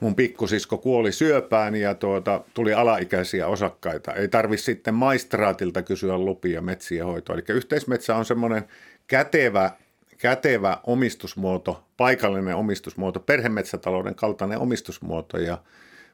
mun 0.00 0.14
pikkusisko 0.14 0.78
kuoli 0.78 1.12
syöpään 1.12 1.74
ja 1.74 1.94
tuota, 1.94 2.40
tuli 2.54 2.74
alaikäisiä 2.74 3.46
osakkaita. 3.46 4.14
Ei 4.14 4.28
tarvi 4.28 4.56
sitten 4.56 4.94
maistraatilta 4.94 5.82
kysyä 5.82 6.18
lupia 6.18 6.60
metsien 6.60 7.06
hoitoa. 7.06 7.34
Eli 7.34 7.44
yhteismetsä 7.48 8.16
on 8.16 8.24
semmoinen 8.24 8.64
kätevä, 9.06 9.70
kätevä 10.18 10.80
omistusmuoto, 10.86 11.84
paikallinen 11.96 12.56
omistusmuoto, 12.56 13.20
perhemetsätalouden 13.20 14.14
kaltainen 14.14 14.58
omistusmuoto 14.58 15.38
ja– 15.38 15.58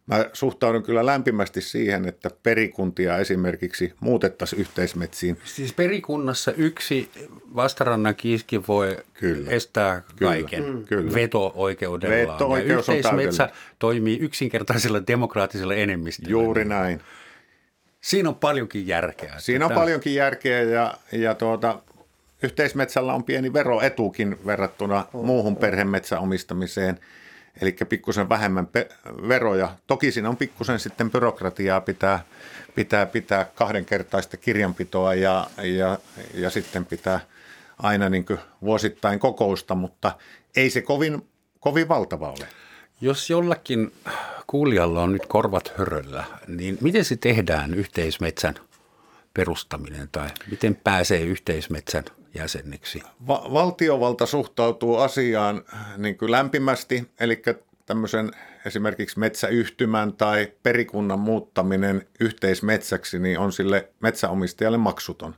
Mä 0.06 0.24
suhtaudun 0.32 0.82
kyllä 0.82 1.06
lämpimästi 1.06 1.60
siihen, 1.60 2.08
että 2.08 2.30
perikuntia 2.42 3.18
esimerkiksi 3.18 3.92
muutettaisiin 4.00 4.60
yhteismetsiin. 4.60 5.38
Siis 5.44 5.72
perikunnassa 5.72 6.52
yksi 6.52 7.10
vastarannan 7.56 8.14
kiiski 8.14 8.66
voi 8.68 8.96
kyllä. 9.14 9.50
estää 9.50 10.02
kaiken 10.18 10.62
kyllä. 10.62 10.84
Kyllä. 10.86 11.14
veto-oikeudellaan. 11.14 12.38
Veto-oikeus 12.38 12.88
ja 12.88 12.94
yhteismetsä 12.94 13.48
toimii 13.78 14.18
yksinkertaisella 14.18 15.06
demokraattisella 15.06 15.74
enemmistöllä. 15.74 16.30
Juuri 16.30 16.64
näin. 16.64 17.00
Siinä 18.00 18.28
on 18.28 18.34
paljonkin 18.34 18.86
järkeä. 18.86 19.34
Siinä 19.38 19.66
on 19.66 19.72
paljonkin 19.72 20.14
järkeä 20.14 20.62
ja, 20.62 20.94
ja 21.12 21.34
tuota, 21.34 21.82
yhteismetsällä 22.44 23.14
on 23.14 23.24
pieni 23.24 23.52
veroetukin 23.52 24.46
verrattuna 24.46 25.06
oh, 25.14 25.24
muuhun 25.24 25.56
perhemetsäomistamiseen– 25.56 27.00
eli 27.60 27.76
pikkusen 27.88 28.28
vähemmän 28.28 28.66
pe- 28.66 28.88
veroja. 29.28 29.76
Toki 29.86 30.12
siinä 30.12 30.28
on 30.28 30.36
pikkusen 30.36 30.80
sitten 30.80 31.10
byrokratiaa, 31.10 31.80
pitää, 31.80 32.24
pitää, 32.74 33.06
pitää 33.06 33.46
kahdenkertaista 33.54 34.36
kirjanpitoa 34.36 35.14
ja, 35.14 35.46
ja, 35.62 35.98
ja 36.34 36.50
sitten 36.50 36.86
pitää 36.86 37.20
aina 37.78 38.08
niin 38.08 38.26
vuosittain 38.62 39.18
kokousta, 39.18 39.74
mutta 39.74 40.12
ei 40.56 40.70
se 40.70 40.82
kovin, 40.82 41.28
kovin 41.60 41.88
valtava 41.88 42.28
ole. 42.28 42.48
Jos 43.00 43.30
jollakin 43.30 43.92
kuulijalla 44.46 45.02
on 45.02 45.12
nyt 45.12 45.26
korvat 45.26 45.72
höröllä, 45.78 46.24
niin 46.48 46.78
miten 46.80 47.04
se 47.04 47.16
tehdään 47.16 47.74
yhteismetsän 47.74 48.54
perustaminen 49.34 50.08
tai 50.12 50.28
miten 50.50 50.74
pääsee 50.84 51.20
yhteismetsän 51.20 52.04
jäseniksi? 52.34 53.02
Va- 53.26 53.46
valtiovalta 53.52 54.26
suhtautuu 54.26 54.96
asiaan 54.96 55.64
niin 55.96 56.18
kuin 56.18 56.30
lämpimästi, 56.30 57.10
eli 57.20 57.42
tämmöisen 57.86 58.30
esimerkiksi 58.66 59.18
metsäyhtymän 59.18 60.12
tai 60.12 60.52
perikunnan 60.62 61.18
muuttaminen 61.18 62.06
yhteismetsäksi 62.20 63.18
niin 63.18 63.38
on 63.38 63.52
sille 63.52 63.88
metsäomistajalle 64.00 64.78
maksuton. 64.78 65.34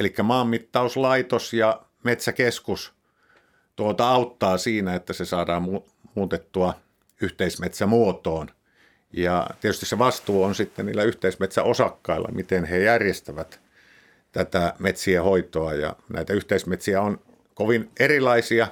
Eli 0.00 0.14
maanmittauslaitos 0.22 1.52
ja 1.52 1.82
metsäkeskus 2.04 2.92
tuota 3.76 4.08
auttaa 4.08 4.58
siinä, 4.58 4.94
että 4.94 5.12
se 5.12 5.24
saadaan 5.24 5.62
mu- 5.62 5.90
muutettua 6.14 6.74
yhteismetsämuotoon. 7.20 8.48
Ja 9.12 9.46
tietysti 9.60 9.86
se 9.86 9.98
vastuu 9.98 10.42
on 10.42 10.54
sitten 10.54 10.86
niillä 10.86 11.02
yhteismetsäosakkailla, 11.02 12.28
miten 12.32 12.64
he 12.64 12.78
järjestävät 12.78 13.60
tätä 14.32 14.74
metsien 14.78 15.22
hoitoa 15.22 15.74
ja 15.74 15.96
näitä 16.08 16.32
yhteismetsiä 16.32 17.02
on 17.02 17.20
kovin 17.54 17.90
erilaisia. 18.00 18.66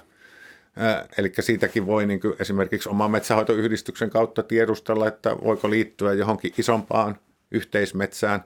Eli 1.19 1.33
siitäkin 1.41 1.87
voi 1.87 2.07
niin 2.07 2.21
kuin 2.21 2.35
esimerkiksi 2.39 2.89
oman 2.89 3.11
metsähoitoyhdistyksen 3.11 4.11
kautta 4.11 4.43
tiedustella, 4.43 5.09
että 5.09 5.37
voiko 5.45 5.71
liittyä 5.71 6.13
johonkin 6.13 6.55
isompaan 6.59 7.19
yhteismetsään. 7.51 8.45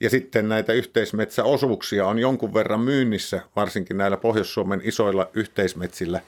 Ja 0.00 0.10
sitten 0.10 0.48
näitä 0.48 0.72
yhteismetsäosuuksia 0.72 2.06
on 2.06 2.18
jonkun 2.18 2.54
verran 2.54 2.80
myynnissä, 2.80 3.40
varsinkin 3.56 3.96
näillä 3.96 4.16
Pohjois-Suomen 4.16 4.80
isoilla 4.84 5.30
yhteismetsillä. 5.34 6.20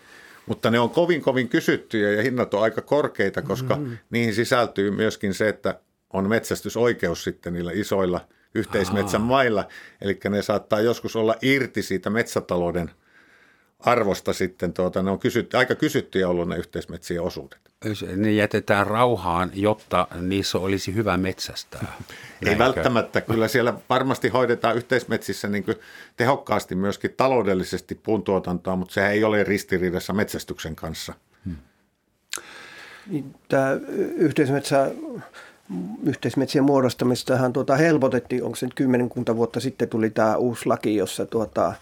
Mutta 0.47 0.71
ne 0.71 0.81
on 0.81 0.91
kovin 0.91 1.23
kovin 1.23 1.49
kysyttyjä 1.49 2.13
ja 2.13 2.23
hinnat 2.23 2.55
on 2.55 2.63
aika 2.63 2.81
korkeita, 2.81 3.43
koska 3.43 3.77
mm-hmm. 3.77 3.99
niihin 4.11 4.35
sisältyy 4.35 4.91
myöskin 4.91 5.35
se, 5.35 5.49
että 5.49 5.81
on 6.13 6.29
metsästysoikeus 6.29 7.25
sitten 7.25 7.53
niillä 7.53 7.73
isoilla– 7.75 8.21
yhteismetsän 8.55 9.21
Aha. 9.21 9.29
mailla. 9.29 9.69
Eli 10.01 10.21
ne 10.31 10.43
saattaa 10.43 10.81
joskus 10.81 11.17
olla 11.17 11.37
irti 11.43 11.83
siitä 11.83 12.11
metsätalouden 12.11 12.91
arvosta 13.85 14.33
sitten, 14.33 14.73
tuota, 14.73 15.03
ne 15.03 15.11
on 15.11 15.19
kysytty, 15.19 15.57
aika 15.57 15.75
kysyttyjä 15.75 16.29
ollut 16.29 16.49
ne 16.49 16.57
yhteismetsien 16.57 17.23
osuudet. 17.23 17.59
Ne 18.17 18.33
jätetään 18.33 18.87
rauhaan, 18.87 19.51
jotta 19.55 20.07
niissä 20.21 20.59
olisi 20.59 20.95
hyvä 20.95 21.17
metsästää. 21.17 21.93
Ei 22.47 22.59
välttämättä, 22.59 23.21
kyllä 23.21 23.49
siellä 23.49 23.75
varmasti 23.89 24.29
hoidetaan 24.29 24.77
yhteismetsissä 24.77 25.49
niin 25.49 25.65
kuin 25.65 25.77
tehokkaasti 26.17 26.75
myöskin 26.75 27.15
taloudellisesti 27.17 27.95
puuntuotantoa, 27.95 28.77
mutta 28.77 28.95
se 28.95 29.09
ei 29.09 29.25
ole 29.25 29.45
ristiriidassa 29.45 30.13
metsästyksen 30.13 30.77
kanssa. 30.77 31.15
Hmm. 31.45 31.57
Niin, 33.07 33.35
tämä 33.49 33.71
yhteismetsä 34.17 34.91
yhteismetsien 36.03 36.65
muodostamistahan 36.65 37.53
tuota 37.53 37.77
helpotettiin, 37.77 38.45
onko 38.45 38.57
se 38.57 38.67
nyt 38.67 38.75
kymmenkunta 38.75 39.37
vuotta 39.37 39.61
sitten 39.61 39.89
tuli 39.89 40.11
tämä 40.11 40.37
uusi 40.37 40.67
laki, 40.67 40.97
jossa, 40.97 41.27
tuota, 41.27 41.73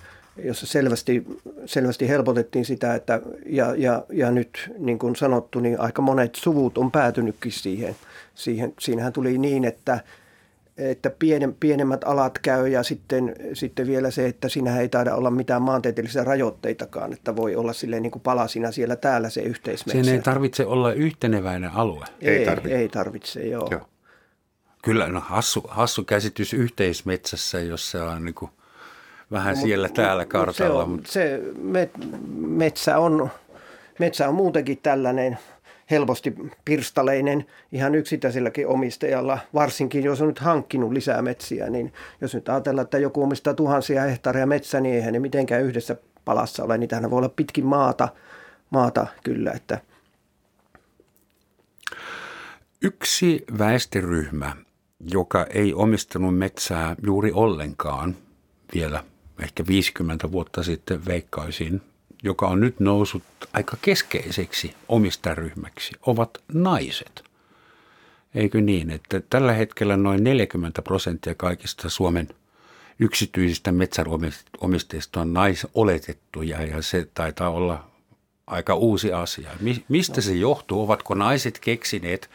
jossa 0.45 0.66
selvästi, 0.66 1.26
selvästi 1.66 2.09
helpotettiin 2.09 2.64
sitä, 2.64 2.95
että 2.95 3.20
ja, 3.47 3.74
ja, 3.76 4.05
ja 4.12 4.30
nyt 4.30 4.72
niin 4.78 4.99
kuin 4.99 5.16
sanottu, 5.16 5.61
niin 5.61 5.80
aika 5.80 6.03
monet 6.03 6.35
suvut 6.35 6.78
on 6.78 6.91
päätynytkin 6.91 7.53
siihen. 7.53 7.97
siihen. 8.35 8.72
Siinähän 8.80 9.12
tuli 9.12 9.39
niin, 9.39 9.64
että 9.64 10.01
että 10.91 11.11
pienen, 11.11 11.55
pienemmät 11.61 12.05
alat 12.05 12.39
käy 12.39 12.68
ja 12.68 12.83
sitten, 12.83 13.37
sitten 13.53 13.87
vielä 13.87 14.11
se, 14.11 14.26
että 14.26 14.49
siinä 14.49 14.80
ei 14.80 14.89
taida 14.89 15.14
olla 15.14 15.30
mitään 15.30 15.62
maantieteellisiä 15.62 16.24
rajoitteitakaan, 16.24 17.12
että 17.12 17.37
voi 17.37 17.57
olla 17.57 17.72
silleen 17.72 18.03
niin 18.03 18.11
kuin 18.11 18.22
palasina 18.22 18.72
siellä 18.72 18.97
täällä 18.97 19.30
se 19.30 19.41
yhteismetsä. 19.41 20.05
Sen 20.05 20.14
ei 20.14 20.22
tarvitse 20.22 20.66
olla 20.66 20.93
yhteneväinen 20.93 21.70
alue. 21.70 22.07
Ei, 22.20 22.37
ei 22.37 22.47
tarvitse. 22.47 22.78
Ei 22.78 22.89
tarvitse, 22.89 23.41
joo. 23.41 23.68
joo. 23.70 23.89
Kyllä, 24.83 25.09
no 25.09 25.20
hassu, 25.20 25.64
hassu 25.68 26.05
käsitys 26.05 26.55
yhteismetsässä, 26.55 27.61
jos 27.61 27.91
se 27.91 28.03
on 28.03 28.24
niin 28.24 28.35
kuin 28.35 28.51
vähän 29.30 29.55
no, 29.55 29.62
siellä 29.62 29.89
mut, 29.89 29.95
täällä 29.95 30.26
kartalla. 30.26 30.87
Mut 30.87 31.07
se, 31.07 31.35
on, 31.35 31.41
se 31.47 31.53
met, 31.62 31.91
metsä, 32.37 32.99
on, 32.99 33.30
metsä 33.99 34.28
on 34.28 34.35
muutenkin 34.35 34.78
tällainen– 34.83 35.39
helposti 35.91 36.35
pirstaleinen 36.64 37.47
ihan 37.72 37.95
yksittäiselläkin 37.95 38.66
omistajalla, 38.66 39.39
varsinkin 39.55 40.05
jos 40.05 40.20
on 40.20 40.28
nyt 40.28 40.39
hankkinut 40.39 40.93
lisää 40.93 41.22
metsiä, 41.22 41.70
niin 41.70 41.93
jos 42.20 42.35
nyt 42.35 42.49
ajatellaan, 42.49 42.85
että 42.85 42.99
joku 42.99 43.22
omistaa 43.22 43.55
tuhansia 43.55 44.03
hehtaareja 44.03 44.47
metsää, 44.47 44.80
niin 44.80 44.95
eihän 44.95 45.12
ne 45.12 45.18
mitenkään 45.18 45.62
yhdessä 45.62 45.97
palassa 46.24 46.64
ole, 46.64 46.78
niitähän 46.78 47.11
voi 47.11 47.18
olla 47.18 47.28
pitkin 47.28 47.66
maata, 47.66 48.09
maata 48.70 49.07
kyllä, 49.24 49.53
että 49.53 49.78
Yksi 52.85 53.45
väestöryhmä, 53.59 54.57
joka 55.01 55.47
ei 55.51 55.74
omistanut 55.74 56.39
metsää 56.39 56.97
juuri 57.05 57.33
ollenkaan 57.33 58.16
vielä 58.74 59.05
ehkä 59.43 59.64
50 59.66 60.33
vuotta 60.33 60.62
sitten 60.62 61.05
veikkaisin, 61.07 61.83
joka 62.23 62.47
on 62.47 62.61
nyt 62.61 62.81
noussut 62.81 63.23
aika 63.53 63.77
keskeiseksi 63.83 64.75
omistaryhmäksi, 64.89 65.93
ovat 66.07 66.31
naiset. 66.53 67.25
Eikö 68.35 68.61
niin, 68.61 68.91
että 68.91 69.20
tällä 69.31 69.53
hetkellä 69.53 69.97
noin 69.97 70.25
40 70.25 70.83
prosenttia 70.83 71.35
kaikista 71.35 71.91
Suomen 71.91 72.29
yksityisistä 72.99 73.73
metsäomistajista 73.73 75.20
on 75.20 75.33
naisoletettuja 75.33 76.62
ja 76.62 76.83
se 76.83 77.09
taitaa 77.14 77.51
olla 77.51 77.91
aika 78.47 78.75
uusi 78.75 79.12
asia. 79.12 79.51
Mistä 79.89 80.20
se 80.20 80.33
johtuu? 80.33 80.83
Ovatko 80.83 81.14
naiset 81.14 81.59
keksineet 81.59 82.31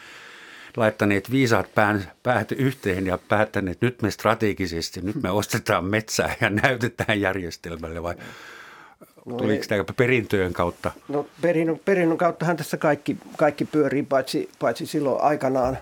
laittaneet 0.77 1.31
viisaat 1.31 1.75
pään, 1.75 2.11
päät 2.23 2.51
yhteen 2.51 3.05
ja 3.05 3.17
päättäneet, 3.17 3.75
että 3.75 3.85
nyt 3.85 4.01
me 4.01 4.11
strategisesti, 4.11 5.01
nyt 5.01 5.15
me 5.23 5.31
ostetaan 5.31 5.85
metsää 5.85 6.35
ja 6.41 6.49
näytetään 6.49 7.21
järjestelmälle 7.21 8.03
vai 8.03 8.15
no 9.27 9.37
tuliko 9.37 9.63
tämä 9.67 9.83
perintöjen 9.97 10.53
kautta? 10.53 10.91
No 11.07 11.25
perinnön, 11.41 11.79
perinnön 11.85 12.17
kauttahan 12.17 12.57
tässä 12.57 12.77
kaikki, 12.77 13.17
kaikki 13.37 13.65
pyörii, 13.65 14.03
paitsi, 14.03 14.49
paitsi 14.59 14.85
silloin 14.85 15.21
aikanaan, 15.21 15.77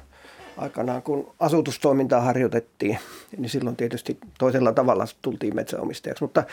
aikanaan, 0.57 1.01
kun 1.01 1.31
asutustoimintaa 1.39 2.21
harjoitettiin, 2.21 2.97
niin 3.37 3.49
silloin 3.49 3.75
tietysti 3.75 4.17
toisella 4.37 4.71
tavalla 4.71 5.05
tultiin 5.21 5.55
metsäomistajaksi. 5.55 6.23
Mutta 6.23 6.43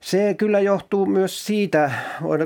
se 0.00 0.34
kyllä 0.34 0.60
johtuu 0.60 1.06
myös 1.06 1.46
siitä, 1.46 1.90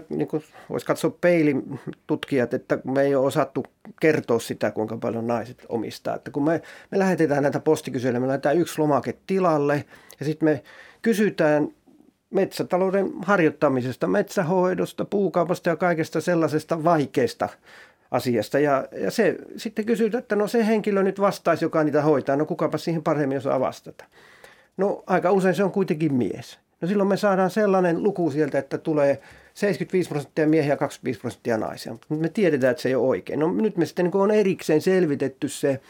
niin 0.08 0.28
kuin 0.28 0.44
voisi 0.70 0.86
katsoa 0.86 1.16
peilin 1.20 1.80
tutkijat, 2.06 2.54
että 2.54 2.78
me 2.84 3.02
ei 3.02 3.14
ole 3.14 3.26
osattu 3.26 3.64
kertoa 4.00 4.38
sitä, 4.38 4.70
kuinka 4.70 4.96
paljon 4.96 5.26
naiset 5.26 5.66
omistaa. 5.68 6.14
Että 6.16 6.30
kun 6.30 6.44
me, 6.44 6.62
me 6.90 6.98
lähetetään 6.98 7.42
näitä 7.42 7.60
postikyselyjä, 7.60 8.20
me 8.20 8.26
lähetetään 8.26 8.58
yksi 8.58 8.78
lomake 8.78 9.14
tilalle 9.26 9.84
ja 10.20 10.26
sitten 10.26 10.48
me 10.48 10.62
kysytään 11.02 11.68
metsätalouden 12.32 13.10
harjoittamisesta, 13.22 14.06
metsähoidosta, 14.06 15.04
puukaupasta 15.04 15.68
ja 15.68 15.76
kaikesta 15.76 16.20
sellaisesta 16.20 16.84
vaikeasta 16.84 17.48
asiasta. 18.10 18.58
Ja, 18.58 18.88
ja 19.00 19.10
se 19.10 19.36
sitten 19.56 19.84
kysytään, 19.84 20.22
että 20.22 20.36
no 20.36 20.48
se 20.48 20.66
henkilö 20.66 21.02
nyt 21.02 21.20
vastaisi, 21.20 21.64
joka 21.64 21.84
niitä 21.84 22.02
hoitaa. 22.02 22.36
No 22.36 22.46
kukapa 22.46 22.78
siihen 22.78 23.02
paremmin 23.02 23.38
osaa 23.38 23.60
vastata. 23.60 24.04
No 24.76 25.04
aika 25.06 25.32
usein 25.32 25.54
se 25.54 25.64
on 25.64 25.72
kuitenkin 25.72 26.14
mies. 26.14 26.58
No 26.80 26.88
silloin 26.88 27.08
me 27.08 27.16
saadaan 27.16 27.50
sellainen 27.50 28.02
luku 28.02 28.30
sieltä, 28.30 28.58
että 28.58 28.78
tulee 28.78 29.20
75 29.54 30.08
prosenttia 30.08 30.46
miehiä 30.46 30.72
ja 30.72 30.76
25 30.76 31.20
prosenttia 31.20 31.58
naisia. 31.58 31.96
Me 32.08 32.28
tiedetään, 32.28 32.70
että 32.70 32.82
se 32.82 32.88
ei 32.88 32.94
ole 32.94 33.06
oikein. 33.06 33.40
No 33.40 33.52
nyt 33.52 33.76
me 33.76 33.86
sitten 33.86 34.04
niin 34.04 34.16
on 34.16 34.30
erikseen 34.30 34.80
selvitetty 34.80 35.48
se 35.48 35.80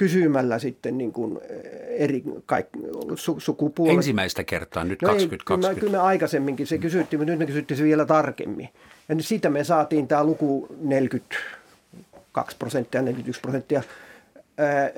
kysymällä 0.00 0.58
sitten 0.58 0.98
niin 0.98 1.12
kuin 1.12 1.38
eh, 1.48 1.60
eri 1.88 2.22
kaikki, 2.46 2.78
su, 3.14 3.40
sukupuolet. 3.40 3.96
Ensimmäistä 3.96 4.44
kertaa 4.44 4.84
nyt 4.84 5.02
no 5.02 5.08
2020. 5.08 5.68
Ei, 5.68 5.74
kyllä, 5.74 5.80
kyllä 5.80 6.02
me 6.02 6.08
aikaisemminkin 6.08 6.66
se 6.66 6.78
kysyttiin, 6.78 7.20
mutta 7.20 7.30
nyt 7.30 7.38
me 7.38 7.46
kysyttiin 7.46 7.78
se 7.78 7.84
vielä 7.84 8.04
tarkemmin. 8.04 8.68
Ja 9.08 9.14
nyt 9.14 9.26
siitä 9.26 9.50
me 9.50 9.64
saatiin 9.64 10.08
tämä 10.08 10.24
luku 10.24 10.66
42 10.80 12.56
prosenttia, 12.56 13.02
41 13.02 13.40
prosenttia 13.40 13.82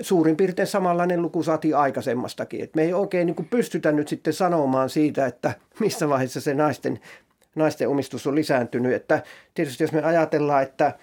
suurin 0.01 0.37
piirtein 0.37 0.69
samanlainen 0.69 1.23
luku 1.23 1.43
saatiin 1.43 1.77
aikaisemmastakin. 1.77 2.65
Et 2.65 2.75
me 2.75 2.83
ei 2.83 2.93
oikein 2.93 3.27
niin 3.27 3.49
pystytä 3.51 3.93
nyt 3.93 4.09
sitten 4.09 4.33
sanomaan 4.33 4.91
siitä, 4.91 5.27
että 5.27 5.55
missä 5.81 6.09
vaiheessa 6.09 6.41
se 6.41 6.55
naisten, 6.55 7.01
naisten 7.55 7.89
omistus 7.89 8.27
on 8.27 8.35
lisääntynyt. 8.35 8.93
Että 8.93 9.23
tietysti 9.55 9.85
jos 9.85 9.93
me 9.93 10.03
ajatellaan, 10.03 10.63
että 10.63 10.99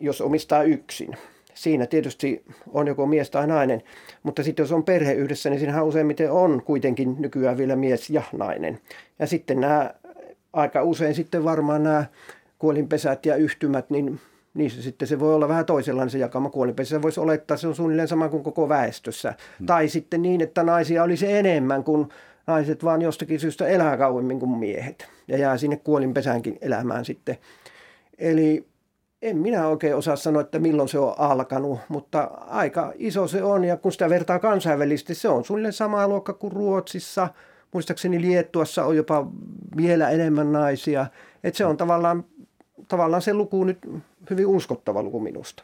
jos 0.00 0.20
omistaa 0.20 0.62
yksin, 0.62 1.16
siinä 1.58 1.86
tietysti 1.86 2.44
on 2.72 2.86
joko 2.86 3.06
mies 3.06 3.30
tai 3.30 3.46
nainen, 3.46 3.82
mutta 4.22 4.42
sitten 4.42 4.62
jos 4.62 4.72
on 4.72 4.84
perhe 4.84 5.12
yhdessä, 5.12 5.50
niin 5.50 5.58
siinähän 5.58 5.86
useimmiten 5.86 6.32
on 6.32 6.62
kuitenkin 6.64 7.16
nykyään 7.18 7.56
vielä 7.56 7.76
mies 7.76 8.10
ja 8.10 8.22
nainen. 8.32 8.78
Ja 9.18 9.26
sitten 9.26 9.60
nämä, 9.60 9.94
aika 10.52 10.82
usein 10.82 11.14
sitten 11.14 11.44
varmaan 11.44 11.82
nämä 11.82 12.04
kuolinpesät 12.58 13.26
ja 13.26 13.36
yhtymät, 13.36 13.90
niin 13.90 14.20
niissä 14.54 14.82
sitten 14.82 15.08
se 15.08 15.20
voi 15.20 15.34
olla 15.34 15.48
vähän 15.48 15.66
toisenlainen 15.66 16.10
se 16.10 16.18
jakama 16.18 16.50
kuolinpesä. 16.50 16.88
Se 16.90 17.02
voisi 17.02 17.20
olettaa, 17.20 17.54
että 17.54 17.60
se 17.60 17.68
on 17.68 17.74
suunnilleen 17.74 18.08
sama 18.08 18.28
kuin 18.28 18.42
koko 18.42 18.68
väestössä. 18.68 19.34
Hmm. 19.58 19.66
Tai 19.66 19.88
sitten 19.88 20.22
niin, 20.22 20.40
että 20.40 20.62
naisia 20.62 21.02
olisi 21.02 21.32
enemmän 21.32 21.84
kuin 21.84 22.08
naiset 22.46 22.84
vaan 22.84 23.02
jostakin 23.02 23.40
syystä 23.40 23.66
elää 23.66 23.96
kauemmin 23.96 24.40
kuin 24.40 24.58
miehet. 24.58 25.08
Ja 25.28 25.38
jää 25.38 25.58
sinne 25.58 25.76
kuolinpesäänkin 25.76 26.58
elämään 26.60 27.04
sitten. 27.04 27.38
Eli 28.18 28.66
en 29.22 29.36
minä 29.36 29.68
oikein 29.68 29.96
osaa 29.96 30.16
sanoa, 30.16 30.42
että 30.42 30.58
milloin 30.58 30.88
se 30.88 30.98
on 30.98 31.14
alkanut, 31.18 31.80
mutta 31.88 32.30
aika 32.46 32.92
iso 32.96 33.28
se 33.28 33.42
on. 33.42 33.64
Ja 33.64 33.76
kun 33.76 33.92
sitä 33.92 34.10
vertaa 34.10 34.38
kansainvälisesti, 34.38 35.14
se 35.14 35.28
on 35.28 35.44
suunnilleen 35.44 35.72
sama 35.72 36.08
luokka 36.08 36.32
kuin 36.32 36.52
Ruotsissa. 36.52 37.28
Muistaakseni 37.72 38.20
Liettuassa 38.20 38.84
on 38.84 38.96
jopa 38.96 39.26
vielä 39.76 40.10
enemmän 40.10 40.52
naisia. 40.52 41.06
Että 41.44 41.58
se 41.58 41.66
on 41.66 41.76
tavallaan, 41.76 42.24
tavallaan 42.88 43.22
se 43.22 43.34
luku 43.34 43.64
nyt 43.64 43.78
hyvin 44.30 44.46
uskottava 44.46 45.02
luku 45.02 45.20
minusta. 45.20 45.62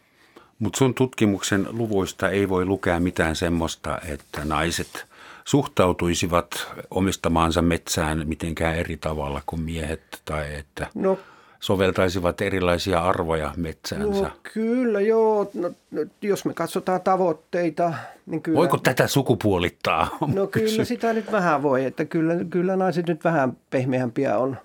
Mutta 0.59 0.78
sun 0.78 0.94
tutkimuksen 0.94 1.66
luvuista 1.70 2.30
ei 2.30 2.48
voi 2.48 2.64
lukea 2.64 3.00
mitään 3.00 3.36
semmoista, 3.36 3.98
että 4.09 4.44
naiset 4.44 5.07
suhtautuisivat 5.44 6.46
omistamaansa 6.90 7.62
metsään 7.62 8.22
mitenkään 8.28 8.76
eri 8.76 8.96
tavalla 8.96 9.42
kuin 9.46 9.62
miehet 9.62 10.02
tai 10.24 10.55
että 10.55 10.86
no, 10.94 11.18
soveltaisivat 11.64 12.40
erilaisia 12.40 13.00
arvoja 13.00 13.52
metsäänsä. 13.56 14.22
No, 14.22 14.30
kyllä, 14.52 15.00
joo. 15.00 15.50
No, 15.54 15.70
no, 15.90 16.04
jos 16.22 16.44
me 16.44 16.54
katsotaan 16.54 17.00
tavoitteita, 17.00 17.94
niin 18.26 18.42
kyllä... 18.42 18.56
Voiko 18.56 18.78
tätä 18.78 19.06
sukupuolittaa? 19.06 20.08
No 20.34 20.46
kyllä 20.52 20.84
sitä 20.84 21.12
nyt 21.12 21.32
vähän 21.32 21.62
voi, 21.62 21.84
että 21.84 22.04
kyllä, 22.04 22.34
kyllä 22.50 22.76
naiset 22.76 23.06
nyt 23.06 23.24
vähän 23.24 23.56
pehmeämpiä 23.70 24.38
on. 24.38 24.56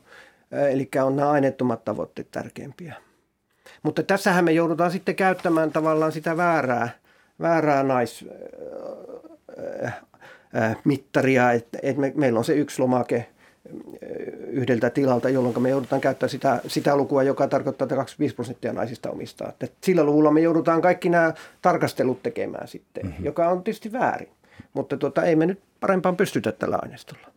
Eli 0.72 0.90
on 1.04 1.16
nämä 1.16 1.30
aineettomat 1.30 1.86
tavoitteet 1.86 2.32
tärkeimpiä. 2.32 2.96
Mutta 3.84 4.04
tässähän 4.04 4.46
me 4.46 4.52
joudutaan 4.52 4.92
sitten 4.92 5.16
käyttämään 5.16 5.72
tavallaan 5.72 6.12
sitä 6.12 6.38
väärää, 6.38 6.90
väärää 7.42 7.84
nais, 7.84 8.26
äh, 9.84 9.94
äh, 10.58 10.78
mittaria, 10.84 11.52
että, 11.52 11.80
että 11.82 12.02
me, 12.02 12.14
meillä 12.16 12.40
on 12.40 12.46
se 12.46 12.54
yksi 12.54 12.82
lomake 12.82 13.26
yhdeltä 14.48 14.90
tilalta, 14.90 15.30
jolloin 15.30 15.62
me 15.62 15.70
joudutaan 15.70 16.02
käyttämään 16.02 16.30
sitä, 16.30 16.62
sitä 16.68 16.96
lukua, 16.96 17.24
joka 17.24 17.48
tarkoittaa, 17.48 17.86
että 17.86 17.96
25 17.96 18.36
prosenttia 18.36 18.74
naisista 18.74 19.10
omistaa. 19.10 19.50
Että 19.50 19.68
sillä 19.84 20.04
luvulla 20.04 20.32
me 20.32 20.42
joudutaan 20.42 20.82
kaikki 20.82 21.10
nämä 21.10 21.34
tarkastelut 21.62 22.24
tekemään 22.24 22.68
sitten, 22.68 23.06
mm-hmm. 23.06 23.26
joka 23.26 23.50
on 23.50 23.64
tietysti 23.64 23.92
väärin. 23.92 24.30
Mutta 24.74 24.98
tuota, 24.98 25.24
ei 25.24 25.36
me 25.36 25.46
nyt 25.46 25.60
parempaan 25.80 26.18
pystytä 26.18 26.52
tällä 26.52 26.80
aineistolla. 26.82 27.28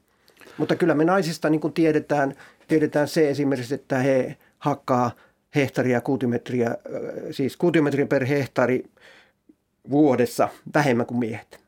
Mutta 0.58 0.76
kyllä 0.76 0.94
me 0.94 1.04
naisista 1.04 1.50
niin 1.50 1.60
kuin 1.60 1.72
tiedetään, 1.72 2.34
tiedetään 2.68 3.08
se 3.08 3.30
esimerkiksi, 3.30 3.74
että 3.74 3.98
he 3.98 4.36
hakkaa– 4.58 5.10
hehtaaria 5.54 6.00
kuutiometriä, 6.00 6.76
siis 7.30 7.56
kuutiometriä 7.56 8.06
per 8.06 8.24
hehtaari 8.26 8.84
vuodessa 9.90 10.48
vähemmän 10.74 11.06
kuin 11.06 11.18
miehet. 11.18 11.61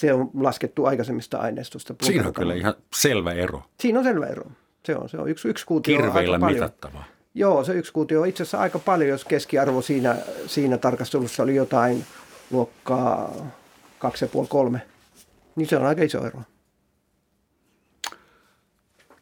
Se 0.00 0.12
on 0.12 0.30
laskettu 0.34 0.84
aikaisemmista 0.84 1.38
aineistosta. 1.38 1.94
Siinä 2.02 2.26
on 2.26 2.32
kyllä 2.32 2.54
ihan 2.54 2.74
selvä 2.94 3.32
ero. 3.32 3.62
Siinä 3.80 3.98
on 3.98 4.04
selvä 4.04 4.26
ero. 4.26 4.44
Se 4.86 4.96
on, 4.96 5.08
se 5.08 5.18
on 5.18 5.28
yksi, 5.28 5.48
yksi 5.48 5.66
kuutio 5.66 5.96
Kirveillä 5.96 6.34
aika 6.34 6.46
mitattava. 6.46 7.04
Joo, 7.34 7.64
se 7.64 7.74
yksi 7.74 7.92
kuutio 7.92 8.20
on 8.20 8.26
itse 8.26 8.42
asiassa 8.42 8.58
aika 8.58 8.78
paljon, 8.78 9.10
jos 9.10 9.24
keskiarvo 9.24 9.82
siinä, 9.82 10.16
siinä 10.46 10.78
tarkastelussa 10.78 11.42
oli 11.42 11.54
jotain 11.54 12.04
luokkaa 12.50 13.32
2,5-3. 14.74 14.78
Niin 15.56 15.68
se 15.68 15.76
on 15.76 15.86
aika 15.86 16.02
iso 16.02 16.26
ero. 16.26 16.42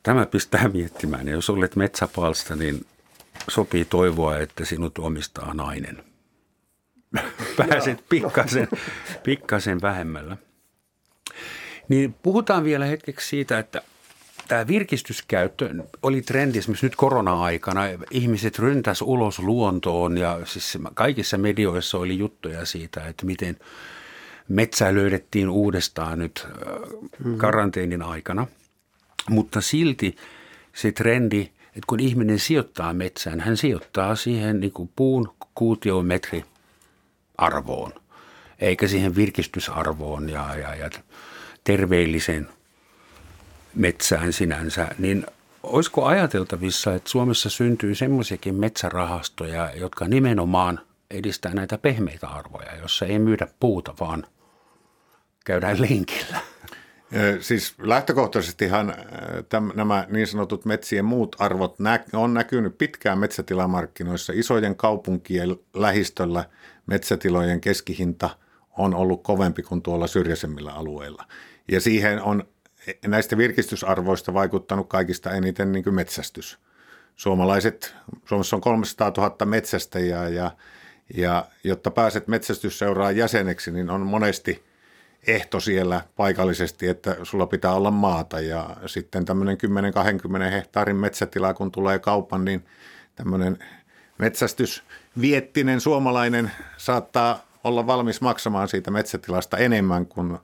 Tämä 0.03 0.27
pistää 0.27 0.69
miettimään. 0.69 1.29
Ja 1.29 1.35
jos 1.35 1.51
olet 1.51 1.77
metsäpalsta, 1.77 2.57
niin 2.57 2.87
sopii 3.49 3.85
toivoa, 3.85 4.39
että 4.39 4.65
sinut 4.65 4.99
omistaa 4.99 5.55
nainen. 5.55 6.05
Pääset 7.69 8.05
pikkasen, 8.09 8.69
pikkasen 9.23 9.81
vähemmällä. 9.83 10.37
Niin 11.89 12.15
puhutaan 12.23 12.65
vielä 12.65 12.85
hetkeksi 12.85 13.29
siitä, 13.29 13.59
että 13.59 13.83
tämä 14.49 14.67
virkistyskäyttö 14.67 15.75
oli 16.03 16.23
trendi 16.23 16.59
esimerkiksi 16.59 16.87
nyt 16.87 16.97
korona-aikana. 16.97 17.83
Ihmiset 18.11 18.59
ryntäs 18.59 19.03
ulos 19.03 19.39
luontoon 19.39 20.17
ja 20.17 20.41
siis 20.45 20.79
kaikissa 20.95 21.39
medioissa 21.39 21.99
oli 21.99 22.19
juttuja 22.19 22.65
siitä, 22.65 23.07
että 23.07 23.27
miten 23.27 23.57
metsää 24.49 24.95
löydettiin 24.95 25.49
uudestaan 25.49 26.19
nyt 26.19 26.47
mm-hmm. 26.49 27.39
karanteenin 27.39 28.03
aikana. 28.03 28.47
Mutta 29.31 29.61
silti 29.61 30.17
se 30.75 30.93
trendi 30.93 31.49
että 31.79 31.87
kun 31.87 32.01
ihminen 32.01 32.39
sijoittaa 32.39 32.93
metsään, 32.93 33.41
hän 33.41 33.57
sijoittaa 33.57 34.17
siihen 34.17 34.61
niin 34.61 34.73
kuin 34.73 34.91
puun 34.97 35.35
kuutiometri 35.55 36.45
arvoon, 37.37 37.93
eikä 38.59 38.89
siihen 38.89 39.17
virkistysarvoon 39.17 40.29
ja, 40.29 40.55
ja, 40.55 40.75
ja 40.75 40.91
terveellisen 41.65 42.49
metsään 43.75 44.33
sinänsä, 44.33 44.89
niin 44.99 45.27
olisiko 45.63 46.05
ajateltavissa, 46.05 46.95
että 46.95 47.11
Suomessa 47.11 47.51
syntyy 47.51 47.95
semmoisiakin 47.95 48.55
metsärahastoja, 48.55 49.71
jotka 49.75 50.09
nimenomaan 50.09 50.81
edistää 51.11 51.55
näitä 51.55 51.79
pehmeitä 51.79 52.29
arvoja, 52.29 52.77
jossa 52.77 53.07
ei 53.07 53.19
myydä 53.19 53.49
puuta, 53.61 53.95
vaan 54.01 54.27
käydään 55.45 55.81
lenkillä? 55.81 56.41
Siis 57.41 57.75
lähtökohtaisestihan 57.79 58.95
nämä 59.75 60.07
niin 60.11 60.27
sanotut 60.27 60.65
metsien 60.65 61.05
muut 61.05 61.37
arvot 61.39 61.77
on 62.13 62.35
näkynyt 62.35 62.79
pitkään 62.79 63.19
metsätilamarkkinoissa. 63.19 64.33
Isojen 64.37 64.77
kaupunkien 64.77 65.57
lähistöllä 65.75 66.45
metsätilojen 66.87 67.61
keskihinta 67.61 68.31
on 68.79 68.95
ollut 68.95 69.23
kovempi 69.23 69.63
kuin 69.63 69.83
tuolla 69.83 70.07
syrjäisemmillä 70.07 70.73
alueilla. 70.73 71.25
Ja 71.69 71.81
siihen 71.81 72.23
on 72.23 72.45
näistä 73.07 73.37
virkistysarvoista 73.37 74.35
vaikuttanut 74.35 74.89
kaikista 74.89 75.31
eniten 75.31 75.73
niin 75.73 75.95
metsästys. 75.95 76.59
Suomalaiset, 77.17 77.95
Suomessa 78.25 78.57
on 78.57 78.63
300 78.63 79.13
000 79.17 79.47
metsästäjää 79.47 80.29
ja, 80.29 80.51
Ja 81.17 81.47
jotta 81.65 81.91
pääset 81.91 82.29
metsästysseuraan 82.29 83.17
jäseneksi, 83.17 83.71
niin 83.71 83.91
on 83.91 84.01
monesti 84.01 84.65
ehto 85.27 85.61
siellä 85.61 86.01
paikallisesti, 86.17 86.89
että 86.89 87.17
sulla 87.23 87.47
pitää 87.47 87.73
olla 87.73 87.91
maata. 87.91 88.41
Ja 88.41 88.77
sitten 88.87 89.25
tämmöinen 89.25 89.59
10-20 90.49 90.51
hehtaarin 90.51 90.97
metsätila, 90.97 91.55
kun 91.55 91.73
tulee 91.73 91.99
kaupan, 91.99 92.45
niin 92.45 92.65
tämmöinen 93.15 93.59
metsästysviettinen 94.19 95.81
suomalainen 95.81 96.51
saattaa 96.77 97.48
olla 97.65 97.87
valmis 97.87 98.21
maksamaan 98.21 98.69
siitä 98.69 98.91
metsätilasta 98.91 99.57
enemmän 99.57 100.07
kuin 100.07 100.39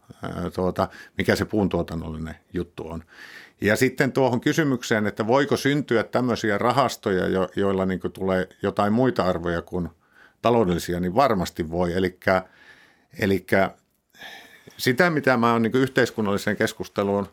tuota, 0.54 0.88
mikä 1.18 1.36
se 1.36 1.44
puuntuotannollinen 1.44 2.36
juttu 2.52 2.88
on. 2.88 3.04
Ja 3.60 3.76
sitten 3.76 4.12
tuohon 4.12 4.40
kysymykseen, 4.40 5.06
että 5.06 5.26
voiko 5.26 5.56
syntyä 5.56 6.04
tämmöisiä 6.04 6.58
rahastoja, 6.58 7.28
jo, 7.28 7.48
joilla 7.56 7.86
niin 7.86 8.00
tulee 8.12 8.48
jotain 8.62 8.92
muita 8.92 9.24
arvoja 9.24 9.62
kuin 9.62 9.88
taloudellisia, 10.42 11.00
niin 11.00 11.14
varmasti 11.14 11.70
voi. 11.70 11.92
Eli 13.18 13.46
sitä, 14.76 15.10
mitä 15.10 15.36
mä 15.36 15.52
oon 15.52 15.62
niin 15.62 15.76
yhteiskunnalliseen 15.76 16.56
keskusteluun 16.56 17.28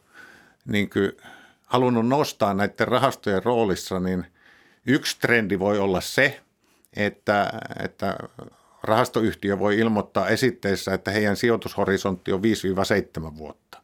niin 0.65 0.89
halunnut 1.65 2.07
nostaa 2.07 2.53
näiden 2.53 2.87
rahastojen 2.87 3.43
roolissa, 3.43 3.99
niin 3.99 4.25
yksi 4.85 5.19
trendi 5.19 5.59
voi 5.59 5.79
olla 5.79 6.01
se, 6.01 6.41
että, 6.95 7.51
että 7.83 8.15
rahastoyhtiö 8.83 9.59
voi 9.59 9.79
ilmoittaa 9.79 10.27
esitteissä, 10.27 10.93
että 10.93 11.11
heidän 11.11 11.35
sijoitushorisontti 11.35 12.31
on 12.31 12.41
5-7 12.41 13.37
vuotta. 13.37 13.81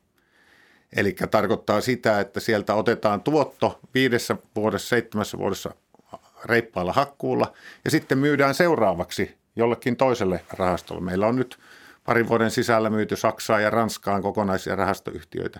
Eli 0.95 1.15
tarkoittaa 1.31 1.81
sitä, 1.81 2.19
että 2.19 2.39
sieltä 2.39 2.73
otetaan 2.73 3.21
tuotto 3.21 3.79
viidessä 3.93 4.35
vuodessa, 4.55 4.87
seitsemässä 4.87 5.37
vuodessa 5.37 5.73
reippailla 6.45 6.93
hakkuulla 6.93 7.53
ja 7.85 7.91
sitten 7.91 8.17
myydään 8.17 8.55
seuraavaksi 8.55 9.37
jollekin 9.55 9.97
toiselle 9.97 10.41
rahastolle. 10.53 11.01
Meillä 11.01 11.27
on 11.27 11.35
nyt 11.35 11.57
parin 12.03 12.29
vuoden 12.29 12.51
sisällä 12.51 12.89
myyty 12.89 13.15
Saksaan 13.15 13.63
ja 13.63 13.69
Ranskaan 13.69 14.21
kokonaisia 14.21 14.75
rahastoyhtiöitä. 14.75 15.59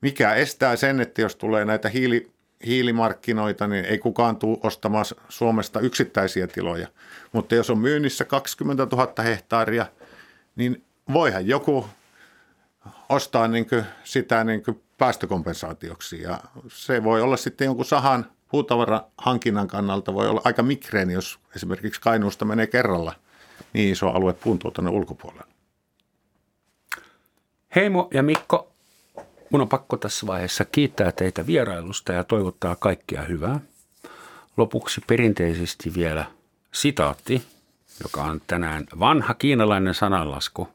Mikä 0.00 0.34
estää 0.34 0.76
sen, 0.76 1.00
että 1.00 1.22
jos 1.22 1.36
tulee 1.36 1.64
näitä 1.64 1.88
hiili, 1.88 2.30
hiilimarkkinoita, 2.66 3.66
niin 3.66 3.84
ei 3.84 3.98
kukaan 3.98 4.36
tule 4.36 4.58
ostamaan 4.62 5.04
Suomesta 5.28 5.80
yksittäisiä 5.80 6.46
tiloja. 6.46 6.88
Mutta 7.32 7.54
jos 7.54 7.70
on 7.70 7.78
myynnissä 7.78 8.24
20 8.24 8.86
000 8.92 9.22
hehtaaria, 9.22 9.86
niin 10.56 10.84
voihan 11.12 11.46
joku 11.46 11.86
ostaa 13.08 13.48
niin 13.48 13.66
sitä 14.04 14.44
niin 14.44 14.62
päästökompensaatioksi. 14.98 16.22
Ja 16.22 16.40
se 16.68 17.04
voi 17.04 17.22
olla 17.22 17.36
sitten 17.36 17.64
jonkun 17.64 17.84
sahan 17.84 18.26
puutavarahankinnan 18.48 19.68
kannalta 19.68 20.14
voi 20.14 20.28
olla 20.28 20.40
aika 20.44 20.62
mikreeni, 20.62 21.12
jos 21.12 21.38
esimerkiksi 21.56 22.00
Kainuusta 22.00 22.44
menee 22.44 22.66
kerralla 22.66 23.14
niin 23.72 23.92
iso 23.92 24.08
alue 24.08 24.32
puuntuotannon 24.32 24.94
ulkopuolella. 24.94 25.46
Heimo 27.74 28.08
ja 28.14 28.22
Mikko, 28.22 28.73
mun 29.50 29.60
on 29.60 29.68
pakko 29.68 29.96
tässä 29.96 30.26
vaiheessa 30.26 30.64
kiittää 30.64 31.12
teitä 31.12 31.46
vierailusta 31.46 32.12
ja 32.12 32.24
toivottaa 32.24 32.76
kaikkia 32.76 33.22
hyvää. 33.22 33.60
Lopuksi 34.56 35.00
perinteisesti 35.06 35.94
vielä 35.94 36.24
sitaatti, 36.72 37.42
joka 38.02 38.22
on 38.22 38.40
tänään 38.46 38.86
vanha 38.98 39.34
kiinalainen 39.34 39.94
sananlasku. 39.94 40.68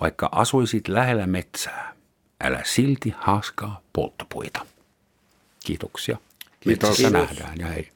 Vaikka 0.00 0.28
asuisit 0.32 0.88
lähellä 0.88 1.26
metsää, 1.26 1.94
älä 2.40 2.60
silti 2.64 3.14
haaskaa 3.18 3.80
polttopuita. 3.92 4.66
Kiitoksia. 5.64 6.18
Kiitos. 6.60 6.88
Metsissä 6.88 7.10
nähdään 7.10 7.58
ja 7.58 7.66
hei. 7.66 7.88